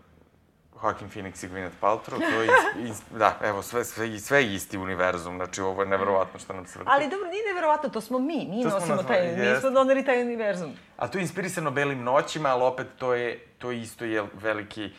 Joaquin 0.82 1.08
Phoenix 1.14 1.44
i 1.44 1.48
Gwyneth 1.48 1.78
Paltrow, 1.80 2.18
to 2.18 2.42
je, 2.42 2.48
is, 2.88 3.02
da, 3.10 3.38
evo, 3.42 3.62
sve, 3.62 3.84
sve, 3.84 4.18
sve 4.18 4.46
isti 4.46 4.78
univerzum, 4.78 5.36
znači 5.36 5.60
ovo 5.60 5.82
je 5.82 5.88
neverovatno 5.88 6.40
što 6.40 6.52
nam 6.52 6.66
se 6.66 6.78
vrti. 6.78 6.90
Ali 6.92 7.08
dobro, 7.08 7.28
nije 7.28 7.44
neverovatno, 7.46 7.88
to 7.88 8.00
smo 8.00 8.18
mi, 8.18 8.46
mi 8.50 8.62
to 8.62 8.68
nosimo 8.68 9.02
taj, 9.02 9.36
mi 9.36 9.60
smo 9.60 9.70
doneli 9.70 10.04
taj 10.04 10.22
univerzum. 10.22 10.72
A 10.96 11.08
to 11.08 11.18
je 11.18 11.22
inspirisano 11.22 11.70
Belim 11.70 12.02
noćima, 12.02 12.48
ali 12.48 12.62
opet 12.62 12.86
to 12.98 13.14
je, 13.14 13.38
to 13.58 13.72
isto 13.72 14.04
je 14.04 14.24
veliki, 14.34 14.90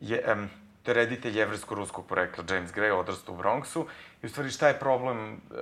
je, 0.00 0.32
um, 0.32 0.48
to 0.82 0.90
je 0.90 0.94
reditelj 0.94 1.38
jevrejsko-ruskog 1.38 2.06
porekla 2.06 2.44
James 2.50 2.72
Gray, 2.72 2.92
odrasta 2.92 3.32
u 3.32 3.36
Bronxu. 3.36 3.84
I 4.22 4.26
u 4.26 4.28
stvari 4.28 4.50
šta 4.50 4.68
je 4.68 4.78
problem 4.78 5.32
uh, 5.32 5.58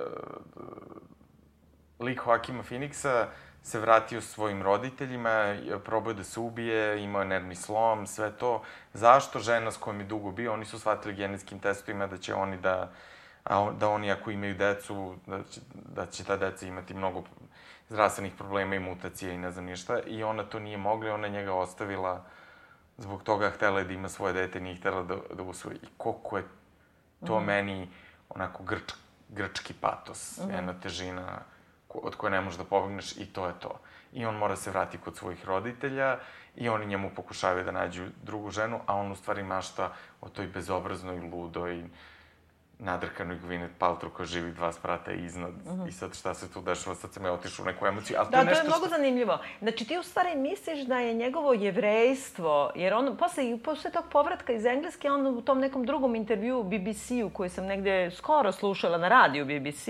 lik 1.99 2.21
Joaquima 2.25 2.63
Phoenixa, 2.69 3.25
se 3.63 3.79
vratio 3.79 4.21
svojim 4.21 4.61
roditeljima, 4.61 5.55
probao 5.85 6.13
da 6.13 6.23
se 6.23 6.39
ubije, 6.39 7.03
imao 7.03 7.23
nervni 7.23 7.55
slom, 7.55 8.07
sve 8.07 8.31
to. 8.31 8.61
Zašto? 8.93 9.39
Žena 9.39 9.71
s 9.71 9.77
kojom 9.77 9.99
je 9.99 10.05
dugo 10.05 10.31
bio, 10.31 10.53
oni 10.53 10.65
su 10.65 10.79
shvatili 10.79 11.15
genetskim 11.15 11.59
testovima 11.59 12.07
da 12.07 12.17
će 12.17 12.33
oni 12.33 12.57
da, 12.57 12.91
a 13.43 13.71
da 13.71 13.89
oni 13.89 14.11
ako 14.11 14.31
imaju 14.31 14.55
decu, 14.55 15.15
da 15.27 15.43
će, 15.43 15.61
da 15.73 16.05
će 16.05 16.23
ta 16.23 16.37
deca 16.37 16.65
imati 16.65 16.93
mnogo 16.93 17.23
zdravstvenih 17.89 18.33
problema 18.37 18.75
i 18.75 18.79
mutacije 18.79 19.33
i 19.33 19.37
ne 19.37 19.51
znam 19.51 19.65
ništa. 19.65 19.99
I 19.99 20.23
ona 20.23 20.43
to 20.43 20.59
nije 20.59 20.77
mogla, 20.77 21.13
ona 21.13 21.27
njega 21.27 21.53
ostavila 21.53 22.25
zbog 22.97 23.23
toga 23.23 23.49
htela 23.49 23.79
je 23.79 23.85
da 23.85 23.93
ima 23.93 24.09
svoje 24.09 24.33
dete, 24.33 24.59
nije 24.59 24.75
htela 24.75 25.03
da, 25.03 25.15
da 25.33 25.43
usvoji. 25.43 25.77
I 25.77 25.87
koliko 25.97 26.37
je 26.37 26.43
to 27.25 27.39
mm. 27.39 27.45
meni 27.45 27.89
onako 28.29 28.63
grč, 28.63 28.93
grčki 29.29 29.73
patos, 29.73 30.39
mm. 30.45 30.51
jedna 30.51 30.73
težina 30.73 31.39
od 31.93 32.15
koje 32.15 32.31
ne 32.31 32.41
možeš 32.41 32.57
da 32.57 32.63
pobegneš 32.63 33.17
i 33.17 33.25
to 33.25 33.47
je 33.47 33.53
to. 33.59 33.79
I 34.13 34.25
on 34.25 34.35
mora 34.35 34.55
se 34.55 34.71
vrati 34.71 34.97
kod 34.97 35.17
svojih 35.17 35.45
roditelja 35.45 36.17
i 36.55 36.69
oni 36.69 36.85
njemu 36.85 37.11
pokušavaju 37.15 37.65
da 37.65 37.71
nađu 37.71 38.05
drugu 38.23 38.51
ženu, 38.51 38.79
a 38.85 38.95
on 38.95 39.11
u 39.11 39.15
stvari 39.15 39.43
mašta 39.43 39.93
o 40.21 40.29
toj 40.29 40.47
bezobraznoj, 40.47 41.19
ludoj, 41.19 41.83
nadrkanoj 42.81 43.37
Gwyneth 43.37 43.77
Paltrow 43.79 44.09
koja 44.09 44.25
živi 44.25 44.51
dva 44.51 44.71
sprata 44.71 45.11
iznad 45.11 45.51
mhm. 45.65 45.81
-huh. 45.81 45.87
i 45.87 45.91
sad 45.91 46.15
šta 46.15 46.33
se 46.33 46.53
tu 46.53 46.61
dešava, 46.61 46.95
sad 46.95 47.13
sam 47.13 47.25
ja 47.25 47.33
otišao 47.33 47.63
u 47.63 47.65
neku 47.65 47.87
emociju, 47.87 48.17
ali 48.19 48.27
da, 48.31 48.37
to 48.37 48.37
je 48.37 48.45
nešto 48.45 48.63
Da, 48.63 48.69
to 48.69 48.75
je 48.75 48.77
mnogo 48.77 48.85
što... 48.85 48.95
zanimljivo. 48.95 49.39
Znači 49.61 49.85
ti 49.85 49.97
u 49.97 50.03
stvari 50.03 50.35
misliš 50.35 50.79
da 50.79 50.97
je 50.97 51.13
njegovo 51.13 51.53
jevrejstvo, 51.53 52.71
jer 52.75 52.93
on 52.93 53.17
posle, 53.17 53.57
posle 53.63 53.91
tog 53.91 54.05
povratka 54.11 54.53
iz 54.53 54.65
Engleske, 54.65 55.11
on 55.11 55.27
u 55.27 55.41
tom 55.41 55.59
nekom 55.59 55.85
drugom 55.85 56.15
intervju 56.15 56.63
BBC-u 56.63 57.29
koji 57.29 57.49
sam 57.49 57.65
negde 57.65 58.11
skoro 58.11 58.51
slušala 58.51 58.97
na 58.97 59.07
radiju 59.07 59.45
BBC, 59.45 59.87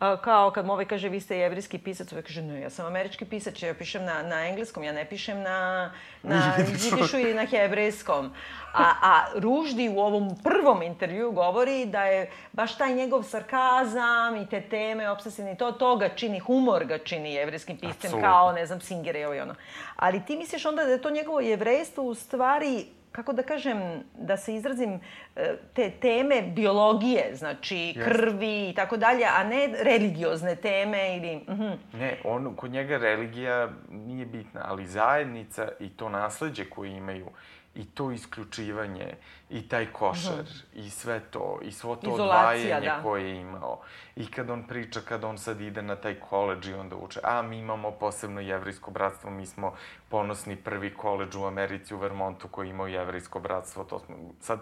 kao 0.00 0.50
kad 0.50 0.66
mu 0.66 0.72
ovaj 0.72 0.84
kaže 0.84 1.08
vi 1.08 1.20
ste 1.20 1.38
jevrijski 1.38 1.78
pisac, 1.78 2.12
ovaj 2.12 2.22
kaže 2.22 2.42
ne, 2.42 2.60
ja 2.60 2.70
sam 2.70 2.86
američki 2.86 3.24
pisac, 3.24 3.62
ja 3.62 3.74
pišem 3.74 4.04
na, 4.04 4.22
na 4.22 4.46
engleskom, 4.48 4.84
ja 4.84 4.92
ne 4.92 5.04
pišem 5.04 5.42
na, 5.42 5.92
na 6.22 6.54
jidišu 6.58 7.18
ili 7.18 7.34
na 7.34 7.44
hebrejskom. 7.46 8.30
A, 8.72 8.84
a 9.02 9.24
Ruždi 9.34 9.88
u 9.88 10.00
ovom 10.00 10.36
prvom 10.44 10.82
intervju 10.82 11.32
govori 11.32 11.86
da 11.86 12.04
je 12.04 12.30
baš 12.52 12.78
taj 12.78 12.94
njegov 12.94 13.22
sarkazam 13.22 14.36
i 14.36 14.48
te 14.48 14.60
teme 14.60 15.10
obsesivne, 15.10 15.54
to, 15.54 15.72
to 15.72 15.96
ga 15.96 16.08
čini, 16.08 16.38
humor 16.38 16.84
ga 16.84 16.98
čini 16.98 17.34
jevrijskim 17.34 17.78
piscem, 17.78 18.20
kao, 18.20 18.52
ne 18.52 18.66
znam, 18.66 18.80
Singer 18.80 19.16
i 19.16 19.24
ono. 19.24 19.54
Ali 19.96 20.24
ti 20.24 20.36
misliš 20.36 20.66
onda 20.66 20.84
da 20.84 20.90
je 20.90 21.02
to 21.02 21.10
njegovo 21.10 21.40
jevrejstvo 21.40 22.04
u 22.04 22.14
stvari 22.14 22.86
kako 23.12 23.32
da 23.32 23.42
kažem, 23.42 24.02
da 24.18 24.36
se 24.36 24.54
izrazim, 24.54 25.00
e, 25.36 25.56
te 25.74 25.90
teme 25.90 26.42
biologije, 26.42 27.30
znači 27.34 27.94
krvi 28.04 28.68
i 28.68 28.74
tako 28.74 28.96
dalje, 28.96 29.24
a 29.24 29.44
ne 29.44 29.68
religiozne 29.82 30.56
teme 30.56 31.16
ili... 31.16 31.36
Uh 31.36 31.58
-huh. 31.58 31.76
Ne, 31.92 32.16
on, 32.24 32.54
kod 32.56 32.70
njega 32.70 32.98
religija 32.98 33.68
nije 33.90 34.26
bitna, 34.26 34.60
ali 34.64 34.86
zajednica 34.86 35.68
i 35.80 35.88
to 35.88 36.08
nasledđe 36.08 36.64
koje 36.64 36.90
imaju 36.90 37.26
i 37.74 37.84
to 37.84 38.10
isključivanje, 38.10 39.14
i 39.50 39.68
taj 39.68 39.92
košar, 39.92 40.32
mm 40.32 40.46
-hmm. 40.46 40.86
i 40.86 40.90
sve 40.90 41.20
to, 41.20 41.58
i 41.62 41.72
svo 41.72 41.96
to 41.96 42.14
Izolacija, 42.14 42.76
odvajanje 42.76 42.86
da. 42.86 43.02
koje 43.02 43.28
je 43.28 43.40
imao. 43.40 43.80
I 44.16 44.30
kad 44.30 44.50
on 44.50 44.66
priča, 44.66 45.00
kad 45.00 45.24
on 45.24 45.38
sad 45.38 45.60
ide 45.60 45.82
na 45.82 45.96
taj 45.96 46.14
koleđ 46.14 46.68
i 46.68 46.74
onda 46.74 46.96
uče, 46.96 47.20
a 47.22 47.42
mi 47.42 47.58
imamo 47.58 47.90
posebno 47.90 48.40
jevrijsko 48.40 48.90
bratstvo, 48.90 49.30
mi 49.30 49.46
smo 49.46 49.74
ponosni 50.08 50.56
prvi 50.56 50.94
koleđ 50.94 51.34
u 51.36 51.44
Americi, 51.44 51.94
u 51.94 51.98
Vermontu, 51.98 52.48
koji 52.48 52.68
imao 52.68 52.86
jevrijsko 52.86 53.40
bratstvo, 53.40 53.84
to 53.84 53.98
smo 53.98 54.16
sad... 54.40 54.58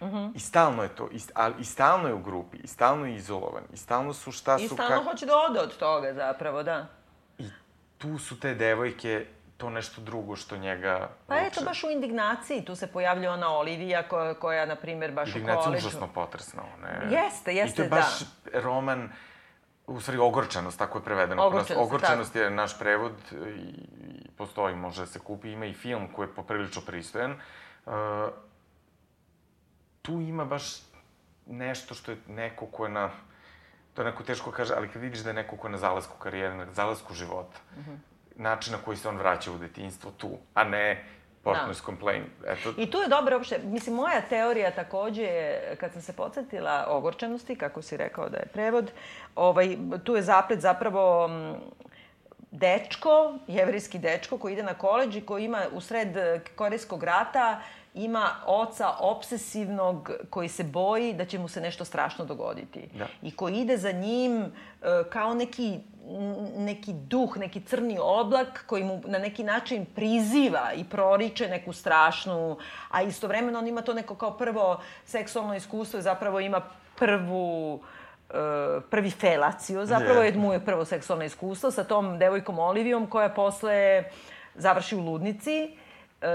Mm 0.00 0.06
-hmm. 0.06 0.32
I 0.34 0.40
stalno 0.40 0.82
je 0.82 0.88
to, 0.88 1.08
i, 1.12 1.20
ali 1.34 1.54
i 1.58 1.64
stalno 1.64 2.08
je 2.08 2.14
u 2.14 2.22
grupi, 2.22 2.56
i 2.56 2.66
stalno 2.66 3.06
je 3.06 3.14
izolovan, 3.14 3.62
i 3.72 3.76
stalno 3.76 4.12
su 4.12 4.32
šta 4.32 4.56
I 4.56 4.68
su... 4.68 4.74
I 4.74 4.76
stalno 4.76 5.04
ka... 5.04 5.10
hoće 5.10 5.26
da 5.26 5.32
ode 5.36 5.60
od 5.60 5.76
toga, 5.76 6.14
zapravo, 6.14 6.62
da. 6.62 6.86
I 7.38 7.44
tu 7.98 8.18
su 8.18 8.40
te 8.40 8.54
devojke 8.54 9.26
to 9.60 9.70
nešto 9.70 10.00
drugo 10.00 10.36
što 10.36 10.56
njega 10.56 11.08
Pa 11.26 11.34
je 11.34 11.50
to 11.50 11.64
baš 11.64 11.84
u 11.84 11.90
indignaciji, 11.90 12.64
tu 12.64 12.76
se 12.76 12.86
pojavlja 12.86 13.32
ona 13.32 13.48
Olivija 13.48 14.08
koja, 14.08 14.34
koja 14.34 14.66
na 14.66 14.76
primjer, 14.76 15.12
baš 15.12 15.28
Indignacija 15.28 15.60
u 15.60 15.64
koleđu... 15.64 15.86
užasno 15.86 16.08
potresna, 16.14 16.62
ne? 16.82 17.16
Jeste, 17.16 17.54
jeste, 17.54 17.82
da. 17.82 17.86
I 17.86 17.90
to 17.90 17.96
je 17.96 18.00
baš 18.02 18.20
da. 18.20 18.60
roman, 18.60 19.12
u 19.86 20.00
stvari 20.00 20.18
ogorčenost, 20.18 20.78
tako 20.78 20.98
je 20.98 21.04
prevedeno. 21.04 21.42
Ogorčenost, 21.42 21.86
ogorčenost 21.86 22.36
je 22.36 22.50
naš 22.50 22.78
prevod 22.78 23.12
i, 23.32 23.60
i 24.24 24.28
postoji, 24.36 24.74
može 24.74 25.00
da 25.00 25.06
se 25.06 25.18
kupi, 25.18 25.52
ima 25.52 25.66
i 25.66 25.74
film 25.74 26.08
koji 26.12 26.28
je 26.28 26.34
poprilično 26.34 26.82
pristojan. 26.86 27.36
Uh, 27.86 27.92
tu 30.02 30.12
ima 30.12 30.44
baš 30.44 30.62
nešto 31.46 31.94
što 31.94 32.12
je 32.12 32.18
neko 32.28 32.66
ko 32.66 32.84
je 32.84 32.90
na 32.90 33.10
to 33.94 34.02
je 34.02 34.10
neko 34.10 34.22
teško 34.22 34.50
kaže, 34.50 34.74
ali 34.76 34.88
kad 34.88 35.02
vidiš 35.02 35.20
da 35.20 35.30
je 35.30 35.34
neko 35.34 35.56
ko 35.56 35.66
je 35.66 35.72
na 35.72 35.78
zalasku 35.78 36.18
karijere, 36.18 36.54
na 36.54 36.72
zalasku 36.72 37.14
života, 37.14 37.58
mm 37.76 37.80
-hmm 37.80 38.09
način 38.36 38.72
na 38.72 38.78
koji 38.84 38.96
se 38.96 39.08
on 39.08 39.16
vraća 39.16 39.52
u 39.52 39.58
detinjstvo 39.58 40.10
tu, 40.10 40.30
a 40.54 40.64
ne 40.64 41.04
partner's 41.44 41.80
da. 41.80 41.84
complaint. 41.84 42.26
Eto. 42.46 42.74
I 42.76 42.90
tu 42.90 42.98
je 42.98 43.08
dobro 43.08 43.36
uopšte, 43.36 43.60
mislim, 43.64 43.96
moja 43.96 44.20
teorija 44.20 44.70
takođe 44.70 45.22
je, 45.22 45.76
kad 45.80 45.92
sam 45.92 46.02
se 46.02 46.12
podsjetila 46.12 46.86
ogorčenosti, 46.88 47.56
kako 47.56 47.82
si 47.82 47.96
rekao 47.96 48.28
da 48.28 48.36
je 48.36 48.46
prevod, 48.52 48.90
ovaj, 49.34 49.76
tu 50.04 50.16
je 50.16 50.22
zaplet 50.22 50.60
zapravo 50.60 51.30
dečko, 52.50 53.34
jevrijski 53.46 53.98
dečko 53.98 54.38
koji 54.38 54.52
ide 54.52 54.62
na 54.62 54.74
koleđ 54.74 55.16
i 55.16 55.20
koji 55.20 55.44
ima 55.44 55.62
u 55.72 55.80
sred 55.80 56.08
Korejskog 56.56 57.02
rata 57.02 57.60
ima 57.94 58.30
oca 58.46 58.88
obsesivnog 58.98 60.10
koji 60.30 60.48
se 60.48 60.64
boji 60.64 61.12
da 61.12 61.24
će 61.24 61.38
mu 61.38 61.48
se 61.48 61.60
nešto 61.60 61.84
strašno 61.84 62.24
dogoditi. 62.24 62.88
Da. 62.98 63.06
I 63.22 63.30
koji 63.30 63.54
ide 63.54 63.76
za 63.76 63.92
njim 63.92 64.42
e, 64.42 64.48
kao 65.10 65.34
neki 65.34 65.78
neki 66.56 66.92
duh, 66.92 67.36
neki 67.36 67.60
crni 67.60 67.98
oblak 68.02 68.64
koji 68.66 68.84
mu 68.84 69.00
na 69.06 69.18
neki 69.18 69.44
način 69.44 69.86
priziva 69.94 70.72
i 70.76 70.84
proriče 70.84 71.48
neku 71.48 71.72
strašnu, 71.72 72.58
a 72.90 73.02
istovremeno 73.02 73.58
on 73.58 73.66
ima 73.66 73.82
to 73.82 73.94
neko 73.94 74.14
kao 74.14 74.30
prvo 74.30 74.80
seksualno 75.04 75.54
iskustvo 75.54 75.98
i 75.98 76.02
zapravo 76.02 76.40
ima 76.40 76.60
prvu 76.98 77.80
e, 78.30 78.34
prvi 78.90 79.10
felaciju, 79.10 79.86
zapravo 79.86 80.22
je 80.22 80.32
mu 80.32 80.52
je 80.52 80.64
prvo 80.64 80.84
seksualno 80.84 81.24
iskustvo 81.24 81.70
sa 81.70 81.84
tom 81.84 82.18
devojkom 82.18 82.58
Olivijom 82.58 83.06
koja 83.06 83.28
posle 83.28 84.04
završi 84.54 84.96
u 84.96 85.00
ludnici 85.00 85.76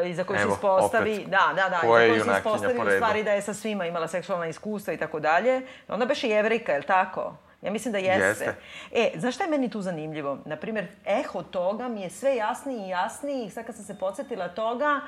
i 0.06 0.14
za 0.14 0.24
koju 0.24 0.40
se 0.40 0.48
ispostavi, 0.48 1.14
opet, 1.14 1.30
da, 1.30 1.54
da, 1.56 1.70
da, 1.70 1.80
za 1.82 1.88
koju 1.88 2.24
se 2.24 2.32
ispostavi 2.38 2.80
u 2.80 2.92
stvari 2.96 3.24
da 3.24 3.32
je 3.32 3.42
sa 3.42 3.54
svima 3.54 3.86
imala 3.86 4.08
seksualna 4.08 4.48
iskustva 4.48 4.94
i 4.94 4.98
tako 4.98 5.20
dalje. 5.20 5.62
Onda 5.88 6.06
beše 6.06 6.30
jevrika, 6.30 6.72
je 6.72 6.78
li 6.78 6.86
tako? 6.86 7.36
Ja 7.66 7.72
mislim 7.72 7.92
da 7.92 7.98
jeste. 7.98 8.26
jeste. 8.26 8.56
E, 8.92 9.12
znaš 9.16 9.36
šta 9.36 9.44
je 9.44 9.50
meni 9.50 9.70
tu 9.70 9.82
zanimljivo? 9.82 10.38
Naprimer, 10.46 10.88
eho 11.06 11.44
toga 11.44 11.88
mi 11.88 12.02
je 12.02 12.10
sve 12.10 12.36
jasniji 12.36 12.86
i 12.86 12.90
jasniji. 12.90 13.50
Sad 13.50 13.66
kad 13.66 13.76
sam 13.76 13.86
se 13.86 14.00
podsjetila 14.00 14.48
toga, 14.48 15.02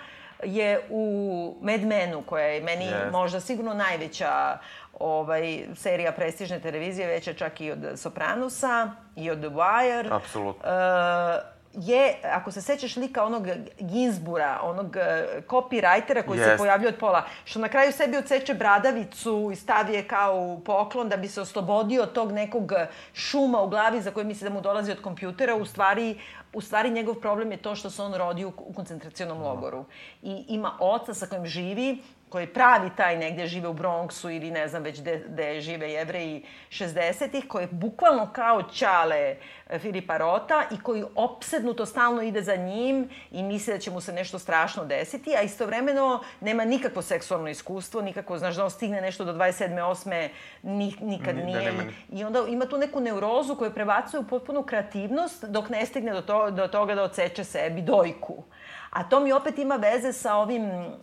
je 0.43 0.81
u 0.89 1.55
Mad 1.61 1.81
Menu, 1.81 2.21
koja 2.21 2.45
je 2.45 2.61
meni 2.61 2.85
yes. 2.85 3.11
možda 3.11 3.39
sigurno 3.39 3.73
najveća 3.73 4.57
ovaj, 4.99 5.65
serija 5.75 6.11
prestižne 6.11 6.59
televizije, 6.59 7.07
veća 7.07 7.33
čak 7.33 7.61
i 7.61 7.71
od 7.71 7.79
Sopranusa 7.95 8.91
i 9.15 9.31
od 9.31 9.39
The 9.39 9.49
Wire. 9.49 10.15
Apsolutno. 10.15 10.69
Uh, 10.69 11.56
je, 11.78 12.15
ako 12.23 12.51
se 12.51 12.61
sećaš 12.61 12.95
lika 12.95 13.23
onog 13.25 13.47
Ginsbura, 13.80 14.59
onog 14.63 14.95
e, 14.95 15.25
copywritera 15.47 16.25
koji 16.25 16.39
yes. 16.39 16.43
se 16.43 16.57
pojavljuje 16.57 16.89
od 16.89 16.99
pola, 16.99 17.23
što 17.45 17.59
na 17.59 17.69
kraju 17.69 17.91
sebi 17.91 18.17
odseče 18.17 18.53
bradavicu 18.53 19.49
i 19.53 19.55
stavi 19.55 19.93
je 19.93 20.07
kao 20.07 20.41
u 20.41 20.59
poklon 20.59 21.09
da 21.09 21.17
bi 21.17 21.28
se 21.28 21.41
oslobodio 21.41 22.03
od 22.03 22.13
tog 22.13 22.32
nekog 22.32 22.71
šuma 23.13 23.61
u 23.61 23.69
glavi 23.69 24.01
za 24.01 24.11
koje 24.11 24.23
misli 24.23 24.49
da 24.49 24.53
mu 24.53 24.61
dolazi 24.61 24.91
od 24.91 25.01
kompjutera, 25.01 25.55
u 25.55 25.65
stvari 25.65 26.17
u 26.53 26.61
stvari 26.61 26.89
njegov 26.89 27.15
problem 27.15 27.51
je 27.51 27.57
to 27.57 27.75
što 27.75 27.89
se 27.89 28.01
on 28.01 28.13
rodi 28.13 28.45
u, 28.45 28.53
u 28.57 28.73
koncentracionom 28.73 29.41
logoru. 29.41 29.86
I 30.21 30.45
ima 30.47 30.71
oca 30.80 31.13
sa 31.13 31.25
kojim 31.25 31.45
živi, 31.45 32.03
koji 32.30 32.47
pravi 32.47 32.89
taj 32.97 33.17
negde 33.17 33.47
žive 33.47 33.67
u 33.67 33.73
Bronxu 33.73 34.30
ili 34.30 34.51
ne 34.51 34.67
znam 34.67 34.84
već 34.84 35.01
gde, 35.01 35.23
gde 35.28 35.61
žive 35.61 35.91
jevreji 35.91 36.45
60-ih, 36.69 37.47
koji 37.47 37.63
je 37.63 37.67
bukvalno 37.71 38.30
kao 38.34 38.63
čale 38.63 39.36
e, 39.69 39.80
Filipa 39.80 40.17
Rota 40.17 40.63
i 40.71 40.82
koji 40.82 41.03
opsednuto 41.15 41.86
stalno 41.86 42.21
ide 42.21 42.41
za 42.41 42.55
njim 42.55 43.09
i 43.32 43.43
misle 43.43 43.73
da 43.73 43.80
će 43.80 43.91
mu 43.91 44.01
se 44.01 44.13
nešto 44.13 44.39
strašno 44.39 44.86
desiti, 44.86 45.36
a 45.36 45.41
istovremeno 45.41 46.23
nema 46.41 46.65
nikakvo 46.65 47.01
seksualno 47.01 47.49
iskustvo, 47.49 48.01
nikako, 48.01 48.38
znaš, 48.38 48.55
da 48.55 48.63
on 48.63 48.71
stigne 48.71 49.01
nešto 49.01 49.25
do 49.25 49.34
27. 49.34 49.75
8. 49.75 50.30
Ni, 50.63 50.95
nikad 51.01 51.36
Ni, 51.36 51.53
da 51.53 51.59
nije. 51.59 51.71
Da 51.71 51.84
I 52.11 52.23
onda 52.23 52.45
ima 52.49 52.65
tu 52.65 52.78
neku 52.78 52.99
neurozu 52.99 53.55
koju 53.55 53.73
prebacuje 53.73 54.19
u 54.19 54.28
potpunu 54.28 54.63
kreativnost 54.63 55.43
dok 55.43 55.69
ne 55.69 55.86
stigne 55.86 56.13
do, 56.13 56.21
to, 56.21 56.51
do 56.51 56.67
toga 56.67 56.95
da 56.95 57.03
odseče 57.03 57.43
sebi 57.43 57.82
dojku. 57.82 58.43
A 58.89 59.09
to 59.09 59.19
mi 59.19 59.33
opet 59.33 59.57
ima 59.57 59.75
veze 59.75 60.13
sa 60.13 60.35
ovim 60.35 60.65
uh, 60.69 60.93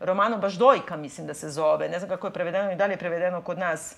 romanom 0.00 0.40
baš 0.40 0.54
Dojka, 0.54 0.96
mislim 0.96 1.26
da 1.26 1.34
se 1.34 1.50
zove. 1.50 1.88
Ne 1.88 1.98
znam 1.98 2.10
kako 2.10 2.26
je 2.26 2.32
prevedeno 2.32 2.72
i 2.72 2.76
da 2.76 2.86
li 2.86 2.92
je 2.92 2.96
prevedeno 2.96 3.42
kod 3.42 3.58
nas. 3.58 3.96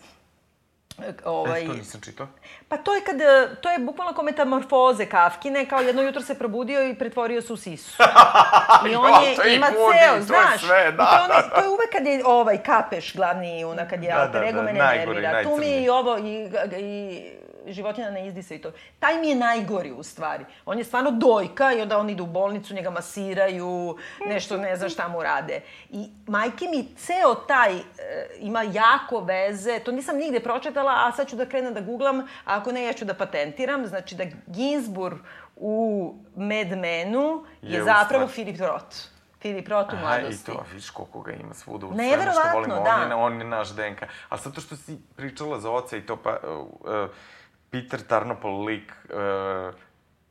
E, 0.99 1.13
ovaj, 1.25 1.63
e, 1.63 1.67
to 1.67 1.73
nisam 1.73 2.01
čitao. 2.01 2.27
Pa 2.69 2.77
to 2.77 2.95
je 2.95 3.01
kad, 3.05 3.17
to 3.61 3.71
je 3.71 3.79
bukvalno 3.79 4.13
kao 4.13 4.25
metamorfoze 4.25 5.07
Kafkine, 5.07 5.69
kao 5.69 5.81
jedno 5.81 6.03
jutro 6.03 6.23
se 6.23 6.39
probudio 6.39 6.89
i 6.89 6.95
pretvorio 6.95 7.43
se 7.43 7.53
u 7.53 7.57
sisu. 7.57 8.03
I 8.91 8.95
on 8.95 9.25
je, 9.25 9.51
je 9.51 9.57
ima 9.57 9.67
ceo, 9.67 10.21
znaš. 10.21 10.61
Sve, 10.61 10.93
da, 10.93 11.05
to, 11.05 11.35
on, 11.35 11.51
to 11.55 11.61
je 11.61 11.69
uvek 11.69 11.91
kad 11.93 12.07
je 12.07 12.23
ovaj 12.27 12.63
Kapeš, 12.63 13.17
glavni 13.17 13.65
una, 13.65 13.89
kad 13.89 14.03
je 14.03 14.13
da, 14.13 14.21
alter 14.21 14.43
ego 14.43 14.53
da, 14.53 14.67
da, 14.67 14.73
mene 14.73 14.97
nervira. 14.97 15.43
Tu 15.43 15.57
mi 15.57 15.67
je 15.67 15.83
i 15.83 15.89
ovo, 15.89 16.19
i, 16.19 16.51
i 16.79 17.40
životinja 17.67 18.11
ne 18.11 18.27
izdisa 18.27 18.55
i 18.55 18.59
to. 18.59 18.73
Taj 18.99 19.21
mi 19.21 19.29
je 19.29 19.35
najgori 19.35 19.93
u 19.93 20.03
stvari. 20.03 20.45
On 20.65 20.79
je 20.79 20.85
stvarno 20.85 21.11
dojka 21.11 21.73
i 21.73 21.81
onda 21.81 21.99
on 21.99 22.11
ide 22.11 22.23
u 22.23 22.27
bolnicu, 22.27 22.75
njega 22.75 22.91
masiraju, 22.91 23.97
nešto 24.27 24.57
ne 24.57 24.77
znam 24.77 24.91
šta 24.91 25.09
mu 25.09 25.23
rade. 25.23 25.61
I 25.91 26.09
majke 26.27 26.65
mi 26.71 26.95
ceo 26.97 27.35
taj 27.35 27.77
e, 27.77 27.83
ima 28.39 28.63
jako 28.63 29.21
veze, 29.21 29.79
to 29.79 29.93
nisam 29.93 30.17
nigde 30.17 30.41
pročetala, 30.41 30.93
a 30.97 31.13
sad 31.13 31.29
ću 31.29 31.37
da 31.37 31.47
krenem 31.47 31.75
da 31.75 31.81
googlam, 31.81 32.21
a 32.21 32.25
ako 32.45 32.73
ne, 32.73 32.85
ja 32.85 32.93
ću 32.93 33.05
da 33.05 33.15
patentiram. 33.15 33.87
Znači 33.87 34.15
da 34.15 34.25
Ginsburg 34.47 35.19
u 35.57 36.15
Mad 36.37 36.79
Menu 36.79 37.45
je, 37.63 37.75
je 37.75 37.85
zapravo 37.85 38.27
Philip 38.27 38.61
Roth. 38.61 38.97
Filip 39.41 39.69
Roth 39.69 39.95
u 39.95 39.97
mladosti. 39.97 40.51
Aha, 40.51 40.61
i 40.61 40.65
to, 40.65 40.75
viš 40.75 40.91
koliko 40.91 41.21
ga 41.21 41.33
ima 41.33 41.55
svuda 41.55 41.87
u 41.87 41.95
svemu 41.95 42.23
što 42.33 42.59
volimo. 42.59 42.75
Da. 42.75 42.97
On 43.03 43.11
je, 43.11 43.15
on 43.15 43.41
je 43.41 43.45
naš 43.45 43.69
DNK. 43.69 44.03
Ali 44.29 44.41
sad 44.41 44.55
to 44.55 44.61
što 44.61 44.77
si 44.77 44.99
pričala 45.17 45.61
za 45.61 45.71
oca 45.71 45.97
i 45.97 46.07
to, 46.07 46.17
pa... 46.17 46.39
Uh, 46.49 46.67
uh, 46.81 47.11
Peter 47.71 48.03
Tarnopol 48.03 48.65
lik 48.65 48.93
uh, 48.93 49.75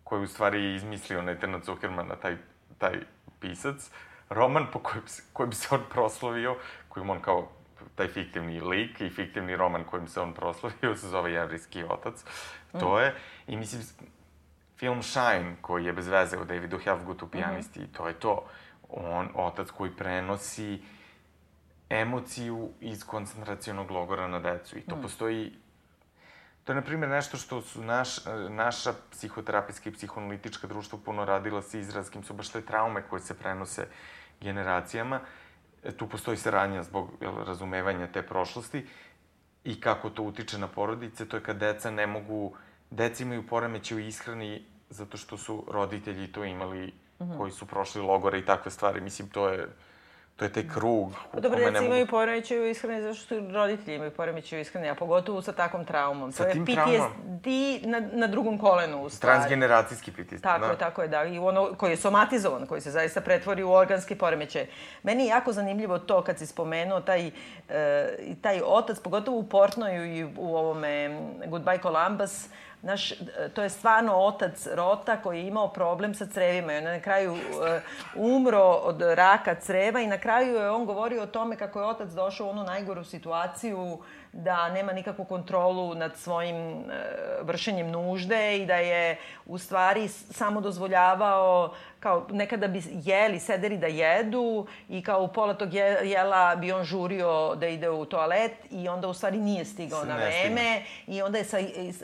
koji 0.04 0.24
u 0.24 0.28
stvari 0.28 0.76
izmislio 0.76 1.22
Netana 1.22 1.60
Zuckermana, 1.66 2.16
taj, 2.16 2.38
taj 2.78 3.00
pisac, 3.40 3.92
roman 4.30 4.68
po 4.74 4.80
kojem, 4.80 5.04
kojim 5.34 5.54
se 5.54 5.76
on 5.76 5.82
proslavio, 5.90 6.56
kojim 6.90 7.10
on 7.10 7.22
kao 7.22 7.50
taj 7.96 8.08
fiktivni 8.08 8.62
lik 8.62 9.02
i 9.02 9.10
fiktivni 9.10 9.56
roman 9.56 9.84
kojim 9.84 10.08
se 10.08 10.22
on 10.22 10.34
proslavio 10.34 10.96
se 10.96 11.08
zove 11.08 11.32
Jevrijski 11.32 11.84
otac. 11.84 12.24
To 12.80 12.96
mm. 12.96 13.02
je, 13.02 13.16
i 13.48 13.58
mislim, 13.58 13.82
film 14.78 15.04
Shine, 15.04 15.56
koji 15.62 15.86
je 15.86 15.94
bez 15.94 16.08
veze 16.08 16.38
o 16.38 16.46
Davidu 16.46 16.78
Helfgutu, 16.78 17.28
pijanisti, 17.28 17.80
mm 17.80 17.84
-hmm. 17.84 17.98
to 17.98 18.08
je 18.08 18.14
to. 18.14 18.46
On, 18.90 19.30
otac 19.36 19.72
koji 19.72 19.92
prenosi 19.92 20.82
emociju 21.90 22.70
iz 22.80 23.06
koncentracionog 23.06 23.92
logora 23.92 24.28
na 24.28 24.40
decu. 24.40 24.78
I 24.78 24.82
to 24.82 24.96
mm. 24.96 25.02
postoji 25.02 25.54
To 26.70 26.74
je, 26.74 26.76
na 26.76 26.82
primjer, 26.82 27.10
nešto 27.10 27.38
što 27.38 27.62
su 27.62 27.84
naš, 27.84 28.10
naša 28.50 28.94
psihoterapijska 29.12 29.90
i 29.90 29.94
psihoanalitička 29.94 30.68
društva 30.68 31.00
puno 31.06 31.26
radila 31.26 31.62
sa 31.62 31.78
izrazkim, 31.78 32.24
su 32.24 32.34
baš 32.34 32.50
te 32.50 32.62
traume 32.62 33.02
koje 33.10 33.22
se 33.22 33.34
prenose 33.34 33.88
generacijama. 34.42 35.20
E, 35.84 35.92
tu 35.92 36.08
postoji 36.10 36.38
saradnja 36.38 36.84
zbog 36.84 37.10
jel, 37.22 37.44
razumevanja 37.44 38.08
te 38.08 38.22
prošlosti 38.22 38.86
i 39.64 39.82
kako 39.82 40.10
to 40.10 40.24
utiče 40.24 40.58
na 40.58 40.68
porodice, 40.68 41.26
to 41.26 41.38
je 41.38 41.44
kad 41.44 41.58
deca 41.58 41.92
ne 41.92 42.08
mogu, 42.08 42.54
deca 42.92 43.24
imaju 43.24 43.48
poremeće 43.48 43.96
u 43.96 44.00
ishrani 44.00 44.66
zato 44.90 45.18
što 45.18 45.38
su 45.38 45.66
roditelji 45.72 46.32
to 46.32 46.46
imali 46.46 46.88
mm 46.88 47.24
-hmm. 47.24 47.38
koji 47.38 47.52
su 47.52 47.66
prošli 47.66 48.02
logore 48.02 48.40
i 48.40 48.46
takve 48.46 48.72
stvari. 48.72 49.02
Mislim, 49.02 49.30
to 49.30 49.50
je 49.50 49.68
to 50.40 50.46
je 50.46 50.54
taj 50.54 50.68
krug. 50.68 51.14
Pa 51.32 51.40
dobro, 51.40 51.60
deca 51.60 51.84
imaju 51.84 52.08
poremećaj 52.08 52.60
u 52.60 52.66
ishrani 52.66 53.02
zato 53.02 53.14
što 53.14 53.40
roditelji 53.40 53.96
imaju 53.96 54.12
poremećaj 54.12 54.60
u 54.60 54.62
ishrani, 54.62 54.90
a 54.90 54.96
pogotovo 54.96 55.42
sa 55.42 55.52
takvom 55.52 55.86
traumom. 55.86 56.32
Sa 56.32 56.44
to 56.44 56.52
tim 56.52 56.66
je 56.68 56.76
PTSD 56.76 57.48
na, 57.88 58.00
na 58.14 58.28
drugom 58.28 58.58
kolenu, 58.58 59.04
u 59.04 59.10
stvari. 59.10 59.36
Transgeneracijski 59.36 60.12
PTSD, 60.12 60.42
Tako 60.42 60.66
da. 60.66 60.72
je, 60.72 60.78
tako 60.78 61.02
je, 61.02 61.08
da. 61.08 61.24
I 61.24 61.40
ono 61.40 61.74
koji 61.78 61.92
je 61.92 61.98
somatizovan, 61.98 62.66
koji 62.66 62.82
se 62.82 62.92
zaista 62.92 63.22
pretvori 63.22 63.64
u 63.64 63.72
organski 63.72 64.16
poremećaj. 64.16 64.68
Meni 65.04 65.24
je 65.24 65.28
jako 65.28 65.54
zanimljivo 65.54 66.00
to 66.00 66.22
kad 66.24 66.38
si 66.38 66.46
spomenuo 66.46 67.02
taj, 67.02 67.28
uh, 67.28 67.34
taj 68.42 68.62
otac, 68.66 69.00
pogotovo 69.00 69.38
u 69.38 69.44
Portnoju 69.44 70.06
i 70.06 70.24
u 70.38 70.56
ovome 70.56 71.20
Goodbye 71.46 71.82
Columbus, 71.82 72.48
Naš, 72.82 73.14
to 73.54 73.64
je 73.64 73.70
stvarno 73.70 74.16
otac 74.16 74.68
Rota 74.74 75.18
koji 75.22 75.40
je 75.40 75.48
imao 75.48 75.68
problem 75.68 76.14
sa 76.14 76.26
crevima 76.26 76.74
i 76.74 76.78
on 76.78 76.84
je 76.84 76.92
na 76.92 77.00
kraju 77.00 77.32
uh, 77.32 77.40
umro 78.16 78.64
od 78.64 79.02
raka 79.02 79.56
creva 79.56 80.02
i 80.02 80.08
na 80.08 80.18
kraju 80.18 80.56
je 80.56 80.70
on 80.70 80.86
govorio 80.86 81.24
o 81.24 81.28
tome 81.28 81.56
kako 81.56 81.80
je 81.80 81.86
otac 81.86 82.10
došao 82.10 82.48
u 82.48 82.50
onu 82.50 82.64
najgoru 82.64 83.04
situaciju 83.04 84.00
da 84.34 84.70
nema 84.70 84.94
nikakvu 84.94 85.26
kontrolu 85.26 85.96
nad 85.96 86.18
svojim 86.18 86.56
uh, 86.72 86.84
vršenjem 87.42 87.92
nužde 87.92 88.58
i 88.58 88.66
da 88.66 88.76
je 88.76 89.18
u 89.46 89.58
stvari 89.58 90.08
samo 90.08 90.62
dozvoljavao 90.62 91.74
kao 92.00 92.28
nekada 92.32 92.68
bi 92.68 92.84
jeli, 93.04 93.40
sedeli 93.40 93.78
da 93.78 93.88
jedu 93.88 94.68
i 94.90 95.04
kao 95.04 95.24
u 95.24 95.28
pola 95.28 95.54
tog 95.54 95.74
jela 96.04 96.56
bi 96.56 96.72
on 96.72 96.84
žurio 96.84 97.56
da 97.56 97.68
ide 97.68 97.90
u 97.90 98.06
toalet 98.06 98.52
i 98.72 98.88
onda 98.88 99.08
u 99.08 99.14
stvari 99.14 99.38
nije 99.38 99.66
stigao 99.66 100.06
na 100.06 100.16
vreme 100.16 100.84
i 101.08 101.22
onda 101.22 101.38
je 101.38 101.44
sa, 101.44 101.58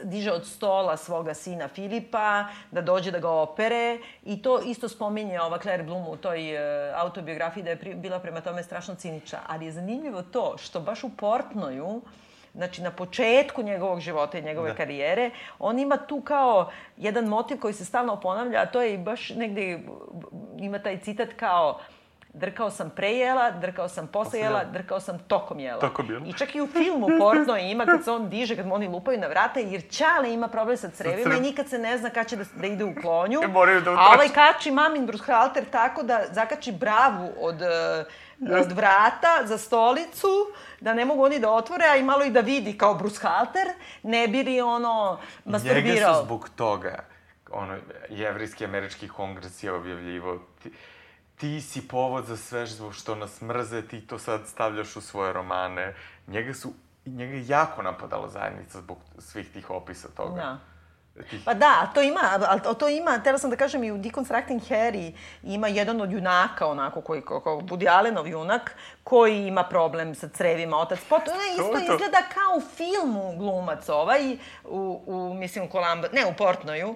diže 0.04 0.32
od 0.32 0.48
stola 0.48 0.98
svoga 0.98 1.34
sina 1.34 1.68
Filipa 1.68 2.46
da 2.72 2.82
dođe 2.82 3.12
da 3.12 3.20
ga 3.20 3.30
opere 3.30 3.98
i 4.24 4.42
to 4.42 4.60
isto 4.60 4.90
spominje 4.90 5.42
ova 5.42 5.60
Claire 5.60 5.84
Bloom 5.84 6.08
u 6.08 6.18
toj 6.18 6.56
uh, 6.56 6.60
autobiografiji 6.96 7.64
da 7.64 7.70
je 7.70 7.80
pri, 7.80 7.96
bila 7.96 8.20
prema 8.20 8.42
tome 8.42 8.64
strašno 8.64 8.96
ciniča. 8.96 9.40
Ali 9.48 9.66
je 9.66 9.72
zanimljivo 9.72 10.22
to 10.22 10.58
što 10.58 10.80
baš 10.80 11.04
u 11.04 11.10
Portnoju 11.18 12.02
znači 12.56 12.82
na 12.82 12.92
početku 12.92 13.62
njegovog 13.62 14.00
života 14.00 14.38
i 14.38 14.42
njegove 14.42 14.70
da. 14.70 14.76
karijere, 14.76 15.32
on 15.60 15.80
ima 15.80 15.98
tu 15.98 16.22
kao 16.22 16.72
jedan 16.98 17.26
motiv 17.26 17.60
koji 17.60 17.74
se 17.74 17.86
stalno 17.86 18.20
ponavlja, 18.20 18.60
a 18.62 18.66
to 18.66 18.82
je 18.82 18.94
i 18.94 18.98
baš 18.98 19.30
negde 19.30 19.80
ima 20.58 20.80
taj 20.80 20.98
citat 21.00 21.30
kao 21.40 21.80
drkao 22.36 22.70
sam 22.72 22.90
pre 22.90 23.12
jela, 23.12 23.52
drkao 23.52 23.90
sam 23.90 24.08
posle 24.08 24.40
jela, 24.40 24.64
drkao 24.64 25.00
sam 25.00 25.20
tokom 25.20 25.60
jela. 25.60 25.80
Tokom 25.80 26.12
jela. 26.12 26.26
I 26.26 26.34
čak 26.34 26.56
i 26.56 26.62
u 26.62 26.68
filmu 26.68 27.08
porno 27.20 27.58
ima 27.58 27.86
kad 27.86 28.04
se 28.04 28.12
on 28.12 28.30
diže, 28.30 28.56
kad 28.56 28.68
mu 28.68 28.76
oni 28.76 28.88
lupaju 28.88 29.20
na 29.20 29.28
vrata, 29.28 29.60
jer 29.60 29.82
Ćale 29.90 30.34
ima 30.34 30.48
problem 30.48 30.78
sa 30.78 30.90
crevima 30.90 31.30
crev- 31.30 31.38
i 31.38 31.42
nikad 31.42 31.70
se 31.70 31.78
ne 31.78 31.98
zna 31.98 32.10
kad 32.10 32.28
će 32.30 32.36
da, 32.36 32.44
da 32.56 32.68
ide 32.68 32.84
u 32.84 32.96
klonju. 33.02 33.40
I 33.44 33.48
moraju 33.48 33.82
da 33.82 33.90
A 33.90 33.94
utrače. 33.94 34.16
ovaj 34.16 34.30
kači 34.30 34.72
mamin 34.72 35.06
brushalter 35.06 35.66
tako 35.72 36.04
da 36.04 36.22
zakači 36.32 36.72
bravu 36.72 37.30
od, 37.40 37.62
e, 37.62 38.06
od 38.60 38.72
vrata 38.72 39.42
za 39.44 39.58
stolicu, 39.58 40.28
da 40.86 40.94
ne 40.94 41.06
mogu 41.06 41.24
oni 41.24 41.40
da 41.40 41.52
otvore, 41.52 41.86
a 41.86 41.96
i 41.96 42.04
malo 42.04 42.26
i 42.26 42.30
da 42.32 42.40
vidi 42.40 42.78
kao 42.78 42.94
brushalter, 42.96 43.68
ne 44.04 44.28
bi 44.28 44.44
li 44.44 44.62
ono 44.62 45.20
Njega 45.46 45.52
masturbirao. 45.58 46.16
su 46.16 46.26
zbog 46.26 46.50
toga, 46.56 47.04
ono, 47.52 47.78
jevrijski 48.10 48.66
američki 48.66 49.08
kongres 49.08 49.64
je 49.64 49.72
objavljivo, 49.72 50.40
ti, 50.64 50.72
ti 51.36 51.62
si 51.62 51.88
povod 51.88 52.26
za 52.26 52.38
sve 52.38 52.66
što 52.92 53.16
nas 53.16 53.42
mrze, 53.42 53.82
ti 53.88 54.08
to 54.08 54.20
sad 54.20 54.48
stavljaš 54.48 54.96
u 54.96 55.02
svoje 55.02 55.34
romane. 55.34 55.96
Njega 56.28 56.54
su, 56.54 56.74
njega 57.06 57.34
je 57.34 57.48
jako 57.48 57.82
napadala 57.82 58.30
zajednica 58.30 58.82
zbog 58.82 58.98
svih 59.20 59.52
tih 59.54 59.70
opisa 59.70 60.08
toga. 60.08 60.42
Da. 60.42 60.75
Pa 61.46 61.54
da, 61.54 61.92
to 61.94 62.02
ima, 62.02 62.20
a 62.48 62.74
to 62.74 62.90
ima, 62.90 63.20
tela 63.24 63.38
sam 63.38 63.50
da 63.50 63.56
kažem 63.56 63.84
i 63.84 63.92
u 63.92 63.98
Deconstructing 63.98 64.62
Harry 64.62 65.14
ima 65.44 65.68
jedan 65.68 66.02
od 66.02 66.12
junaka 66.12 66.68
onako 66.68 67.02
koji, 67.02 67.22
kao, 67.22 67.40
Woody 67.40 67.98
Allenov 67.98 68.28
junak, 68.28 68.76
koji 69.04 69.48
ima 69.48 69.64
problem 69.64 70.16
sa 70.16 70.28
crevima, 70.28 70.78
otac 70.78 71.00
pot, 71.10 71.22
ona 71.28 71.44
isto 71.52 71.72
to. 71.72 71.94
izgleda 71.94 72.22
kao 72.34 72.58
u 72.58 72.62
filmu 72.62 73.38
glumac 73.38 73.90
ovaj, 73.90 74.38
u, 74.64 75.02
u 75.06 75.34
mislim, 75.34 75.66
u 75.66 75.70
Kolamba, 75.70 76.08
ne, 76.14 76.26
u 76.26 76.34
Portnoju, 76.38 76.96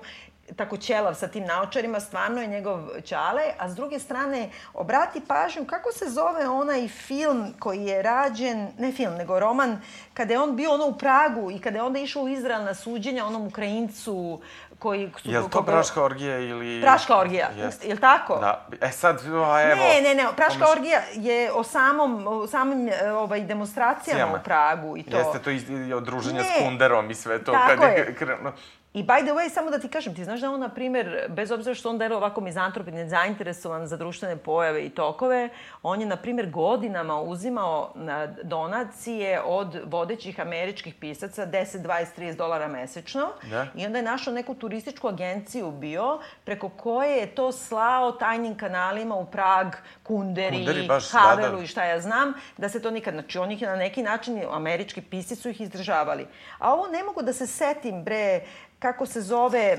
tako 0.56 0.78
ćelav 0.78 1.14
sa 1.14 1.28
tim 1.28 1.44
naočarima, 1.46 2.00
stvarno 2.00 2.42
je 2.42 2.48
njegov 2.48 2.80
ćale, 3.04 3.42
a 3.60 3.70
s 3.70 3.76
druge 3.76 4.00
strane, 4.00 4.40
obrati 4.74 5.22
pažnju 5.22 5.66
kako 5.66 5.92
se 5.92 6.06
zove 6.08 6.48
onaj 6.50 6.88
film 6.88 7.54
koji 7.60 7.80
je 7.80 8.02
rađen, 8.02 8.68
ne 8.78 8.92
film, 8.92 9.14
nego 9.16 9.40
roman, 9.40 9.82
kada 10.14 10.34
je 10.34 10.40
on 10.40 10.56
bio 10.56 10.74
ono 10.74 10.86
u 10.86 10.94
Pragu 10.94 11.52
i 11.52 11.60
kada 11.60 11.78
je 11.78 11.84
onda 11.84 12.00
išao 12.00 12.24
u 12.24 12.30
Izrael 12.30 12.64
na 12.64 12.74
suđenje 12.74 13.24
onom 13.24 13.48
Ukrajincu 13.48 14.42
koji 14.80 15.12
su... 15.18 15.32
je 15.32 15.40
li 15.40 15.46
to 15.46 15.58
koga- 15.58 15.66
Praška 15.66 16.04
orgija 16.04 16.40
ili... 16.40 16.82
Praška 16.82 17.18
orgija, 17.18 17.50
je 17.82 17.94
li 17.94 18.00
tako? 18.00 18.36
Da. 18.36 18.68
E 18.82 18.92
sad, 18.92 19.26
evo... 19.26 19.46
Ne, 19.56 20.02
ne, 20.04 20.16
ne, 20.16 20.28
Praška 20.36 20.60
pomiš- 20.60 20.72
orgija 20.72 21.02
je 21.14 21.52
o 21.52 21.64
samom, 21.64 22.28
o 22.28 22.48
samim 22.48 22.88
e, 22.90 23.12
ovaj, 23.12 23.42
demonstracijama 23.42 24.18
Cijama. 24.18 24.34
u 24.34 24.44
Pragu 24.44 24.98
i 24.98 25.04
to. 25.04 25.18
Jeste 25.18 25.40
to 25.40 25.50
iz, 25.50 25.64
od 25.96 26.04
druženja 26.04 26.42
Ne. 26.42 26.48
s 26.50 26.64
Kunderom 26.64 27.12
i 27.12 27.16
sve 27.16 27.44
to. 27.44 27.52
Tako 27.52 27.82
kad 27.82 27.92
je. 27.92 27.98
je. 27.98 28.16
krenuo. 28.16 28.52
I 29.00 29.04
by 29.04 29.24
the 29.24 29.32
way, 29.32 29.50
samo 29.50 29.72
da 29.72 29.80
ti 29.80 29.88
kažem, 29.88 30.16
ti 30.16 30.24
znaš 30.24 30.42
da 30.42 30.52
on, 30.52 30.60
na 30.60 30.70
primer, 30.70 31.26
bez 31.30 31.52
obzira 31.52 31.76
što 31.76 31.90
on 31.90 31.98
deluje 31.98 32.18
ovako 32.18 32.42
mizantrop 32.42 32.88
i 32.88 32.92
nezainteresovan 32.92 33.88
za 33.88 33.98
društvene 33.98 34.38
pojave 34.38 34.86
i 34.86 34.90
tokove, 34.90 35.50
on 35.84 36.02
je, 36.02 36.08
na 36.08 36.16
primer, 36.16 36.50
godinama 36.50 37.22
uzimao 37.22 37.92
na 37.96 38.28
donacije 38.28 39.42
od 39.42 39.82
vodećih 39.86 40.40
američkih 40.40 40.96
pisaca 40.96 41.48
10, 41.48 41.78
20, 41.82 42.06
30 42.18 42.36
dolara 42.36 42.68
mesečno. 42.68 43.30
Da. 43.50 43.68
I 43.76 43.86
onda 43.86 43.98
je 43.98 44.04
našao 44.04 44.34
neku 44.34 44.56
turističku 44.56 45.08
agenciju 45.08 45.72
bio, 45.72 46.20
preko 46.44 46.70
koje 46.70 47.18
je 47.18 47.36
to 47.36 47.52
slao 47.52 48.12
tajnim 48.12 48.58
kanalima 48.58 49.16
u 49.16 49.26
Prag, 49.26 49.68
Kunderi, 50.04 50.58
Kunderi, 50.58 50.88
baš, 50.88 51.12
da, 51.12 51.20
Havelu 51.20 51.58
da. 51.58 51.64
i 51.64 51.68
šta 51.68 51.86
ja 51.86 52.02
znam, 52.02 52.34
da 52.58 52.70
se 52.70 52.82
to 52.82 52.92
nikad, 52.92 53.14
znači 53.14 53.38
on 53.38 53.52
ih 53.52 53.62
na 53.62 53.76
neki 53.76 54.04
način, 54.04 54.44
američki 54.52 55.02
pisci 55.02 55.36
su 55.36 55.50
ih 55.50 55.62
izdržavali. 55.62 56.28
A 56.58 56.74
ovo 56.74 56.88
ne 56.88 57.04
mogu 57.04 57.22
da 57.22 57.34
se 57.34 57.48
setim, 57.48 58.04
bre, 58.04 58.42
kako 58.80 59.06
se 59.06 59.22
zove, 59.22 59.78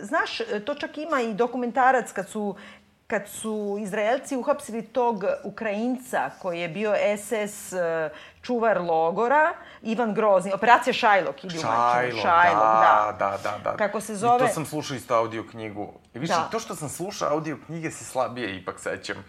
znaš, 0.00 0.38
to 0.66 0.74
čak 0.74 0.98
ima 0.98 1.20
i 1.20 1.34
dokumentarac 1.34 2.12
kad 2.12 2.28
su 2.28 2.56
kad 3.06 3.28
su 3.28 3.76
Izraelci 3.80 4.36
uhapsili 4.36 4.82
tog 4.82 5.24
Ukrajinca 5.44 6.30
koji 6.42 6.60
je 6.60 6.68
bio 6.68 6.94
SS 7.18 7.72
eh, 7.72 8.10
čuvar 8.42 8.80
logora, 8.80 9.52
Ivan 9.82 10.14
Grozni, 10.14 10.52
operacija 10.52 10.92
Šajlok 10.92 11.44
ili 11.44 11.58
u 11.58 11.60
Šajlo, 11.60 12.22
Šajlok, 12.22 12.62
da, 12.62 13.16
da, 13.18 13.38
da, 13.42 13.58
da. 13.64 13.76
Kako 13.76 14.00
se 14.00 14.12
I 14.12 14.16
zove? 14.16 14.38
to 14.38 14.48
sam 14.48 14.66
slušao 14.66 14.96
isto 14.96 15.14
audio 15.14 15.44
knjigu. 15.50 15.92
I 16.14 16.18
više, 16.18 16.32
Da. 16.32 16.48
to 16.50 16.58
što 16.60 16.74
sam 16.74 16.88
slušao 16.88 17.32
audio 17.32 17.58
knjige 17.66 17.90
se 17.90 18.04
slabije 18.04 18.56
ipak 18.56 18.80
sećam. 18.80 19.24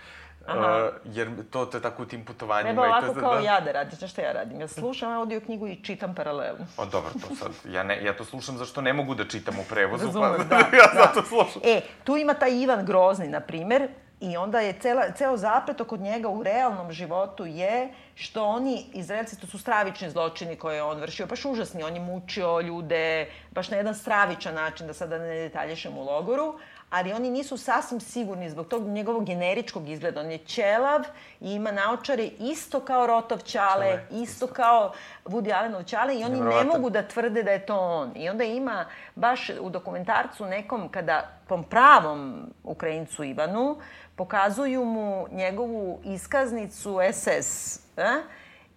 Aha. 0.48 0.90
Uh, 1.06 1.16
jer 1.16 1.30
to, 1.52 1.66
to 1.66 1.78
je 1.78 1.82
tako 1.82 2.04
u 2.04 2.06
tim 2.06 2.26
putovanjima. 2.26 2.70
Treba 2.70 2.86
i 2.86 2.90
ovako 2.90 3.14
to, 3.14 3.20
kao 3.20 3.36
da. 3.36 3.40
ja 3.40 3.60
da 3.60 3.72
radiš, 3.72 4.00
znaš 4.00 4.12
šta 4.12 4.22
ja 4.22 4.32
radim? 4.32 4.62
Ja 4.62 4.68
slušam 4.68 5.12
audio 5.12 5.40
knjigu 5.40 5.68
i 5.68 5.84
čitam 5.84 6.16
paralelno. 6.16 6.66
O, 6.78 6.86
dobro, 6.86 7.10
to 7.12 7.36
sad, 7.36 7.52
ja, 7.74 7.84
ne, 7.84 8.04
ja 8.04 8.18
to 8.18 8.26
slušam 8.26 8.58
zašto 8.58 8.82
ne 8.82 8.94
mogu 8.94 9.16
da 9.16 9.28
čitam 9.28 9.60
u 9.60 9.64
prevozu, 9.70 10.06
Razumem, 10.06 10.32
pa 10.38 10.44
da, 10.56 10.56
ja 10.56 10.88
da. 10.94 11.02
zato 11.02 11.28
slušam. 11.28 11.62
E, 11.66 11.82
tu 12.04 12.18
ima 12.18 12.34
taj 12.34 12.62
Ivan 12.62 12.86
Grozni, 12.86 13.28
na 13.28 13.40
primer, 13.40 13.88
i 14.20 14.38
onda 14.38 14.60
je 14.60 14.74
cela, 14.80 15.12
ceo 15.12 15.38
zaplet 15.38 15.82
oko 15.82 15.98
njega 15.98 16.30
u 16.30 16.44
realnom 16.44 16.92
životu 16.92 17.46
je 17.46 17.90
što 18.16 18.46
oni, 18.46 18.86
Izraelci, 18.94 19.40
to 19.40 19.48
su 19.48 19.60
stravični 19.60 20.10
zločini 20.10 20.56
koje 20.56 20.76
je 20.76 20.84
on 20.84 21.00
vršio, 21.00 21.26
baš 21.26 21.46
užasni. 21.46 21.84
On 21.84 21.96
je 21.96 22.02
mučio 22.02 22.60
ljude, 22.60 23.30
baš 23.52 23.70
na 23.70 23.78
jedan 23.78 23.96
stravičan 23.96 24.56
način, 24.56 24.88
da 24.88 24.94
sada 24.94 25.20
ne 25.20 25.28
detaljišem 25.28 25.98
u 25.98 26.04
logoru, 26.04 26.60
ali 26.90 27.14
oni 27.14 27.32
nisu 27.32 27.58
sasvim 27.58 28.00
sigurni 28.00 28.50
zbog 28.50 28.68
tog 28.68 28.88
njegovog 28.88 29.26
generičkog 29.26 29.90
izgleda. 29.90 30.20
On 30.20 30.32
je 30.32 30.38
ćelav 30.38 31.02
i 31.42 31.52
ima 31.52 31.72
naočare 31.72 32.30
isto 32.40 32.80
kao 32.80 33.08
Rotov 33.08 33.38
Ćale, 33.40 33.86
Ćale, 33.86 34.08
isto 34.12 34.48
kao 34.48 34.94
Woody 35.26 35.58
Allenov 35.58 35.84
Ćale 35.84 36.20
i 36.20 36.24
oni 36.24 36.40
ne 36.42 36.64
mogu 36.64 36.90
da 36.90 37.08
tvrde 37.08 37.44
da 37.44 37.52
je 37.52 37.66
to 37.66 37.80
on. 37.80 38.12
I 38.16 38.30
onda 38.30 38.44
ima 38.44 38.86
baš 39.16 39.50
u 39.62 39.70
dokumentarcu 39.70 40.46
nekom 40.46 40.90
kada 40.90 41.30
tom 41.48 41.64
pravom 41.64 42.52
Ukrajincu 42.64 43.24
Ivanu 43.24 43.78
pokazuju 44.16 44.86
mu 44.86 45.28
njegovu 45.32 46.00
iskaznicu 46.04 46.98
SS 47.14 47.76
e? 47.98 48.22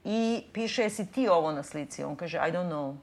i 0.05 0.45
piše 0.53 0.83
jesi 0.83 1.13
ti 1.13 1.29
ovo 1.29 1.53
na 1.53 1.63
slici? 1.63 2.05
On 2.05 2.17
kaže 2.17 2.39
I 2.39 2.53
don't 2.53 2.69
know. 2.69 2.97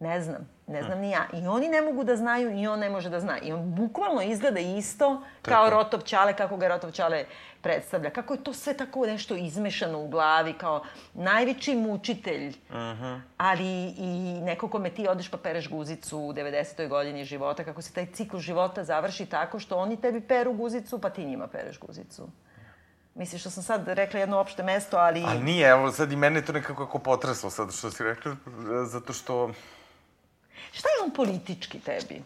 Ne 0.00 0.20
znam, 0.20 0.48
ne 0.68 0.82
znam 0.82 0.98
ni 0.98 1.10
ja. 1.10 1.26
I 1.32 1.46
oni 1.46 1.68
ne 1.68 1.82
mogu 1.82 2.04
da 2.04 2.16
znaju 2.16 2.60
i 2.60 2.66
on 2.66 2.78
ne 2.78 2.90
može 2.90 3.10
da 3.10 3.20
zna. 3.20 3.38
I 3.38 3.52
on 3.52 3.74
bukvalno 3.74 4.22
izgleda 4.22 4.60
isto 4.60 5.22
kao 5.42 5.64
Tako. 5.64 5.76
Rotov 5.76 6.00
Ćale, 6.00 6.36
kako 6.36 6.56
ga 6.56 6.68
Rotov 6.68 6.90
Ćale 6.90 7.24
predstavlja. 7.60 8.10
Kako 8.10 8.34
je 8.34 8.44
to 8.44 8.52
sve 8.52 8.74
tako 8.74 9.06
nešto 9.06 9.34
izmešano 9.34 10.00
u 10.00 10.08
glavi, 10.08 10.52
kao 10.52 10.84
najveći 11.14 11.74
mučitelj, 11.74 12.56
ali 13.36 13.94
i 13.98 14.40
neko 14.42 14.68
kome 14.68 14.90
ti 14.90 15.08
odeš 15.08 15.28
pa 15.28 15.36
pereš 15.36 15.68
guzicu 15.68 16.18
u 16.18 16.32
90. 16.32 16.88
godini 16.88 17.24
života, 17.24 17.64
kako 17.64 17.82
se 17.82 17.92
taj 17.92 18.06
cikl 18.06 18.38
života 18.38 18.84
završi 18.84 19.26
tako 19.26 19.58
što 19.58 19.76
oni 19.76 20.00
tebi 20.00 20.20
peru 20.20 20.52
guzicu, 20.52 21.00
pa 21.00 21.10
ti 21.10 21.24
njima 21.24 21.46
pereš 21.46 21.78
guzicu. 21.78 22.28
Misliš 23.14 23.40
što 23.40 23.50
sam 23.50 23.62
sad 23.62 23.88
rekla 23.88 24.20
jedno 24.20 24.38
opšte 24.38 24.62
mesto, 24.62 24.96
ali... 24.96 25.24
Ali 25.26 25.42
nije, 25.42 25.68
evo 25.68 25.92
sad 25.92 26.12
i 26.12 26.16
mene 26.16 26.40
je 26.40 26.44
to 26.44 26.52
nekako 26.52 26.86
kako 26.86 26.98
potreslo 26.98 27.50
sad 27.50 27.72
što 27.72 27.90
si 27.90 28.04
rekla, 28.04 28.36
zato 28.86 29.12
što, 29.12 29.50
Šta 30.72 30.88
je 30.88 31.04
on 31.04 31.10
politički 31.10 31.80
tebi? 31.80 32.22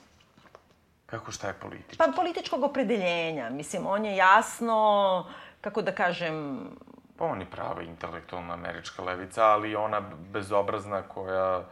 kako 1.07 1.33
šta 1.33 1.49
je 1.49 1.55
politički? 1.55 1.97
Pa 1.97 2.13
političkog 2.17 2.63
opredeljenja. 2.63 3.51
Mislim, 3.51 3.87
on 3.87 4.05
je 4.05 4.17
jasno, 4.17 5.27
kako 5.61 5.83
da 5.83 5.93
kažem, 5.93 6.69
Pa 7.17 7.25
on 7.25 7.41
je 7.41 7.47
prava 7.47 7.83
intelektualna 7.83 8.55
američka 8.55 9.03
levica, 9.03 9.45
ali 9.45 9.77
ona 9.77 10.01
bezobrazna 10.33 11.03
koja 11.03 11.65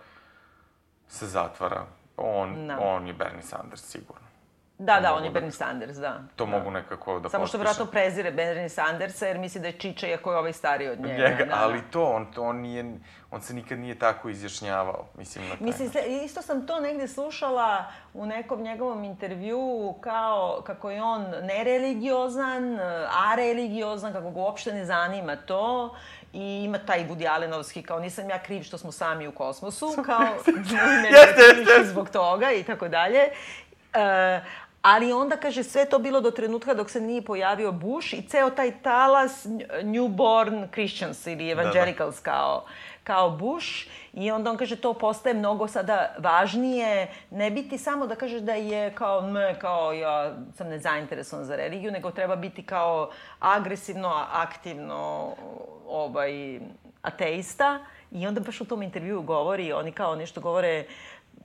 se 1.08 1.26
zatvara. 1.26 1.86
On, 2.16 2.66
Da. 2.66 2.78
on 2.80 3.06
je 3.06 3.12
Bernie 3.12 3.42
Sanders, 3.42 3.82
sigurno. 3.82 4.26
Da, 4.80 5.00
da, 5.00 5.14
on 5.14 5.24
je 5.24 5.30
da- 5.30 5.34
Bernie 5.34 5.52
Sanders, 5.52 5.96
da. 5.96 6.20
To 6.36 6.44
da. 6.44 6.50
mogu 6.50 6.70
nekako 6.70 7.20
da 7.20 7.28
Samo 7.28 7.46
što 7.46 7.58
potpišem. 7.58 7.60
vjerojatno 7.60 7.86
prezire 7.86 8.30
Bernie 8.30 8.68
Sandersa 8.68 9.26
jer 9.26 9.38
misli 9.38 9.60
da 9.60 9.66
je 9.66 9.72
Čiča 9.72 10.06
iako 10.06 10.32
je 10.32 10.38
ovaj 10.38 10.52
stariji 10.52 10.88
od 10.88 11.00
njega. 11.00 11.28
njega, 11.28 11.44
da, 11.44 11.54
ali 11.56 11.80
da. 11.80 11.90
to, 11.90 12.04
on, 12.04 12.32
to, 12.32 12.42
on, 12.42 12.56
nije, 12.56 12.94
on 13.30 13.40
se 13.42 13.54
nikad 13.54 13.78
nije 13.78 13.94
tako 13.94 14.28
izjašnjavao, 14.28 15.04
mislim, 15.14 15.44
na 15.44 15.50
taj 15.50 15.64
Mislim, 15.66 15.90
isto 16.24 16.42
sam 16.42 16.66
to 16.66 16.80
negde 16.80 17.08
slušala 17.08 17.84
u 18.14 18.26
nekom 18.26 18.62
njegovom 18.62 19.04
intervjuu 19.04 19.94
kao 20.00 20.62
kako 20.66 20.90
je 20.90 21.02
on 21.02 21.26
nereligiozan, 21.42 22.80
a 23.24 23.34
religiozan, 23.36 24.12
kako 24.12 24.30
ga 24.30 24.40
uopšte 24.40 24.72
ne 24.72 24.84
zanima 24.84 25.36
to 25.36 25.94
i 26.32 26.62
ima 26.64 26.78
taj 26.78 27.08
Woody 27.08 27.28
Allenovski 27.30 27.82
kao 27.82 28.00
nisam 28.00 28.30
ja 28.30 28.38
kriv 28.38 28.62
što 28.62 28.78
smo 28.78 28.92
sami 28.92 29.28
u 29.28 29.32
kosmosu, 29.32 29.94
kao 30.06 30.20
ne 31.02 31.08
Jeste, 31.08 31.42
jeste, 31.42 31.64
kriviš 31.64 31.88
zbog 31.90 32.10
toga 32.10 32.52
i 32.52 32.62
tako 32.62 32.88
dalje. 32.88 33.20
E, 33.94 34.40
ali 34.82 35.12
onda, 35.12 35.36
kaže, 35.36 35.62
sve 35.62 35.84
to 35.84 35.98
bilo 35.98 36.20
do 36.20 36.30
trenutka 36.30 36.74
dok 36.74 36.90
se 36.90 37.00
nije 37.00 37.22
pojavio 37.22 37.72
Bush 37.72 38.14
i 38.14 38.22
ceo 38.22 38.50
taj 38.50 38.82
talas 38.82 39.46
newborn 39.82 40.70
Christians 40.72 41.26
ili 41.26 41.50
evangelicals 41.50 42.20
kao, 42.20 42.64
kao 43.04 43.30
Bush. 43.30 43.68
I 44.12 44.30
onda 44.30 44.50
on 44.50 44.56
kaže 44.56 44.76
to 44.76 44.94
postaje 44.94 45.34
mnogo 45.34 45.68
sada 45.68 46.14
važnije 46.18 47.10
ne 47.30 47.50
biti 47.50 47.78
samo 47.78 48.06
da 48.06 48.14
kažeš 48.14 48.40
da 48.40 48.54
je 48.54 48.94
kao 48.94 49.20
me, 49.20 49.58
kao 49.58 49.92
ja 49.92 50.34
sam 50.54 50.68
nezainteresovan 50.68 51.44
za 51.44 51.56
religiju, 51.56 51.92
nego 51.92 52.10
treba 52.10 52.36
biti 52.36 52.62
kao 52.62 53.10
agresivno, 53.40 54.24
aktivno 54.32 55.34
ovaj, 55.88 56.60
ateista. 57.02 57.78
I 58.10 58.26
onda 58.26 58.40
baš 58.40 58.60
u 58.60 58.64
tom 58.64 58.82
intervjuu 58.82 59.22
govori, 59.22 59.72
oni 59.72 59.92
kao 59.92 60.16
nešto 60.16 60.40
govore, 60.40 60.84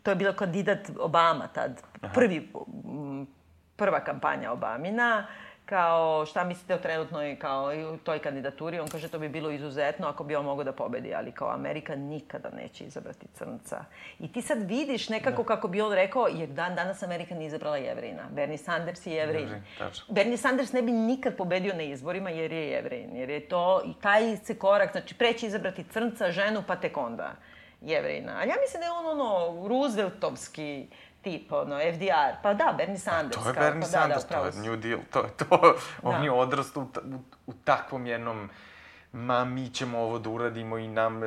to 0.05 0.11
je 0.11 0.15
bio 0.15 0.33
kandidat 0.33 0.79
Obama 0.99 1.47
tad, 1.47 1.81
prvi, 2.13 2.51
m, 2.85 3.27
prva 3.75 3.99
kampanja 3.99 4.51
Obamina, 4.51 5.27
kao 5.65 6.25
šta 6.25 6.43
mislite 6.43 6.73
o 6.75 6.77
trenutnoj 6.77 7.39
kao 7.39 7.73
i 7.73 7.97
toj 8.03 8.19
kandidaturi, 8.19 8.79
on 8.79 8.87
kaže 8.87 9.07
to 9.07 9.19
bi 9.19 9.29
bilo 9.29 9.51
izuzetno 9.51 10.07
ako 10.07 10.23
bi 10.23 10.35
on 10.35 10.45
mogao 10.45 10.63
da 10.63 10.71
pobedi, 10.71 11.15
ali 11.15 11.31
kao 11.31 11.49
Amerika 11.49 11.95
nikada 11.95 12.49
neće 12.49 12.83
izabrati 12.83 13.27
crnca. 13.33 13.85
I 14.19 14.31
ti 14.31 14.41
sad 14.41 14.69
vidiš 14.69 15.09
nekako 15.09 15.43
da. 15.43 15.47
kako 15.47 15.67
bi 15.67 15.81
on 15.81 15.93
rekao, 15.93 16.27
jer 16.27 16.49
dan 16.49 16.75
danas 16.75 17.03
Amerika 17.03 17.35
nije 17.35 17.47
izabrala 17.47 17.77
jevrina. 17.77 18.23
Bernie 18.31 18.57
Sanders 18.57 19.05
je 19.05 19.13
jevrin. 19.13 19.49
Bernie 20.09 20.37
Sanders 20.37 20.73
ne 20.73 20.81
bi 20.81 20.91
nikad 20.91 21.35
pobedio 21.35 21.73
na 21.73 21.83
izborima 21.83 22.29
jer 22.29 22.51
je 22.51 22.69
jevrin, 22.69 23.15
jer 23.15 23.29
je 23.29 23.49
to 23.49 23.81
i 23.85 24.01
taj 24.01 24.37
se 24.37 24.57
korak, 24.57 24.91
znači 24.91 25.15
preći 25.15 25.45
izabrati 25.45 25.83
crnca, 25.83 26.31
ženu, 26.31 26.63
pa 26.67 26.75
tek 26.75 26.97
onda 26.97 27.35
jevrina. 27.85 28.33
Ali 28.39 28.49
ja 28.49 28.55
mislim 28.61 28.81
da 28.81 28.85
je 28.85 28.91
on 28.91 29.05
ono 29.05 29.67
Rooseveltovski 29.67 30.87
tip, 31.21 31.51
ono, 31.51 31.79
FDR. 31.93 32.41
Pa 32.43 32.53
da, 32.53 32.73
Bernie 32.77 32.97
Sanders. 32.97 33.37
A 33.37 33.43
to 33.43 33.49
je 33.49 33.53
Bernie 33.53 33.81
pa, 33.81 33.87
Sanders, 33.87 34.23
da, 34.23 34.35
da, 34.35 34.51
to 34.51 34.57
je 34.57 34.69
New 34.69 34.75
Deal, 34.75 34.99
to 35.11 35.19
je 35.19 35.29
to. 35.37 35.75
On 36.03 36.17
da. 36.19 36.23
je 36.23 36.31
odrastao 36.31 36.83
u, 36.83 36.87
u, 37.15 37.19
u 37.47 37.53
takvom 37.53 38.05
jednom 38.05 38.49
ma 39.15 39.45
mi 39.45 39.69
ćemo 39.69 39.99
ovo 39.99 40.19
da 40.19 40.29
uradimo 40.29 40.77
i 40.77 40.87
nam, 40.87 41.21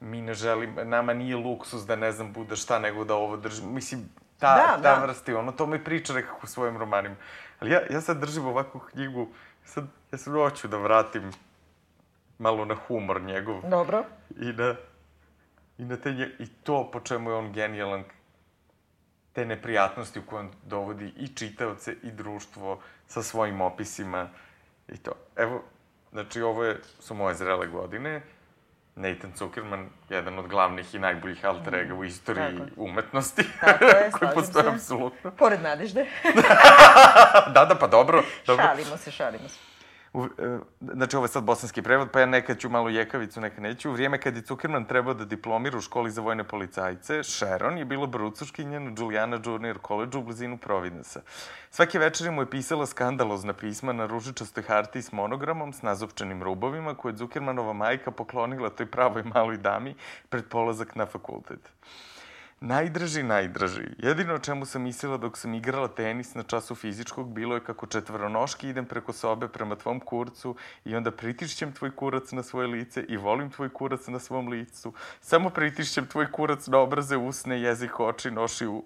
mi 0.00 0.22
ne 0.22 0.34
želimo, 0.34 0.84
nama 0.84 1.14
nije 1.14 1.36
luksus 1.36 1.86
da 1.86 1.96
ne 1.96 2.12
znam 2.12 2.32
bude 2.32 2.56
šta 2.56 2.78
nego 2.78 3.04
da 3.04 3.14
ovo 3.14 3.36
držimo. 3.36 3.70
Mislim, 3.70 4.08
ta, 4.38 4.54
da, 4.54 4.82
ta 4.82 4.96
da. 4.96 5.06
vrsti, 5.06 5.34
ono, 5.34 5.52
to 5.52 5.66
mi 5.66 5.84
priča 5.84 6.12
nekako 6.12 6.40
u 6.42 6.46
svojim 6.46 6.76
romanima. 6.76 7.16
Ali 7.60 7.70
ja, 7.70 7.80
ja 7.90 8.00
sad 8.00 8.20
držim 8.20 8.46
ovakvu 8.46 8.80
knjigu, 8.80 9.28
sad, 9.64 9.84
ja 10.12 10.18
sad 10.18 10.34
hoću 10.34 10.68
da 10.68 10.76
vratim 10.76 11.32
malo 12.38 12.64
na 12.64 12.74
humor 12.86 13.22
njegov. 13.22 13.62
Dobro. 13.70 14.04
I 14.40 14.52
na, 14.52 14.74
i 15.80 15.84
na 15.84 15.96
te, 15.96 16.10
i 16.38 16.46
to 16.46 16.90
po 16.92 17.00
čemu 17.00 17.30
je 17.30 17.36
on 17.36 17.52
genijalan, 17.52 18.04
te 19.32 19.44
neprijatnosti 19.44 20.18
u 20.18 20.22
kojem 20.26 20.50
dovodi 20.66 21.12
i 21.16 21.28
čitaoce 21.28 21.94
i 22.02 22.10
društvo 22.10 22.80
sa 23.06 23.22
svojim 23.22 23.60
opisima 23.60 24.28
i 24.88 24.96
to. 24.96 25.12
Evo, 25.36 25.62
znači 26.12 26.42
ovo 26.42 26.64
je, 26.64 26.80
su 26.98 27.14
moje 27.14 27.34
zrele 27.34 27.66
godine. 27.66 28.22
Nathan 28.94 29.32
Zuckerman, 29.36 29.88
jedan 30.08 30.38
od 30.38 30.46
glavnih 30.46 30.94
i 30.94 30.98
najboljih 30.98 31.44
alter 31.44 31.74
ega 31.74 31.94
u 31.94 32.04
istoriji 32.04 32.58
Tako. 32.58 32.70
umetnosti. 32.76 33.42
Tako 33.60 33.84
je, 33.84 34.10
koji 34.18 34.30
postoje 34.34 34.68
apsolutno. 34.68 35.30
Pored 35.30 35.62
Nadežde. 35.62 36.06
da, 37.54 37.64
da, 37.64 37.76
pa 37.80 37.86
dobro. 37.86 38.22
dobro. 38.46 38.64
Šalimo 38.64 38.96
se, 38.96 39.10
šalimo 39.10 39.48
se. 39.48 39.69
U, 40.12 40.24
e, 40.24 40.58
znači, 40.80 41.16
ovo 41.16 41.24
je 41.24 41.28
sad 41.28 41.44
bosanski 41.44 41.82
prevod, 41.82 42.10
pa 42.10 42.20
ja 42.20 42.26
nekad 42.26 42.58
ću 42.58 42.68
malo 42.68 42.88
jekavicu, 42.88 43.40
nekad 43.40 43.62
neću. 43.62 43.90
U 43.90 43.92
vrijeme 43.92 44.20
kad 44.20 44.36
je 44.36 44.42
Zuckerman 44.42 44.84
trebao 44.84 45.14
da 45.14 45.24
diplomira 45.24 45.78
u 45.78 45.80
školi 45.80 46.10
za 46.10 46.20
vojne 46.20 46.44
policajce, 46.44 47.22
Sharon 47.22 47.78
je 47.78 47.84
bila 47.84 48.06
brucuškinja 48.06 48.78
na 48.78 48.92
Juliana 48.98 49.40
Junior 49.44 49.78
College 49.86 50.18
u 50.18 50.22
blizinu 50.22 50.58
Providensa. 50.58 51.20
Svake 51.70 51.98
večeri 51.98 52.30
mu 52.30 52.42
je 52.42 52.50
pisala 52.50 52.86
skandalozna 52.86 53.52
pisma 53.52 53.92
na 53.92 54.06
ružičastoj 54.06 54.62
hartiji 54.62 55.02
s 55.02 55.12
monogramom 55.12 55.72
s 55.72 55.82
nazopčanim 55.82 56.42
rubovima 56.42 56.94
koje 56.94 57.12
je 57.12 57.16
Zuckermanova 57.16 57.72
majka 57.72 58.10
poklonila 58.10 58.70
toj 58.70 58.86
pravoj 58.86 59.22
maloj 59.22 59.56
dami 59.56 59.94
pred 60.28 60.48
polazak 60.48 60.96
na 60.96 61.06
fakultet. 61.06 61.70
Najdraži, 62.60 63.22
najdraži. 63.22 63.82
Jedino 63.98 64.34
o 64.34 64.38
čemu 64.38 64.66
sam 64.66 64.82
mislila 64.82 65.16
dok 65.16 65.38
sam 65.38 65.54
igrala 65.54 65.88
tenis 65.88 66.34
na 66.34 66.42
času 66.42 66.74
fizičkog 66.74 67.32
bilo 67.32 67.54
je 67.54 67.64
kako 67.64 67.86
četvronoški 67.86 68.68
idem 68.68 68.86
preko 68.86 69.12
sobe 69.12 69.48
prema 69.48 69.76
tvom 69.76 70.00
kurcu 70.00 70.56
i 70.84 70.96
onda 70.96 71.10
pritišćem 71.10 71.72
tvoj 71.72 71.96
kurac 71.96 72.32
na 72.32 72.42
svoje 72.42 72.66
lice 72.68 73.04
i 73.08 73.16
volim 73.16 73.50
tvoj 73.50 73.68
kurac 73.68 74.06
na 74.06 74.18
svom 74.18 74.48
licu. 74.48 74.92
Samo 75.20 75.50
pritišćem 75.50 76.06
tvoj 76.06 76.32
kurac 76.32 76.66
na 76.66 76.78
obraze, 76.78 77.16
usne, 77.16 77.60
jezik, 77.60 78.00
oči, 78.00 78.30
noši, 78.30 78.66
u, 78.66 78.84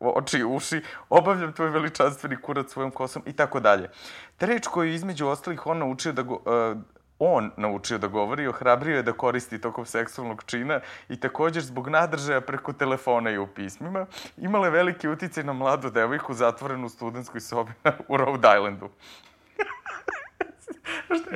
oči 0.00 0.38
i 0.38 0.44
uši, 0.44 0.82
obavljam 1.08 1.52
tvoj 1.52 1.70
veličanstveni 1.70 2.36
kurac 2.36 2.72
svojom 2.72 2.90
kosom 2.90 3.22
i 3.26 3.32
tako 3.32 3.60
dalje. 3.60 3.90
Ta 4.36 4.46
reč 4.46 4.66
koju 4.66 4.92
između 4.92 5.26
ostalih 5.26 5.66
on 5.66 5.78
naučio 5.78 6.12
da 6.12 6.22
go, 6.22 6.34
uh, 6.34 6.82
on 7.24 7.50
naučio 7.56 7.98
da 7.98 8.06
govori, 8.06 8.46
ohrabrio 8.46 8.96
je 8.96 9.02
da 9.02 9.12
koristi 9.12 9.60
tokom 9.60 9.86
seksualnog 9.86 10.42
čina 10.46 10.80
i 11.08 11.20
također 11.20 11.62
zbog 11.62 11.88
nadržaja 11.88 12.40
preko 12.40 12.72
telefona 12.72 13.30
i 13.30 13.38
u 13.38 13.46
pismima, 13.46 14.06
imale 14.36 14.70
veliki 14.70 15.08
uticaj 15.08 15.44
na 15.44 15.52
mladu 15.52 15.90
devojku 15.90 16.34
zatvorenu 16.34 16.86
u 16.86 16.88
studentskoj 16.88 17.40
sobi 17.40 17.72
u 18.08 18.16
Rhode 18.16 18.48
Islandu. 18.58 18.88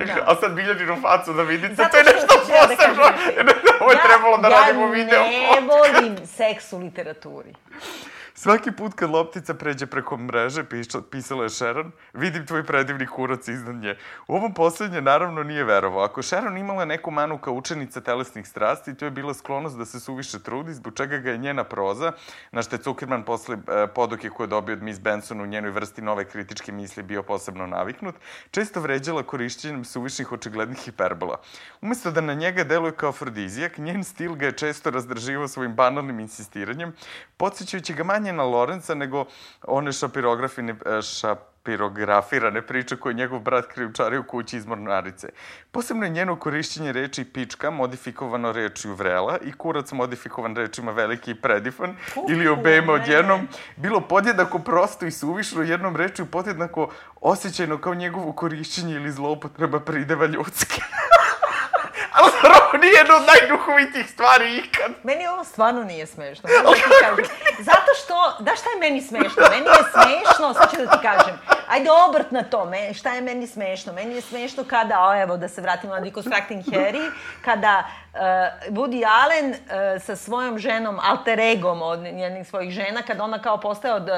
Da. 0.06 0.24
A 0.26 0.34
sad 0.40 0.54
Biljaninu 0.54 0.96
facu 1.02 1.32
da 1.32 1.42
vidite, 1.42 1.74
Zato 1.74 1.90
to 1.90 1.96
je 1.96 2.04
nešto 2.04 2.26
da 2.26 2.40
posebno. 2.40 3.04
Da 3.36 3.52
Ovo 3.80 3.90
je 3.90 3.96
ja, 3.96 4.02
trebalo 4.02 4.36
da 4.36 4.48
ja 4.48 4.60
radimo 4.60 4.88
video. 4.88 5.22
Ja 5.22 5.60
ne 5.60 5.66
volim 5.66 6.26
seks 6.26 6.72
u 6.72 6.78
literaturi. 6.78 7.54
Svaki 8.38 8.72
put 8.72 8.94
kad 8.94 9.10
loptica 9.10 9.54
pređe 9.54 9.86
preko 9.86 10.16
mreže, 10.16 10.64
pisala 11.10 11.42
je 11.42 11.50
Sharon, 11.50 11.92
vidim 12.12 12.46
tvoj 12.46 12.64
predivni 12.64 13.06
kurac 13.06 13.48
iznad 13.48 13.76
nje. 13.76 13.96
U 14.28 14.34
ovom 14.34 14.54
poslednje 14.54 15.00
naravno 15.00 15.42
nije 15.42 15.64
verovo. 15.64 16.02
Ako 16.02 16.22
Sharon 16.22 16.58
imala 16.58 16.84
neku 16.84 17.10
manu 17.10 17.38
kao 17.38 17.54
učenica 17.54 18.00
telesnih 18.00 18.48
strasti, 18.48 18.94
to 18.94 19.04
je 19.04 19.10
bila 19.10 19.34
sklonost 19.34 19.78
da 19.78 19.84
se 19.84 20.00
suviše 20.00 20.42
trudi, 20.42 20.74
zbog 20.74 20.94
čega 20.94 21.18
ga 21.18 21.30
je 21.30 21.38
njena 21.38 21.64
proza, 21.64 22.12
na 22.52 22.62
što 22.62 22.76
je 22.76 22.82
Zuckerman 22.82 23.22
posle 23.22 23.56
e, 23.56 23.86
poduke 23.86 24.28
koje 24.28 24.44
je 24.44 24.48
dobio 24.48 24.72
od 24.72 24.82
Miss 24.82 25.00
Benson 25.00 25.40
u 25.40 25.46
njenoj 25.46 25.70
vrsti 25.70 26.02
nove 26.02 26.24
kritičke 26.24 26.72
misli 26.72 27.02
bio 27.02 27.22
posebno 27.22 27.66
naviknut, 27.66 28.14
često 28.50 28.80
vređala 28.80 29.22
korišćenjem 29.22 29.84
suvišnih 29.84 30.32
očiglednih 30.32 30.78
hiperbola. 30.78 31.40
Umesto 31.80 32.10
da 32.10 32.20
na 32.20 32.34
njega 32.34 32.64
deluje 32.64 32.92
kao 32.92 33.08
afrodizijak, 33.08 33.78
njen 33.78 34.04
stil 34.04 34.34
ga 34.34 34.46
je 34.46 34.52
često 34.52 34.90
razdrživao 34.90 35.48
svojim 35.48 35.74
banalnim 35.74 36.20
insistiranjem, 36.20 36.92
podsjećajući 37.36 37.94
ga 37.94 38.04
manje 38.04 38.25
na 38.32 38.42
Lorenca 38.42 38.94
nego 38.94 39.24
one 39.62 39.92
šapirografine, 39.92 40.74
šapirografirane 41.02 42.62
priče 42.62 42.96
koje 42.96 43.14
njegov 43.14 43.40
brat 43.40 43.66
krijumčari 43.66 44.18
u 44.18 44.24
kući 44.24 44.56
iz 44.56 44.66
Mornarice. 44.66 45.28
Posebno 45.70 46.04
je 46.04 46.10
njeno 46.10 46.36
korišćenje 46.36 46.92
reči 46.92 47.24
pička 47.24 47.70
modifikovano 47.70 48.52
rečju 48.52 48.94
vrela 48.94 49.38
i 49.38 49.52
kurac 49.52 49.92
modifikovan 49.92 50.56
rečima 50.56 50.92
veliki 50.92 51.30
i 51.30 51.34
predifan 51.34 51.90
uh, 51.90 52.24
ili 52.30 52.48
obema 52.48 52.92
odjednom 52.92 53.48
bilo 53.76 54.00
podjednako 54.00 54.58
prosto 54.58 55.06
i 55.06 55.10
suvišno 55.10 55.62
jednom 55.62 55.96
rečju 55.96 56.26
podjednako 56.26 56.90
osjećajno 57.20 57.78
kao 57.78 57.94
njegovo 57.94 58.32
korišćenje 58.32 58.94
ili 58.94 59.12
zloupotreba 59.12 59.80
prideva 59.80 60.26
ljudske. 60.26 60.82
Ali 62.18 62.30
zapravo 62.76 62.84
nije 62.84 62.98
jedna 62.98 63.16
od 63.16 63.22
najduhovitijih 63.26 64.10
stvari 64.10 64.56
ikad. 64.56 64.92
Meni 65.02 65.26
ovo 65.26 65.44
stvarno 65.44 65.84
nije 65.84 66.06
smešno. 66.06 66.48
Da 66.48 67.08
kažem. 67.08 67.24
Zato 67.58 67.90
što, 68.04 68.36
da 68.40 68.56
šta 68.56 68.70
je 68.70 68.80
meni 68.80 69.02
smešno? 69.02 69.42
Meni 69.50 69.66
je 69.66 69.84
smešno, 69.92 70.54
sad 70.54 70.70
ću 70.70 70.76
da 70.76 70.90
ti 70.90 70.98
kažem. 71.02 71.38
Ajde 71.68 71.90
obrt 72.08 72.30
na 72.30 72.42
to, 72.42 72.64
me, 72.64 72.94
šta 72.94 73.12
je 73.12 73.20
meni 73.20 73.46
smešno? 73.46 73.92
Meni 73.92 74.14
je 74.14 74.20
smešno 74.20 74.64
kada, 74.70 75.00
o, 75.00 75.22
evo 75.22 75.36
da 75.36 75.48
se 75.48 75.60
vratimo 75.60 75.94
na 75.94 76.00
Deconstructing 76.00 76.64
Harry, 76.64 77.10
kada 77.44 77.84
uh, 78.12 78.20
Woody 78.76 79.04
Allen 79.22 79.50
uh, 79.50 80.02
sa 80.02 80.16
svojom 80.16 80.58
ženom, 80.58 81.00
alter 81.02 81.40
egom 81.40 81.82
od 81.82 81.98
njenih 81.98 82.48
svojih 82.48 82.70
žena, 82.70 83.02
kad 83.02 83.20
ona 83.20 83.42
kao 83.42 83.60
postaje 83.60 83.94
od, 83.94 84.08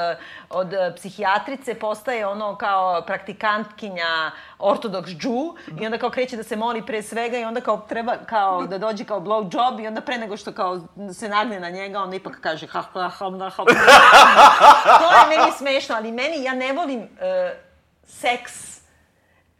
od 0.50 0.74
psihijatrice, 0.96 1.74
postaje 1.74 2.26
ono 2.26 2.56
kao 2.56 3.02
praktikantkinja 3.06 4.30
ortodoks 4.58 5.10
džu 5.10 5.54
i 5.80 5.86
onda 5.86 5.98
kao 5.98 6.10
kreće 6.10 6.36
da 6.36 6.42
se 6.42 6.56
moli 6.56 6.86
pre 6.86 7.02
svega 7.02 7.38
i 7.38 7.44
onda 7.44 7.60
kao 7.60 7.76
treba 7.88 8.16
kao 8.26 8.47
da 8.68 8.78
dođe 8.78 9.04
kao 9.04 9.20
blow 9.20 9.42
job 9.54 9.80
i 9.80 9.86
onda 9.86 10.00
pre 10.00 10.18
nego 10.18 10.36
što 10.36 10.52
kao 10.52 10.80
se 11.14 11.28
nagne 11.28 11.60
na 11.60 11.70
njega, 11.70 12.00
onda 12.02 12.16
ipak 12.16 12.40
kaže 12.40 12.66
ha 12.66 12.82
ha 12.82 13.08
ha 13.08 13.30
ha 13.40 13.50
ha. 13.50 13.64
to 14.98 15.04
je 15.04 15.38
meni 15.38 15.52
smešno, 15.58 15.94
ali 15.94 16.12
meni, 16.12 16.42
ja 16.44 16.54
ne 16.54 16.72
volim 16.72 17.00
uh, 17.00 17.08
seks 18.06 18.78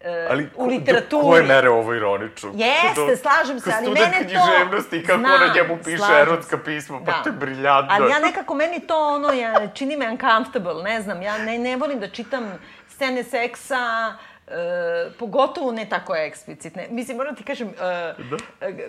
uh, 0.01 0.31
ali 0.31 0.51
u 0.57 0.67
literaturi. 0.67 1.23
Do 1.23 1.29
koje 1.31 1.43
mere 1.43 1.71
ovo 1.71 1.95
ironično? 1.95 2.53
Jeste, 2.55 3.17
slažem 3.17 3.61
se, 3.61 3.73
ali 3.77 3.91
mene 3.91 4.19
to... 4.19 4.25
književnosti, 4.25 5.05
kako 5.07 5.19
Znam, 5.19 5.43
ono 5.43 5.55
njemu 5.55 5.79
piše 5.85 6.21
erotska 6.21 6.59
pisma, 6.59 6.99
pa 7.05 7.13
da. 7.13 7.23
to 7.23 7.29
je 7.29 7.33
briljantno. 7.33 7.95
Ali 7.95 8.11
ja 8.11 8.19
nekako, 8.19 8.55
meni 8.55 8.81
to 8.81 9.09
ono, 9.09 9.33
ja, 9.33 9.69
čini 9.75 9.97
me 9.97 10.11
uncomfortable, 10.11 10.83
ne 10.83 11.01
znam, 11.01 11.23
ja 11.23 11.39
ne, 11.39 11.59
ne 11.59 11.77
volim 11.77 12.01
da 12.01 12.09
čitam 12.09 12.59
scene 12.89 13.25
seksa, 13.25 14.13
E, 14.51 15.11
pogotovo 15.19 15.73
ne 15.73 15.87
tako 15.89 16.15
eksplicitne. 16.17 16.87
Mislim, 16.91 17.17
moram 17.17 17.35
ti 17.35 17.45
kažem, 17.45 17.69
e, 17.69 17.73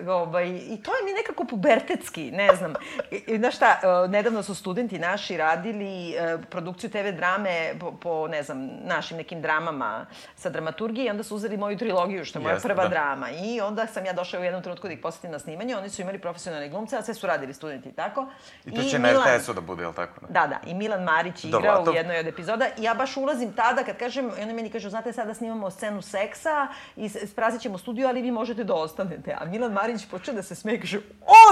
da. 0.02 0.14
ovaj, 0.14 0.48
i 0.48 0.82
to 0.82 0.90
je 0.96 1.04
mi 1.04 1.12
nekako 1.12 1.44
pubertetski, 1.44 2.30
ne 2.30 2.56
znam. 2.56 2.74
I, 3.10 3.16
i, 3.26 3.38
znaš 3.38 3.56
šta, 3.56 3.80
e, 3.82 4.08
nedavno 4.08 4.42
su 4.42 4.54
studenti 4.54 4.98
naši 4.98 5.36
radili 5.36 6.12
e, 6.12 6.38
produkciju 6.50 6.90
TV 6.90 7.08
drame 7.16 7.74
po, 7.80 7.92
po, 7.92 8.28
ne 8.28 8.42
znam, 8.42 8.70
našim 8.84 9.16
nekim 9.16 9.42
dramama 9.42 10.06
sa 10.36 10.50
dramaturgije 10.50 11.06
i 11.06 11.10
onda 11.10 11.22
su 11.22 11.36
uzeli 11.36 11.56
moju 11.56 11.78
trilogiju, 11.78 12.24
što 12.24 12.38
je 12.38 12.42
moja 12.42 12.54
Jasne, 12.54 12.68
prva 12.68 12.82
da. 12.82 12.88
drama. 12.88 13.30
I 13.30 13.60
onda 13.60 13.86
sam 13.86 14.06
ja 14.06 14.12
došla 14.12 14.40
u 14.40 14.44
jednom 14.44 14.62
trenutku 14.62 14.86
da 14.86 14.92
ih 14.92 15.00
posetim 15.02 15.30
na 15.30 15.38
snimanje, 15.38 15.76
oni 15.76 15.88
su 15.88 16.02
imali 16.02 16.18
profesionalne 16.18 16.68
glumce, 16.68 16.96
a 16.96 17.02
sve 17.02 17.14
su 17.14 17.26
radili 17.26 17.54
studenti 17.54 17.88
i 17.88 17.92
tako. 17.92 18.26
I 18.64 18.74
to 18.74 18.82
će 18.82 18.96
I 18.96 18.98
na 18.98 19.08
RTS-u 19.10 19.52
da 19.52 19.60
bude, 19.60 19.82
jel 19.82 19.92
tako? 19.92 20.26
Da, 20.28 20.46
da. 20.46 20.60
I 20.66 20.74
Milan 20.74 21.02
Marić 21.02 21.44
igrao 21.44 21.60
Dobro, 21.60 21.84
to... 21.84 21.90
u 21.90 21.94
jednoj 21.94 22.18
od 22.18 22.26
epizoda. 22.26 22.66
I 22.78 22.82
ja 22.82 22.94
baš 22.94 23.16
ulazim 23.16 23.52
tada 23.52 23.84
kad 23.84 23.96
kažem, 23.96 24.30
i 24.38 24.42
oni 24.42 24.52
meni 24.52 24.70
kažu, 24.70 24.90
znate, 24.90 25.12
sada 25.12 25.34
snimamo 25.34 25.49
snimamo 25.50 25.70
scenu 25.70 26.02
seksa 26.02 26.68
i 26.96 27.08
sprazit 27.08 27.60
ćemo 27.60 27.78
studiju, 27.78 28.08
ali 28.08 28.22
vi 28.22 28.30
možete 28.30 28.64
da 28.64 28.74
ostanete. 28.74 29.36
A 29.40 29.44
Milan 29.44 29.72
Marić 29.72 30.06
počne 30.10 30.32
da 30.32 30.42
se 30.42 30.54
smeje, 30.54 30.80
kaže, 30.80 31.00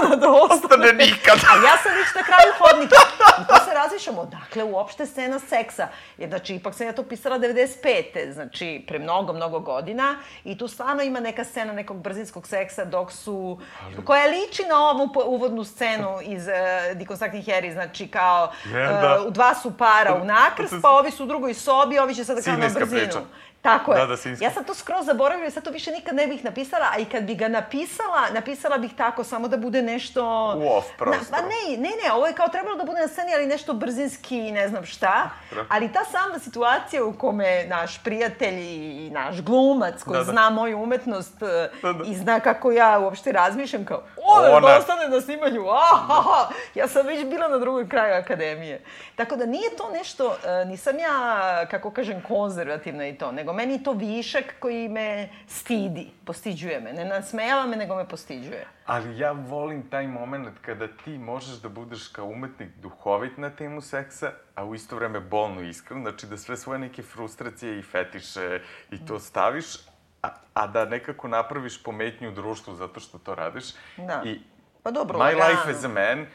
ona 0.01 0.15
da 0.15 0.31
ostane. 0.31 0.59
Ostane 0.63 0.93
nikad. 0.93 1.35
A 1.35 1.55
ja 1.55 1.77
sam 1.83 1.91
već 1.95 2.15
na 2.15 2.23
kraju 2.23 2.51
hodnika. 2.59 2.95
I 3.41 3.47
to 3.47 3.65
se 3.65 3.73
razmišljamo, 3.73 4.25
dakle, 4.25 4.63
uopšte 4.63 5.05
scena 5.05 5.39
seksa. 5.39 5.87
Jer, 6.17 6.29
znači, 6.29 6.55
ipak 6.55 6.75
sam 6.75 6.87
ja 6.87 6.93
to 6.93 7.03
pisala 7.03 7.39
95. 7.39 8.33
Znači, 8.33 8.85
pre 8.87 8.99
mnogo, 8.99 9.33
mnogo 9.33 9.59
godina. 9.59 10.15
I 10.43 10.57
tu 10.57 10.67
stvarno 10.67 11.03
ima 11.03 11.19
neka 11.19 11.43
scena 11.43 11.73
nekog 11.73 11.97
brzinskog 11.97 12.47
seksa 12.47 12.85
dok 12.85 13.11
su... 13.11 13.59
Ali... 13.83 14.05
koja 14.05 14.25
liči 14.25 14.63
na 14.69 14.89
ovu 14.89 15.09
uvodnu 15.25 15.63
scenu 15.63 16.17
iz 16.21 16.47
uh, 16.47 16.97
Deconstructing 16.97 17.45
Harry. 17.45 17.73
Znači, 17.73 18.07
kao, 18.07 18.51
da. 18.73 19.23
uh, 19.25 19.33
dva 19.33 19.55
su 19.55 19.77
para 19.77 20.15
u 20.21 20.25
nakrst, 20.25 20.73
pa 20.81 20.89
ovi 20.89 21.11
su 21.11 21.23
u 21.23 21.27
drugoj 21.27 21.53
sobi, 21.53 21.99
ovi 21.99 22.15
će 22.15 22.23
sada 22.23 22.41
kao 22.41 22.57
na 22.57 22.67
brzinu. 22.67 23.01
priča. 23.01 23.19
Tako 23.61 23.93
je. 23.93 23.99
Da, 23.99 24.15
da, 24.15 24.15
ja 24.39 24.51
sam 24.51 24.63
to 24.63 24.73
skroz 24.73 25.05
zaboravila 25.05 25.47
i 25.47 25.51
sad 25.51 25.63
to 25.63 25.71
više 25.71 25.91
nikad 25.91 26.15
ne 26.15 26.27
bih 26.27 26.43
napisala, 26.45 26.85
a 26.95 26.99
i 26.99 27.05
kad 27.05 27.23
bi 27.23 27.35
ga 27.35 27.47
napisala, 27.47 28.29
napisala 28.33 28.77
bih 28.77 28.91
tako 28.97 29.23
samo 29.23 29.47
da 29.47 29.57
bude 29.57 29.81
nešto... 29.81 30.23
U 30.57 30.77
off 30.77 30.87
prostoru. 30.97 31.31
Na, 31.31 31.37
pa 31.37 31.41
ne, 31.41 31.77
ne, 31.77 31.89
ne, 32.03 32.13
ovo 32.13 32.27
je 32.27 32.33
kao 32.33 32.47
trebalo 32.47 32.75
da 32.75 32.83
bude 32.83 33.01
na 33.01 33.07
sceni, 33.07 33.33
ali 33.35 33.45
nešto 33.47 33.73
brzinski 33.73 34.37
i 34.47 34.51
ne 34.51 34.67
znam 34.69 34.85
šta. 34.85 35.29
Ali 35.69 35.93
ta 35.93 35.99
sama 36.05 36.39
situacija 36.39 37.03
u 37.03 37.13
kome 37.13 37.65
naš 37.67 38.03
prijatelj 38.03 38.59
i 38.59 39.09
naš 39.13 39.41
glumac 39.41 40.03
koji 40.03 40.17
Da, 40.17 40.23
da. 40.23 40.31
zna 40.31 40.49
moju 40.49 40.81
umetnost 40.81 41.39
Da, 41.39 41.93
da. 41.93 42.03
i 42.05 42.15
zna 42.15 42.39
kako 42.39 42.71
ja 42.71 42.99
uopšte 42.99 43.31
razmišljam 43.31 43.85
kao 43.85 44.03
ona, 44.17 44.49
Ona. 44.57 44.67
da 44.67 44.77
ostane 44.77 45.09
na 45.09 45.21
snimanju, 45.21 45.65
ahaha, 45.69 46.49
ja 46.75 46.87
sam 46.87 47.07
već 47.07 47.25
bila 47.25 47.47
na 47.47 47.57
drugoj 47.57 47.89
kraju 47.89 48.13
akademije. 48.15 48.81
Tako 49.15 49.35
da 49.35 49.45
nije 49.45 49.75
to 49.77 49.89
nešto, 49.89 50.35
e, 50.45 50.65
nisam 50.65 50.99
ja, 50.99 51.65
kako 51.71 51.91
kažem, 51.91 52.21
konzervativna 52.27 53.07
i 53.07 53.17
to, 53.17 53.31
nego 53.31 53.48
meni 53.53 53.73
je 53.73 53.83
to 53.83 53.93
višak 53.93 54.55
koji 54.59 54.89
me 54.89 55.29
stidi, 55.47 56.11
postiđuje 56.25 56.79
me. 56.79 56.93
Ne 56.93 57.05
nasmejava 57.05 57.65
me, 57.65 57.75
nego 57.75 57.95
me 57.95 58.07
postiđuje. 58.07 58.65
Ali 58.85 59.19
ja 59.19 59.31
volim 59.31 59.89
taj 59.89 60.07
moment 60.07 60.59
kada 60.61 60.87
ti 60.87 61.11
možeš 61.11 61.55
da 61.55 61.69
budeš 61.69 62.07
kao 62.07 62.25
umetnik 62.25 62.69
duhovit 62.71 63.37
na 63.37 63.49
temu 63.49 63.81
seksa, 63.81 64.31
a 64.55 64.65
u 64.65 64.75
isto 64.75 64.95
vreme 64.95 65.19
bolno 65.19 65.61
iskren, 65.61 66.01
znači 66.01 66.27
da 66.27 66.37
sve 66.37 66.57
svoje 66.57 66.79
neke 66.79 67.03
frustracije 67.03 67.79
i 67.79 67.83
fetiše 67.83 68.59
i 68.91 69.05
to 69.05 69.19
staviš, 69.19 69.65
a, 70.23 70.29
a 70.53 70.67
da 70.67 70.85
nekako 70.85 71.27
napraviš 71.27 71.83
pometnju 71.83 72.29
u 72.29 72.33
društvu 72.33 72.75
zato 72.75 72.99
što 72.99 73.17
to 73.17 73.35
radiš. 73.35 73.65
Da. 73.97 74.21
I 74.25 74.39
Pa 74.83 74.91
dobro, 74.91 75.17
My 75.17 75.21
lagano. 75.21 75.49
Life 75.49 75.71
as 75.71 75.83
a 75.83 75.87
Man 75.87 76.25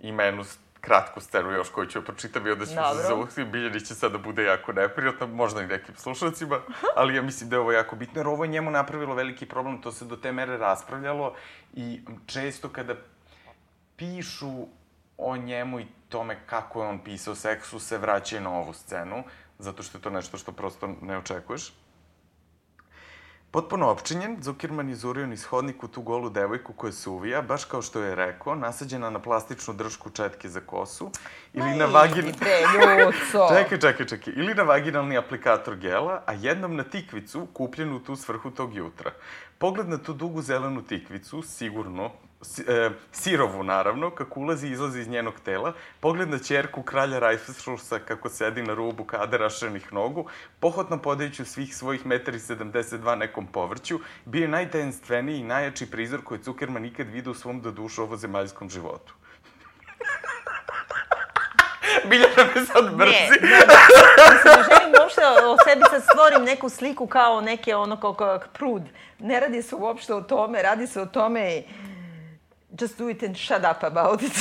ima 0.00 0.22
jednu 0.22 0.44
s- 0.44 0.58
kratku 0.82 1.20
scenu 1.20 1.50
još 1.50 1.68
koju 1.68 1.86
ću 1.86 2.02
pročitam 2.04 2.46
i 2.46 2.50
onda 2.50 2.66
ću 2.66 2.74
Dobro. 2.74 3.02
se 3.02 3.08
zauhti. 3.08 3.44
Biljanić 3.44 3.88
će 3.88 3.94
sada 3.94 4.18
bude 4.18 4.44
jako 4.44 4.72
neprijatno, 4.72 5.26
možda 5.26 5.62
i 5.62 5.66
nekim 5.66 5.94
slušalcima, 5.96 6.60
ali 6.96 7.14
ja 7.14 7.22
mislim 7.22 7.50
da 7.50 7.56
je 7.56 7.60
ovo 7.60 7.72
jako 7.72 7.96
bitno, 7.96 8.20
jer 8.20 8.28
ovo 8.28 8.44
je 8.44 8.50
njemu 8.50 8.70
napravilo 8.70 9.14
veliki 9.14 9.46
problem, 9.46 9.82
to 9.82 9.92
se 9.92 10.04
do 10.04 10.16
te 10.16 10.32
mere 10.32 10.56
raspravljalo 10.56 11.34
i 11.74 12.00
često 12.26 12.68
kada 12.68 12.94
pišu 13.96 14.66
o 15.18 15.36
njemu 15.36 15.80
i 15.80 15.86
tome 16.08 16.38
kako 16.46 16.82
je 16.82 16.88
on 16.88 16.98
pisao 17.04 17.34
seksu, 17.34 17.78
se 17.78 17.98
vraćaju 17.98 18.42
na 18.42 18.50
ovu 18.50 18.72
scenu, 18.72 19.24
zato 19.58 19.82
što 19.82 19.98
je 19.98 20.02
to 20.02 20.10
nešto 20.10 20.38
što 20.38 20.52
prosto 20.52 20.94
ne 21.02 21.18
očekuješ. 21.18 21.72
Potpuno 23.52 23.90
opčinjen, 23.90 24.36
Zuckerman 24.40 24.88
izurio 24.90 25.26
niz 25.26 25.42
hodnik 25.44 25.82
u 25.84 25.88
tu 25.88 26.02
golu 26.02 26.30
devojku 26.30 26.72
koja 26.72 26.92
se 26.92 27.10
uvija, 27.10 27.42
baš 27.42 27.64
kao 27.64 27.82
što 27.82 28.00
je 28.00 28.14
rekao, 28.14 28.54
nasađena 28.54 29.10
na 29.10 29.18
plastičnu 29.18 29.74
dršku 29.74 30.10
četke 30.10 30.48
za 30.48 30.60
kosu, 30.60 31.10
ili 31.52 31.74
na 31.76 31.84
vagin... 31.84 32.32
bre, 32.40 33.12
čekaj, 33.54 33.78
čekaj, 33.80 34.06
čekaj. 34.06 34.32
Ili 34.36 34.54
na 34.54 34.62
vaginalni 34.62 35.18
aplikator 35.18 35.76
gela, 35.76 36.22
a 36.26 36.32
jednom 36.32 36.76
na 36.76 36.84
tikvicu 36.84 37.46
kupljenu 37.52 37.96
u 37.96 38.00
tu 38.00 38.16
svrhu 38.16 38.50
tog 38.50 38.74
jutra. 38.74 39.12
Pogled 39.58 39.88
na 39.88 39.98
tu 39.98 40.12
dugu 40.12 40.42
zelenu 40.42 40.82
tikvicu, 40.82 41.42
sigurno, 41.42 42.08
si, 42.08 42.31
e, 42.68 42.90
sirovu 43.12 43.62
naravno, 43.62 44.10
kako 44.10 44.40
ulazi 44.40 44.68
i 44.68 44.70
izlazi 44.70 45.00
iz 45.00 45.08
njenog 45.08 45.34
tela, 45.44 45.72
pogled 46.00 46.30
na 46.30 46.38
ćerku 46.38 46.82
kralja 46.82 47.18
Rajfšusa 47.18 47.98
kako 47.98 48.28
sedi 48.28 48.62
na 48.62 48.74
rubu 48.74 49.04
kada 49.04 49.36
rašenih 49.36 49.92
nogu, 49.92 50.26
pohotno 50.60 50.98
podajući 50.98 51.44
svih 51.44 51.76
svojih 51.76 52.06
1,72 52.06 53.14
nekom 53.14 53.46
povrću, 53.46 53.98
bio 54.24 54.42
je 54.42 54.48
najtajenstveniji 54.48 55.40
i 55.40 55.44
najjači 55.44 55.90
prizor 55.90 56.20
koji 56.24 56.40
Zuckerman 56.42 56.84
ikad 56.84 57.06
vidio 57.08 57.32
u 57.32 57.34
svom 57.34 57.60
do 57.60 57.70
dušu 57.70 58.02
ovozemaljskom 58.02 58.70
životu. 58.70 59.14
Biljana 62.10 62.44
me 62.54 62.66
sad 62.66 62.84
Ne, 62.84 62.90
mrzi. 63.04 63.12
ne. 63.12 63.28
Mislim, 64.32 64.54
ne 64.56 64.62
želim 64.62 64.94
uopšte 65.00 65.20
o 65.26 65.56
sebi 65.64 65.82
sad 65.90 66.02
stvorim 66.02 66.44
neku 66.44 66.68
sliku 66.68 67.06
kao 67.06 67.40
neke 67.40 67.76
ono 67.76 68.00
kao, 68.00 68.14
kao 68.14 68.40
prud. 68.52 68.82
Ne 69.18 69.40
radi 69.40 69.62
se 69.62 69.74
uopšte 69.74 70.14
o 70.14 70.20
tome, 70.20 70.62
radi 70.62 70.86
se 70.86 71.00
o 71.00 71.06
tome 71.06 71.62
just 72.74 72.96
do 72.98 73.08
it 73.08 73.22
and 73.22 73.36
shut 73.36 73.64
up 73.64 73.82
about 73.82 74.20
it. 74.22 74.32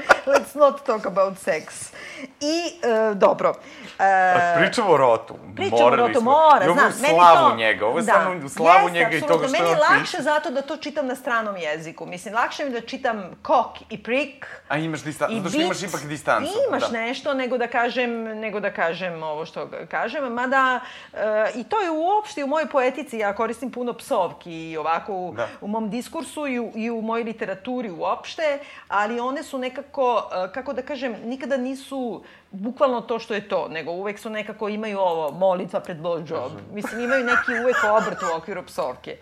Let's 0.26 0.54
not 0.54 0.82
talk 0.86 1.06
about 1.06 1.38
sex. 1.38 1.92
I, 2.40 2.60
e, 2.82 3.14
dobro. 3.14 3.54
E, 3.98 4.56
Pričamo 4.58 4.90
o 4.90 4.96
rotu. 4.96 5.34
Pričamo 5.56 5.84
o 5.84 5.96
rotu, 5.96 6.20
smo. 6.20 6.30
mora, 6.30 6.72
znam. 6.72 6.88
u 6.88 6.92
slavu 6.92 7.50
to, 7.50 7.56
njega, 7.56 7.86
ovo 7.86 7.98
je 7.98 8.04
da. 8.04 8.30
u 8.44 8.48
slavu 8.48 8.88
Jeste, 8.88 8.90
njega 8.92 9.16
i 9.16 9.20
toga 9.20 9.48
što 9.48 9.52
Meni 9.52 9.64
on 9.64 9.70
je 9.70 9.76
piše. 9.76 9.92
lakše 9.92 10.22
zato 10.22 10.50
da 10.50 10.62
to 10.62 10.76
čitam 10.76 11.06
na 11.06 11.14
stranom 11.14 11.56
jeziku. 11.56 12.06
Mislim, 12.06 12.34
lakše 12.34 12.64
mi 12.64 12.70
da 12.70 12.80
čitam 12.80 13.30
kok 13.42 13.66
i 13.90 14.02
prik, 14.02 14.46
A 14.68 14.78
imaš 14.78 15.02
distancu, 15.02 15.36
zato 15.36 15.48
što 15.48 15.60
imaš 15.60 15.82
ipak 15.82 16.02
distancu. 16.02 16.52
Imaš 16.68 16.82
da. 16.82 16.98
nešto 16.98 17.34
nego 17.34 17.58
da 17.58 17.66
kažem, 17.66 18.10
nego 18.24 18.60
da 18.60 18.72
kažem 18.72 19.22
ovo 19.22 19.46
što 19.46 19.68
kažem, 19.90 20.32
mada 20.32 20.80
e, 21.12 21.18
i 21.54 21.64
to 21.64 21.80
je 21.80 21.90
uopšte 21.90 22.44
u 22.44 22.46
mojoj 22.46 22.66
poetici, 22.68 23.18
ja 23.18 23.34
koristim 23.34 23.70
puno 23.70 23.92
psovki 23.92 24.70
i 24.70 24.76
ovako 24.76 25.12
u, 25.12 25.34
Da. 25.36 25.48
u 25.60 25.68
mom 25.68 25.90
diskursu 25.90 26.46
i 26.46 26.60
u, 26.60 26.72
i 26.74 26.90
u 26.90 27.02
mojoj 27.02 27.24
literaturi 27.24 27.90
uopšte, 27.90 28.58
ali 28.88 29.20
one 29.20 29.42
su 29.42 29.58
nekako, 29.58 30.15
e, 30.18 30.52
kako 30.52 30.72
da 30.72 30.82
kažem, 30.82 31.16
nikada 31.24 31.56
nisu 31.56 32.22
bukvalno 32.50 33.00
to 33.00 33.18
što 33.18 33.34
je 33.34 33.48
to, 33.48 33.68
nego 33.68 33.90
uvek 33.90 34.18
su 34.18 34.30
nekako 34.30 34.68
imaju 34.68 34.98
ovo, 34.98 35.30
molitva 35.30 35.80
pred 35.80 35.96
blowjob. 35.96 36.50
Mislim, 36.72 37.00
imaju 37.00 37.24
neki 37.24 37.52
uvek 37.62 37.76
obrt 37.92 38.22
u 38.22 38.36
okviru 38.36 38.62
psovke. 38.62 39.16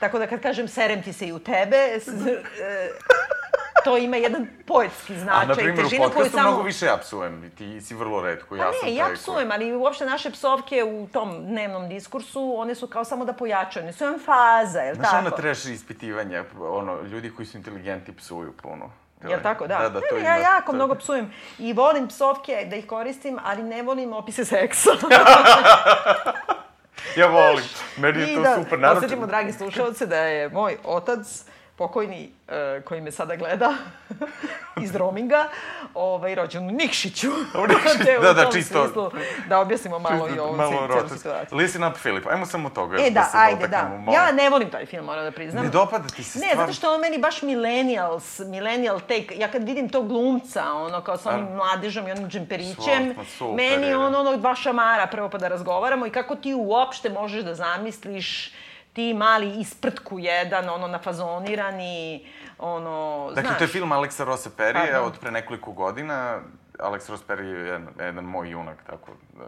Tako 0.00 0.18
da 0.18 0.26
kad 0.26 0.40
kažem 0.40 0.68
serem 0.68 1.02
ti 1.02 1.12
se 1.12 1.26
i 1.26 1.32
u 1.32 1.38
tebe, 1.38 1.76
s, 2.00 2.08
e, 2.08 2.42
to 3.84 3.96
ima 3.98 4.16
jedan 4.16 4.46
poetski 4.66 5.18
značaj, 5.18 5.42
A, 5.42 5.46
na 5.46 5.54
primjer, 5.54 5.86
u 5.86 5.90
podcastu 5.98 6.30
samo... 6.30 6.48
mnogo 6.48 6.62
više 6.62 6.86
ja 6.86 6.96
psujem. 6.96 7.50
Ti 7.58 7.80
si 7.80 7.94
vrlo 7.94 8.22
redko, 8.22 8.56
ja 8.56 8.64
Pa 8.64 8.72
sam 8.72 8.88
ne, 8.88 8.94
ja 8.94 9.04
koji- 9.04 9.16
psujem, 9.16 9.50
ali 9.52 9.74
uopšte 9.74 10.06
naše 10.06 10.30
psovke 10.30 10.84
u 10.84 11.08
tom 11.12 11.44
dnevnom 11.46 11.88
diskursu, 11.88 12.54
one 12.56 12.74
su 12.74 12.86
kao 12.86 13.04
samo 13.04 13.24
da 13.24 13.32
pojačaju, 13.32 13.84
one 13.84 13.92
su 13.92 14.04
emfaza, 14.04 14.80
je 14.80 14.90
li 14.90 14.96
Znaš, 14.96 15.10
tako? 15.10 15.26
ono 15.26 15.30
treš 15.30 15.64
ispitivanja, 15.64 16.44
ono, 16.60 17.02
ljudi 17.02 17.30
koji 17.30 17.46
su 17.46 17.56
inteligentni 17.56 18.14
psuju 18.14 18.52
puno. 18.62 18.90
Jel 19.30 19.40
tako, 19.42 19.66
da? 19.66 19.78
Da, 19.78 19.88
da, 19.88 20.00
to 20.00 20.16
ne, 20.16 20.24
ja 20.24 20.36
jako 20.36 20.66
to- 20.66 20.76
mnogo 20.76 20.94
psujem 20.94 21.32
i 21.58 21.72
volim 21.72 22.08
psovke 22.08 22.66
da 22.70 22.76
ih 22.76 22.86
koristim, 22.86 23.38
ali 23.44 23.62
ne 23.62 23.82
volim 23.82 24.12
opise 24.12 24.44
seksa. 24.44 24.90
Ja 27.16 27.26
volim, 27.26 27.64
meni 27.96 28.20
je 28.20 28.32
I 28.32 28.34
to 28.34 28.42
da 28.42 28.54
super. 28.54 28.78
Naravno, 28.78 28.98
osjećamo, 28.98 29.26
dragi 29.26 29.52
slušalce, 29.52 30.06
da 30.06 30.16
je 30.16 30.48
moj 30.48 30.76
otac, 30.84 31.44
pokojni, 31.76 32.32
e, 32.48 32.80
koji 32.84 33.00
me 33.00 33.10
sada 33.10 33.36
gleda 33.36 33.72
iz 34.84 34.94
roaminga, 34.96 35.48
ovaj, 35.94 36.34
rođen 36.34 36.68
u 36.68 36.70
Nikšiću. 36.70 37.28
U 37.30 37.66
Nikšiću, 37.66 38.20
da, 38.22 38.32
da, 38.32 38.50
čisto- 38.52 38.84
smislu 38.84 39.10
da 39.48 39.60
objasnimo 39.60 39.98
malo 39.98 40.28
i 40.36 40.38
ovu 40.38 40.56
malo 40.56 40.70
cijelu 40.70 41.08
situaciju. 41.08 41.58
Listen 41.58 41.84
up, 41.84 41.96
Filip, 41.96 42.26
ajmo 42.26 42.46
samo 42.46 42.70
toga. 42.70 42.96
E, 43.00 43.10
da, 43.10 43.22
se 43.22 43.36
ajde, 43.38 43.68
da. 43.68 43.82
molim. 43.82 44.12
Ja 44.14 44.32
ne 44.32 44.50
volim 44.50 44.70
taj 44.70 44.86
film, 44.86 45.04
moram 45.04 45.24
da 45.24 45.30
priznam. 45.30 45.64
Ne 45.64 45.70
dopada 45.70 46.08
ti 46.08 46.24
se 46.24 46.38
Ne, 46.38 46.46
stvarno? 46.46 46.62
zato 46.62 46.72
što 46.72 46.94
on 46.94 47.00
meni 47.00 47.18
baš 47.18 47.42
millennials, 47.42 48.38
millennial 48.38 49.00
take. 49.00 49.34
Ja 49.36 49.48
kad 49.48 49.64
vidim 49.64 49.88
tog 49.88 50.08
glumca, 50.08 50.72
ono, 50.72 51.00
kao 51.00 51.16
sa 51.16 51.30
onim 51.30 51.54
mladežom 51.54 52.08
i 52.08 52.12
onim 52.12 52.28
džemperićem, 52.28 53.14
super 53.38 53.54
meni 53.56 53.94
on 53.94 54.14
ono 54.14 54.36
dva 54.36 54.54
šamara 54.54 55.06
prvo 55.06 55.28
pa 55.28 55.38
da 55.38 55.48
razgovaramo 55.48 56.06
i 56.06 56.10
kako 56.10 56.36
ti 56.36 56.54
uopšte 56.54 57.10
možeš 57.10 57.42
da 57.42 57.54
zamisliš 57.54 58.52
ti 58.94 59.14
mali 59.14 59.60
isprtku 59.60 60.18
jedan, 60.18 60.68
ono, 60.68 60.88
nafazonirani, 60.88 62.26
ono, 62.58 63.26
Dakle, 63.28 63.42
znaš. 63.42 63.58
to 63.58 63.64
je 63.64 63.68
film 63.68 63.92
Aleksa 63.92 64.24
Rosa 64.24 64.50
Perija 64.56 65.02
od 65.02 65.18
pre 65.20 65.30
nekoliko 65.30 65.72
godina. 65.72 66.40
Alex 66.78 67.10
Ross 67.10 67.24
Perry 67.28 67.44
je 67.44 67.66
jedan, 67.66 67.88
jedan 68.00 68.24
moj 68.24 68.50
junak, 68.50 68.78
tako 68.86 69.10
da... 69.38 69.44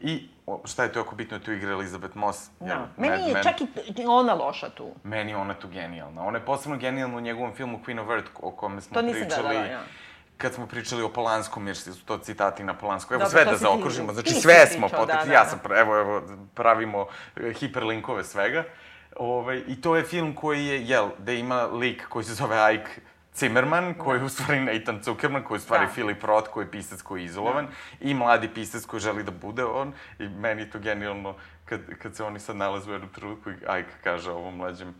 I 0.00 0.28
šta 0.64 0.82
je 0.82 0.92
to 0.92 0.98
jako 0.98 1.14
bitno, 1.16 1.38
tu 1.38 1.52
igra 1.52 1.70
Elizabeth 1.70 2.16
Moss. 2.16 2.50
Da. 2.60 2.66
jel, 2.66 2.78
Meni 2.96 3.16
Mad 3.18 3.28
je 3.28 3.34
Men. 3.34 3.42
čak 3.42 3.54
i 3.96 4.06
ona 4.06 4.34
loša 4.34 4.70
tu. 4.70 4.90
Meni 5.04 5.30
je 5.30 5.36
ona 5.36 5.54
tu 5.54 5.68
genijalna. 5.68 6.22
Ona 6.24 6.38
je 6.38 6.44
posebno 6.44 6.78
genijalna 6.78 7.16
u 7.16 7.20
njegovom 7.20 7.54
filmu 7.54 7.80
Queen 7.86 8.00
of 8.00 8.10
Earth, 8.10 8.30
o 8.42 8.50
kome 8.50 8.80
smo 8.80 8.94
To 8.94 9.02
nisam 9.02 9.20
pričali. 9.20 9.42
gledala, 9.42 9.66
ja. 9.66 9.80
Kad 10.38 10.54
smo 10.54 10.66
pričali 10.66 11.02
o 11.02 11.08
Polanskom, 11.08 11.66
jer 11.66 11.76
su 11.76 12.04
to 12.04 12.18
citati 12.18 12.64
na 12.64 12.74
Polansku. 12.74 13.14
Evo, 13.14 13.24
Dobro, 13.24 13.30
sve 13.30 13.44
da 13.44 13.56
zaokružimo. 13.56 14.12
Znači, 14.12 14.34
sve 14.34 14.54
pričao, 14.54 14.78
smo 14.78 14.88
potekli. 14.88 15.20
da, 15.20 15.24
da, 15.24 15.32
ja 15.32 15.44
da. 15.44 15.50
sam, 15.50 15.60
evo, 15.76 15.98
evo, 15.98 16.22
pravimo 16.54 17.06
e, 17.36 17.52
hiperlinkove 17.52 18.24
svega. 18.24 18.64
Ove, 19.16 19.60
I 19.60 19.80
to 19.80 19.96
je 19.96 20.04
film 20.04 20.34
koji 20.34 20.66
je, 20.66 20.84
jel, 20.86 21.08
da 21.18 21.32
ima 21.32 21.62
lik 21.62 22.08
koji 22.08 22.24
se 22.24 22.34
zove 22.34 22.74
Ike 22.74 23.00
Zimmerman, 23.34 23.94
koji 23.94 24.18
je 24.18 24.24
u 24.24 24.28
stvari 24.28 24.60
Nathan 24.60 25.02
Zuckerman, 25.02 25.42
koji 25.42 25.56
je 25.56 25.58
u 25.58 25.62
stvari 25.62 25.86
Da. 25.86 25.92
Philip 25.92 26.24
Roth, 26.24 26.50
koji 26.50 26.64
je 26.64 26.70
pisac 26.70 27.02
koji 27.02 27.22
je 27.22 27.26
izolovan, 27.26 27.66
i 28.00 28.14
mladi 28.14 28.48
pisac 28.54 28.84
koji 28.84 29.00
želi 29.00 29.22
da 29.22 29.30
bude 29.30 29.64
on. 29.64 29.92
I 30.18 30.28
meni 30.28 30.62
je 30.62 30.70
to 30.70 30.78
genijalno 30.78 31.34
kad, 31.64 31.80
kad 32.02 32.16
se 32.16 32.24
oni 32.24 32.40
sad 32.40 32.56
nalaze 32.56 32.90
u 32.90 32.92
jednom 32.92 33.10
trenutku 33.12 33.50
i 33.50 33.54
Ajka 33.66 33.94
kaže 34.04 34.30
ovom 34.30 34.56
mlađem, 34.56 34.94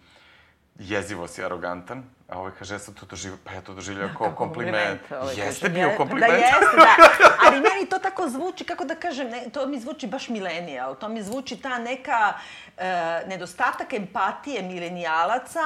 jezivo 0.79 1.27
si 1.27 1.45
arogantan, 1.45 2.05
a 2.29 2.39
ovaj 2.39 2.53
kaže, 2.53 2.75
ja 2.75 2.79
sam 2.79 2.95
to 2.95 3.07
doživio, 3.07 3.39
pa 3.45 3.53
ja 3.53 3.61
to 3.61 3.75
doživljam 3.75 4.15
kao 4.15 4.31
kompliment. 4.33 5.01
ovaj 5.13 5.35
Jeste 5.37 5.69
bio 5.69 5.89
je- 5.89 5.97
kompliment. 5.97 6.31
Da, 6.31 6.37
jeste, 6.37 6.77
da. 6.77 6.95
Ali 7.43 7.57
meni 7.57 7.87
to 7.87 7.99
tako 7.99 8.29
zvuči, 8.29 8.65
kako 8.65 8.85
da 8.85 8.95
kažem, 8.97 9.29
ne, 9.29 9.45
to 9.49 9.67
mi 9.67 9.81
zvuči 9.81 10.07
baš 10.07 10.29
milenijal. 10.29 10.95
To 10.95 11.09
mi 11.09 11.23
zvuči 11.23 11.57
ta 11.57 11.79
neka 11.79 12.33
e, 12.77 12.85
nedostatak 13.27 13.93
empatije 13.93 14.63
milenijalaca 14.63 15.61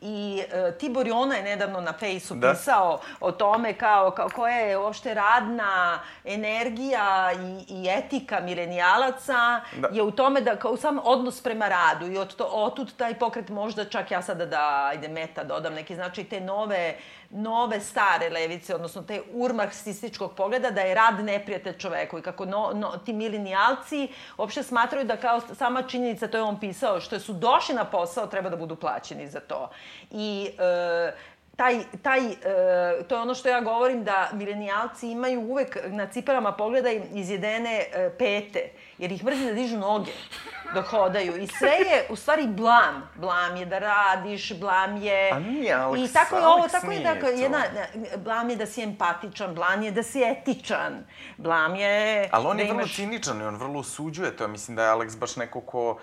i 0.00 0.42
e, 0.44 0.72
Tibor 0.72 1.06
Jona 1.06 1.34
je 1.34 1.42
nedavno 1.44 1.80
na 1.80 1.92
fejsu 1.92 2.34
Da. 2.34 2.50
pisao 2.50 3.00
o 3.20 3.32
tome 3.32 3.72
kao, 3.74 4.10
kao 4.10 4.28
koja 4.28 4.56
je 4.56 4.78
uopšte 4.78 5.14
radna 5.14 6.00
energija 6.26 7.30
i, 7.34 7.64
i 7.70 7.88
etika 7.88 8.40
milenijalaca 8.40 9.34
Da. 9.72 9.88
je 9.92 10.02
u 10.02 10.10
tome 10.10 10.40
da 10.40 10.56
kao 10.56 10.76
sam 10.76 10.98
odnos 10.98 11.42
prema 11.42 11.68
radu 11.68 12.06
i 12.06 12.18
od 12.18 12.34
to, 12.34 12.44
otud 12.46 12.92
taj 12.94 13.14
pokret 13.14 13.48
možda 13.50 13.84
čak 13.84 14.10
ja 14.10 14.22
sada 14.22 14.46
da, 14.46 14.84
ajde 14.84 15.08
meta 15.08 15.44
dodam 15.44 15.74
neki 15.74 15.96
znači 16.02 16.24
te 16.24 16.40
nove 16.40 16.96
nove 17.32 17.80
stare 17.80 18.30
levice, 18.30 18.74
odnosno 18.74 19.02
te 19.02 19.22
urmarksističkog 19.32 20.34
pogleda 20.36 20.70
da 20.70 20.80
je 20.80 20.94
rad 20.94 21.24
neprijatelj 21.24 21.78
čoveku 21.78 22.18
i 22.18 22.22
kako 22.22 22.44
no, 22.44 22.70
no, 22.74 22.90
ti 23.04 23.12
milenijalci 23.12 24.08
uopšte 24.38 24.62
smatraju 24.62 25.04
da 25.06 25.16
kao 25.16 25.40
sama 25.54 25.82
činjenica, 25.82 26.28
to 26.28 26.36
je 26.36 26.42
on 26.42 26.60
pisao, 26.60 27.00
što 27.00 27.20
su 27.20 27.32
došli 27.32 27.74
na 27.74 27.84
posao 27.84 28.26
treba 28.26 28.50
da 28.50 28.56
budu 28.56 28.76
plaćeni 28.76 29.28
za 29.28 29.40
to. 29.40 29.70
I 30.10 30.50
e, 30.58 31.12
taj, 31.56 31.78
taj, 32.02 32.20
e, 32.30 32.34
to 33.08 33.14
je 33.14 33.20
ono 33.20 33.34
što 33.34 33.48
ja 33.48 33.60
govorim 33.60 34.04
da 34.04 34.30
milenijalci 34.32 35.10
imaju 35.10 35.40
uvek 35.40 35.78
na 35.86 36.06
ciparama 36.06 36.52
pogledaj 36.52 37.00
izjedene 37.12 37.86
e, 37.92 38.10
pete, 38.18 38.70
jer 38.98 39.12
ih 39.12 39.24
mrzi 39.24 39.44
da 39.44 39.52
dižu 39.52 39.78
noge 39.78 40.12
dok 40.74 40.86
hodaju. 40.86 41.36
I 41.42 41.46
sve 41.46 41.68
je 41.68 42.06
u 42.10 42.16
stvari 42.16 42.46
blam. 42.46 43.10
Blam 43.14 43.56
je 43.56 43.66
da 43.66 43.78
radiš, 43.78 44.52
blam 44.58 44.96
je... 44.96 45.30
A 45.32 45.38
nije, 45.38 45.74
Alex, 45.74 46.10
I 46.10 46.12
tako 46.12 46.36
je 46.36 46.46
ovo, 46.46 46.62
Alex 46.64 46.70
tako 46.70 46.90
je 46.90 47.00
da 47.00 47.20
to. 47.20 47.26
jedna, 47.26 47.62
blam 48.16 48.50
je 48.50 48.56
da 48.56 48.66
si 48.66 48.82
empatičan, 48.82 49.54
blam 49.54 49.82
je 49.82 49.90
da 49.90 50.02
si 50.02 50.22
etičan, 50.22 51.04
blam 51.36 51.74
je 51.74 52.28
Ali 52.32 52.46
on 52.46 52.56
da 52.56 52.62
je 52.62 52.68
vrlo 52.68 52.80
imaš... 52.80 52.96
ciničan 52.96 53.40
i 53.40 53.44
on 53.44 53.56
vrlo 53.56 53.80
osuđuje 53.80 54.36
to. 54.36 54.48
Mislim 54.48 54.76
da 54.76 54.84
je 54.84 54.92
Alex 54.92 55.18
baš 55.18 55.36
neko 55.36 55.60
ko... 55.60 55.98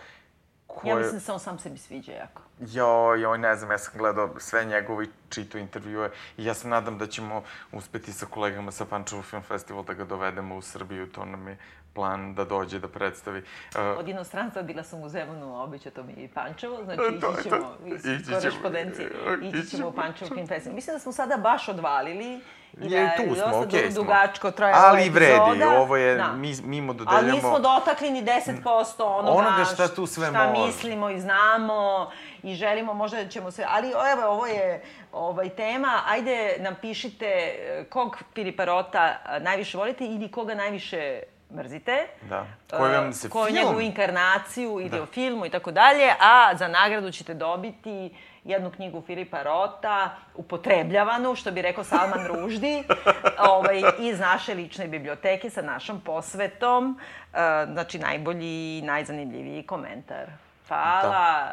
ko 0.70 0.88
Ja 0.88 0.96
mislim 0.96 1.14
da 1.14 1.20
se 1.20 1.32
on 1.32 1.40
sam 1.40 1.60
sebi 1.60 1.78
sviđa 1.78 2.12
jako. 2.12 2.42
Joj, 2.60 3.22
joj, 3.22 3.38
ne 3.38 3.56
znam, 3.56 3.72
ja 3.72 3.78
sam 3.78 3.94
gledao 3.98 4.36
sve 4.38 4.66
njegove 4.66 5.06
i 5.06 5.10
čitao 5.30 5.60
intervjue 5.60 6.12
i 6.38 6.46
ja 6.46 6.54
se 6.54 6.68
nadam 6.68 6.98
da 6.98 7.08
ćemo 7.08 7.44
uspeti 7.72 8.14
sa 8.14 8.26
kolegama 8.26 8.72
sa 8.72 8.86
Pančevo 8.86 9.22
Film 9.22 9.42
Festival 9.44 9.84
da 9.84 9.94
ga 9.94 10.06
dovedemo 10.06 10.56
u 10.56 10.62
Srbiju, 10.62 11.08
to 11.08 11.26
nam 11.26 11.48
je 11.48 11.58
plan 11.94 12.36
da 12.36 12.46
dođe 12.46 12.80
da 12.80 12.88
predstavi. 12.88 13.40
Uh, 13.40 14.00
Od 14.00 14.08
inostranstva 14.08 14.62
bila 14.62 14.84
sam 14.84 15.04
u 15.04 15.10
Zemunu, 15.10 15.64
običe 15.64 15.90
to 15.90 16.04
mi 16.04 16.14
je 16.14 16.24
i 16.24 16.28
Pančevo, 16.28 16.84
znači 16.84 16.98
to 16.98 17.08
ići 17.10 17.20
to. 17.20 17.36
ćemo, 17.44 17.76
Ići 17.86 18.12
iz 18.12 18.26
ćemo. 18.26 18.40
korespondencije, 18.40 19.08
E, 19.28 19.38
ići 19.42 19.58
ići 19.58 19.70
ćemo 19.70 19.88
u. 19.88 19.94
Pančevo 19.94 20.36
Film 20.36 20.48
Festival. 20.48 20.76
Mislim 20.76 20.96
da 20.96 21.00
smo 21.00 21.12
sada 21.12 21.38
baš 21.38 21.70
odvalili. 21.70 22.42
Je, 22.74 23.12
tu 23.18 23.36
smo, 23.36 23.58
okej 23.58 23.82
du- 23.82 23.92
smo. 23.92 23.96
dugačko 23.96 24.52
traje 24.52 24.76
ova 24.76 24.86
Ali 24.86 25.10
vredi, 25.10 25.32
epizoda. 25.34 25.70
ovo 25.72 25.96
je, 25.96 26.16
Da. 26.16 26.28
mi, 26.30 26.54
mi 26.64 26.82
mu 26.82 26.90
Ali 26.90 26.98
dodeljamo... 26.98 27.32
nismo 27.32 27.60
dotakli 27.60 28.12
ni 28.12 28.24
10% 28.24 28.64
onoga, 29.00 29.32
Onoga 29.32 29.66
šta 29.66 29.88
tu 29.88 30.06
sve 30.06 30.28
šta 30.28 30.48
može. 30.48 30.66
mislimo 30.66 31.10
i 31.10 31.20
znamo 31.20 32.12
i 32.44 32.56
želimo, 32.56 32.94
možda 32.94 33.24
da 33.24 33.30
ćemo 33.30 33.52
se... 33.52 33.66
Ali 33.68 33.88
evo, 33.88 34.24
ovo 34.26 34.46
je 34.46 34.82
ovaj, 35.14 35.50
tema. 35.50 36.02
Ajde, 36.08 36.56
napišite 36.60 37.26
eh, 37.28 37.84
kog 37.86 38.18
Filipa 38.36 38.66
Rota 38.66 39.06
eh, 39.26 39.40
najviše 39.40 39.78
volite 39.78 40.06
ili 40.06 40.32
koga 40.32 40.56
najviše 40.56 41.20
mrzite. 41.52 42.08
Da. 42.22 42.46
Koji 42.70 42.92
vam 42.92 43.10
Eh, 43.10 43.14
se 43.14 43.30
koju 43.30 43.46
film- 43.46 43.56
njegovu 43.56 43.82
inkarnaciju 43.82 44.72
ili 44.72 44.90
Da. 44.90 45.02
o 45.02 45.08
filmu 45.08 45.46
i 45.46 45.50
tako 45.50 45.72
dalje, 45.72 46.14
a 46.22 46.56
za 46.56 46.68
nagradu 46.68 47.12
ćete 47.12 47.34
dobiti 47.34 48.16
jednu 48.50 48.72
knjigu 48.72 49.02
Filipa 49.02 49.44
Rota, 49.44 50.16
upotrebljavanu, 50.36 51.36
što 51.36 51.52
bi 51.52 51.62
rekao 51.62 51.84
Salman 51.84 52.28
Ruždi, 52.28 52.84
ovaj, 53.54 53.82
iz 54.00 54.20
naše 54.20 54.54
lične 54.54 54.88
biblioteke 54.88 55.50
sa 55.50 55.62
našom 55.62 56.02
posvetom. 56.02 57.00
E, 57.34 57.66
znači, 57.72 58.00
najbolji 58.00 58.78
i 58.78 58.82
najzanimljiviji 58.82 59.64
komentar. 59.64 60.30
Hvala, 60.68 61.48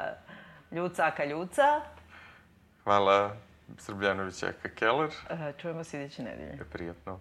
Ljuca 0.70 1.06
Aka 1.06 1.24
Ljuca. 1.24 1.80
Hvala 2.84 3.36
Srbljanović 3.78 4.42
Eka 4.42 4.68
Keller. 4.68 5.10
E, 5.30 5.52
čujemo 5.60 5.84
se 5.84 6.00
iduće 6.00 6.22
nedelje. 6.22 6.56
Je 6.58 6.64
prijatno. 6.72 7.20